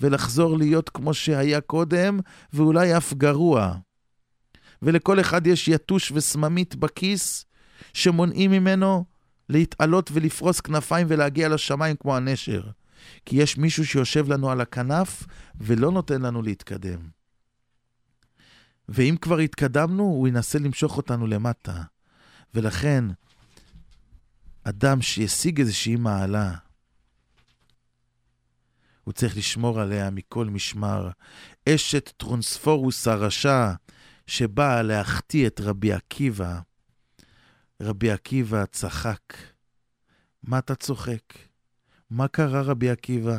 ולחזור 0.00 0.58
להיות 0.58 0.88
כמו 0.88 1.14
שהיה 1.14 1.60
קודם, 1.60 2.20
ואולי 2.52 2.96
אף 2.96 3.14
גרוע. 3.14 3.74
ולכל 4.82 5.20
אחד 5.20 5.46
יש 5.46 5.68
יתוש 5.68 6.12
וסממית 6.12 6.76
בכיס 6.76 7.44
שמונעים 7.92 8.50
ממנו 8.50 9.04
להתעלות 9.48 10.10
ולפרוס 10.12 10.60
כנפיים 10.60 11.06
ולהגיע 11.10 11.48
לשמיים 11.48 11.96
כמו 11.96 12.16
הנשר. 12.16 12.62
כי 13.26 13.36
יש 13.36 13.58
מישהו 13.58 13.86
שיושב 13.86 14.32
לנו 14.32 14.50
על 14.50 14.60
הכנף 14.60 15.26
ולא 15.60 15.92
נותן 15.92 16.22
לנו 16.22 16.42
להתקדם. 16.42 17.08
ואם 18.88 19.16
כבר 19.20 19.38
התקדמנו, 19.38 20.02
הוא 20.02 20.28
ינסה 20.28 20.58
למשוך 20.58 20.96
אותנו 20.96 21.26
למטה. 21.26 21.82
ולכן, 22.54 23.04
אדם 24.64 25.02
שישיג 25.02 25.60
איזושהי 25.60 25.96
מעלה, 25.96 26.54
הוא 29.04 29.12
צריך 29.12 29.36
לשמור 29.36 29.80
עליה 29.80 30.10
מכל 30.10 30.46
משמר. 30.46 31.10
אשת 31.68 32.12
טרונספורוס 32.16 33.08
הרשע, 33.08 33.72
שבאה 34.28 34.82
להחטיא 34.82 35.46
את 35.46 35.60
רבי 35.60 35.92
עקיבא, 35.92 36.60
רבי 37.82 38.10
עקיבא 38.10 38.64
צחק. 38.66 39.22
מה 40.42 40.58
אתה 40.58 40.74
צוחק? 40.74 41.22
מה 42.10 42.28
קרה, 42.28 42.62
רבי 42.62 42.90
עקיבא? 42.90 43.38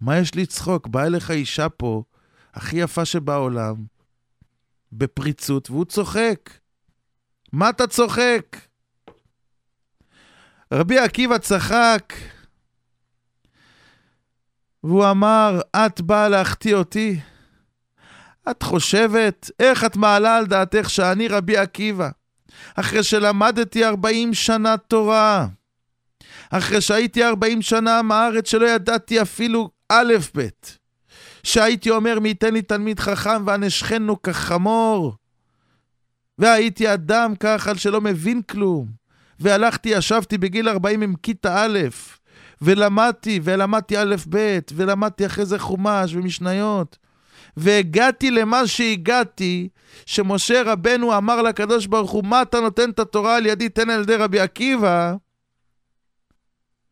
מה 0.00 0.18
יש 0.18 0.36
לצחוק? 0.36 0.86
באה 0.86 1.06
אליך 1.06 1.30
אישה 1.30 1.68
פה, 1.68 2.02
הכי 2.54 2.76
יפה 2.76 3.04
שבעולם, 3.04 3.84
בפריצות, 4.92 5.70
והוא 5.70 5.84
צוחק. 5.84 6.50
מה 7.52 7.70
אתה 7.70 7.86
צוחק? 7.86 8.56
רבי 10.72 10.98
עקיבא 10.98 11.38
צחק, 11.38 12.12
והוא 14.84 15.10
אמר, 15.10 15.60
את 15.76 16.00
באה 16.00 16.28
להחטיא 16.28 16.74
אותי? 16.74 17.20
את 18.50 18.62
חושבת, 18.62 19.50
איך 19.60 19.84
את 19.84 19.96
מעלה 19.96 20.36
על 20.36 20.46
דעתך 20.46 20.90
שאני 20.90 21.28
רבי 21.28 21.56
עקיבא? 21.56 22.08
אחרי 22.74 23.02
שלמדתי 23.02 23.84
40 23.84 24.34
שנה 24.34 24.76
תורה, 24.76 25.46
אחרי 26.50 26.80
שהייתי 26.80 27.24
40 27.24 27.62
שנה 27.62 27.98
עם 27.98 28.12
הארץ 28.12 28.50
שלא 28.50 28.66
ידעתי 28.66 29.22
אפילו 29.22 29.70
א' 29.88 30.14
ב', 30.36 30.48
שהייתי 31.42 31.90
אומר 31.90 32.20
מי 32.20 32.28
ייתן 32.28 32.54
לי 32.54 32.62
תלמיד 32.62 33.00
חכם 33.00 33.42
ואנשכנו 33.46 34.22
כחמור, 34.22 35.14
והייתי 36.38 36.94
אדם 36.94 37.34
ככה 37.40 37.74
שלא 37.74 38.00
מבין 38.00 38.42
כלום, 38.42 38.88
והלכתי, 39.40 39.88
ישבתי 39.88 40.38
בגיל 40.38 40.68
40 40.68 41.02
עם 41.02 41.14
כיתה 41.22 41.64
א', 41.64 41.78
ולמדתי, 42.62 43.40
ולמדתי 43.44 43.98
א' 43.98 44.14
ב', 44.28 44.58
ולמדתי 44.74 45.26
אחרי 45.26 45.46
זה 45.46 45.58
חומש 45.58 46.14
ומשניות, 46.14 46.98
והגעתי 47.56 48.30
למה 48.30 48.66
שהגעתי, 48.66 49.68
שמשה 50.06 50.62
רבנו 50.62 51.16
אמר 51.16 51.42
לקדוש 51.42 51.86
ברוך 51.86 52.10
הוא, 52.10 52.24
מה 52.24 52.42
אתה 52.42 52.60
נותן 52.60 52.90
את 52.90 52.98
התורה 52.98 53.36
על 53.36 53.46
ידי, 53.46 53.68
תן 53.68 53.90
על 53.90 54.00
ידי 54.00 54.16
רבי 54.16 54.40
עקיבא, 54.40 55.14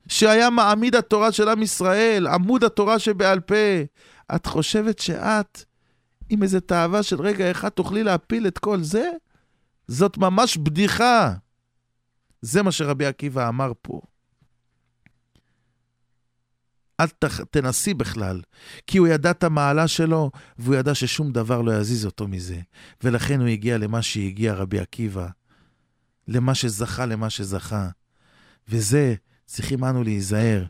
שהיה 0.09 0.51
מעמיד 0.51 0.95
התורה 0.95 1.33
של 1.33 1.49
עם 1.49 1.63
ישראל, 1.63 2.27
עמוד 2.27 2.65
התורה 2.65 2.99
שבעל 2.99 3.41
פה. 3.41 3.55
את 4.35 4.47
חושבת 4.47 4.99
שאת, 4.99 5.65
עם 6.29 6.43
איזה 6.43 6.61
תאווה 6.61 7.03
של 7.03 7.21
רגע 7.21 7.51
אחד, 7.51 7.69
תוכלי 7.69 8.05
להפיל 8.05 8.47
את 8.47 8.59
כל 8.59 8.83
זה? 8.83 9.11
זאת 9.89 10.19
ממש 10.19 10.57
בדיחה. 10.57 11.35
זה 12.41 12.63
מה 12.63 12.73
שרבי 12.73 13.07
עקיבא 13.07 13.49
אמר 13.49 13.73
פה. 13.83 14.01
אל 17.03 17.09
תח... 17.19 17.41
תנסי 17.41 17.95
בכלל. 17.95 18.41
כי 18.87 18.99
הוא 18.99 19.09
ידע 19.09 19.31
את 19.31 19.45
המעלה 19.45 19.89
שלו, 19.89 20.31
והוא 20.59 20.75
ידע 20.75 20.95
ששום 20.95 21.33
דבר 21.33 21.61
לא 21.61 21.73
יזיז 21.73 22.07
אותו 22.07 22.29
מזה. 22.29 22.61
ולכן 23.05 23.41
הוא 23.41 23.49
הגיע 23.49 23.79
למה 23.79 24.03
שהגיע 24.03 24.55
רבי 24.55 24.81
עקיבא, 24.81 25.29
למה 26.29 26.55
שזכה, 26.55 27.07
למה 27.07 27.31
שזכה. 27.31 27.89
וזה, 28.69 29.15
צריכים 29.47 29.85
אנו 29.85 30.05
להיזהר, 30.05 30.65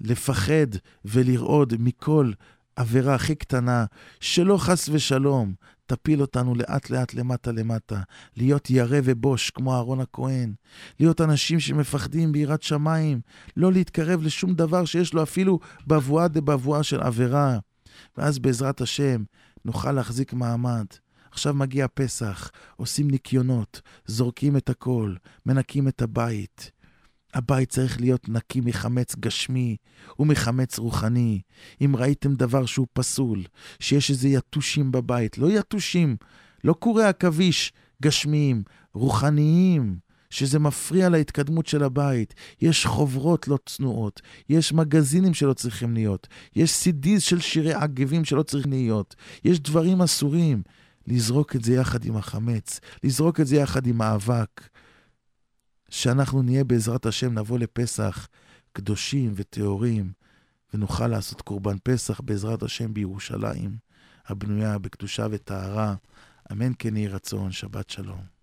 לפחד 0.00 0.66
ולרעוד 1.04 1.74
מכל 1.78 2.32
עבירה 2.76 3.14
הכי 3.14 3.34
קטנה, 3.34 3.84
שלא 4.20 4.58
חס 4.58 4.88
ושלום 4.88 5.54
תפיל 5.88 6.20
אותנו 6.20 6.54
לאט 6.54 6.90
לאט 6.90 7.14
למטה 7.14 7.52
למטה, 7.52 8.00
להיות 8.36 8.70
ירא 8.70 8.98
ובוש 9.04 9.50
כמו 9.50 9.74
אהרון 9.74 10.00
הכהן, 10.00 10.52
להיות 11.00 11.20
אנשים 11.20 11.60
שמפחדים 11.60 12.32
ביראת 12.32 12.62
שמיים, 12.62 13.20
לא 13.56 13.72
להתקרב 13.72 14.22
לשום 14.22 14.54
דבר 14.54 14.84
שיש 14.84 15.14
לו 15.14 15.22
אפילו 15.22 15.58
בבואה 15.86 16.28
דבבואה 16.28 16.82
של 16.82 17.00
עבירה. 17.00 17.58
ואז 18.16 18.38
בעזרת 18.38 18.80
השם 18.80 19.22
נוכל 19.64 19.92
להחזיק 19.92 20.32
מעמד. 20.32 20.86
עכשיו 21.30 21.54
מגיע 21.54 21.86
פסח, 21.94 22.50
עושים 22.76 23.10
ניקיונות, 23.10 23.80
זורקים 24.06 24.56
את 24.56 24.70
הכל, 24.70 25.14
מנקים 25.46 25.88
את 25.88 26.02
הבית. 26.02 26.70
הבית 27.34 27.68
צריך 27.68 28.00
להיות 28.00 28.28
נקי 28.28 28.60
מחמץ 28.60 29.16
גשמי 29.20 29.76
ומחמץ 30.18 30.78
רוחני. 30.78 31.40
אם 31.80 31.96
ראיתם 31.96 32.34
דבר 32.34 32.66
שהוא 32.66 32.86
פסול, 32.92 33.44
שיש 33.80 34.10
איזה 34.10 34.28
יתושים 34.28 34.92
בבית, 34.92 35.38
לא 35.38 35.50
יתושים, 35.50 36.16
לא 36.64 36.72
קורי 36.72 37.04
עכביש 37.04 37.72
גשמיים, 38.02 38.62
רוחניים, 38.94 39.98
שזה 40.30 40.58
מפריע 40.58 41.08
להתקדמות 41.08 41.66
של 41.66 41.84
הבית. 41.84 42.34
יש 42.60 42.86
חוברות 42.86 43.48
לא 43.48 43.58
צנועות, 43.66 44.20
יש 44.48 44.72
מגזינים 44.72 45.34
שלא 45.34 45.52
צריכים 45.52 45.94
להיות, 45.94 46.28
יש 46.56 46.70
סידיז 46.70 47.22
של 47.22 47.40
שירי 47.40 47.74
עגבים 47.74 48.24
שלא 48.24 48.42
צריכים 48.42 48.72
להיות, 48.72 49.14
יש 49.44 49.60
דברים 49.60 50.02
אסורים. 50.02 50.62
לזרוק 51.10 51.56
את 51.56 51.64
זה 51.64 51.74
יחד 51.74 52.04
עם 52.04 52.16
החמץ, 52.16 52.80
לזרוק 53.04 53.40
את 53.40 53.46
זה 53.46 53.56
יחד 53.56 53.86
עם 53.86 54.00
האבק. 54.00 54.68
שאנחנו 55.90 56.42
נהיה 56.42 56.64
בעזרת 56.64 57.06
השם, 57.06 57.38
נבוא 57.38 57.58
לפסח 57.58 58.28
קדושים 58.72 59.32
וטהורים, 59.34 60.12
ונוכל 60.74 61.06
לעשות 61.06 61.42
קורבן 61.42 61.76
פסח 61.82 62.20
בעזרת 62.20 62.62
השם 62.62 62.94
בירושלים, 62.94 63.76
הבנויה 64.26 64.78
בקדושה 64.78 65.26
וטהרה. 65.30 65.94
אמן 66.52 66.72
כן 66.78 66.96
יהי 66.96 67.08
רצון, 67.08 67.52
שבת 67.52 67.90
שלום. 67.90 68.37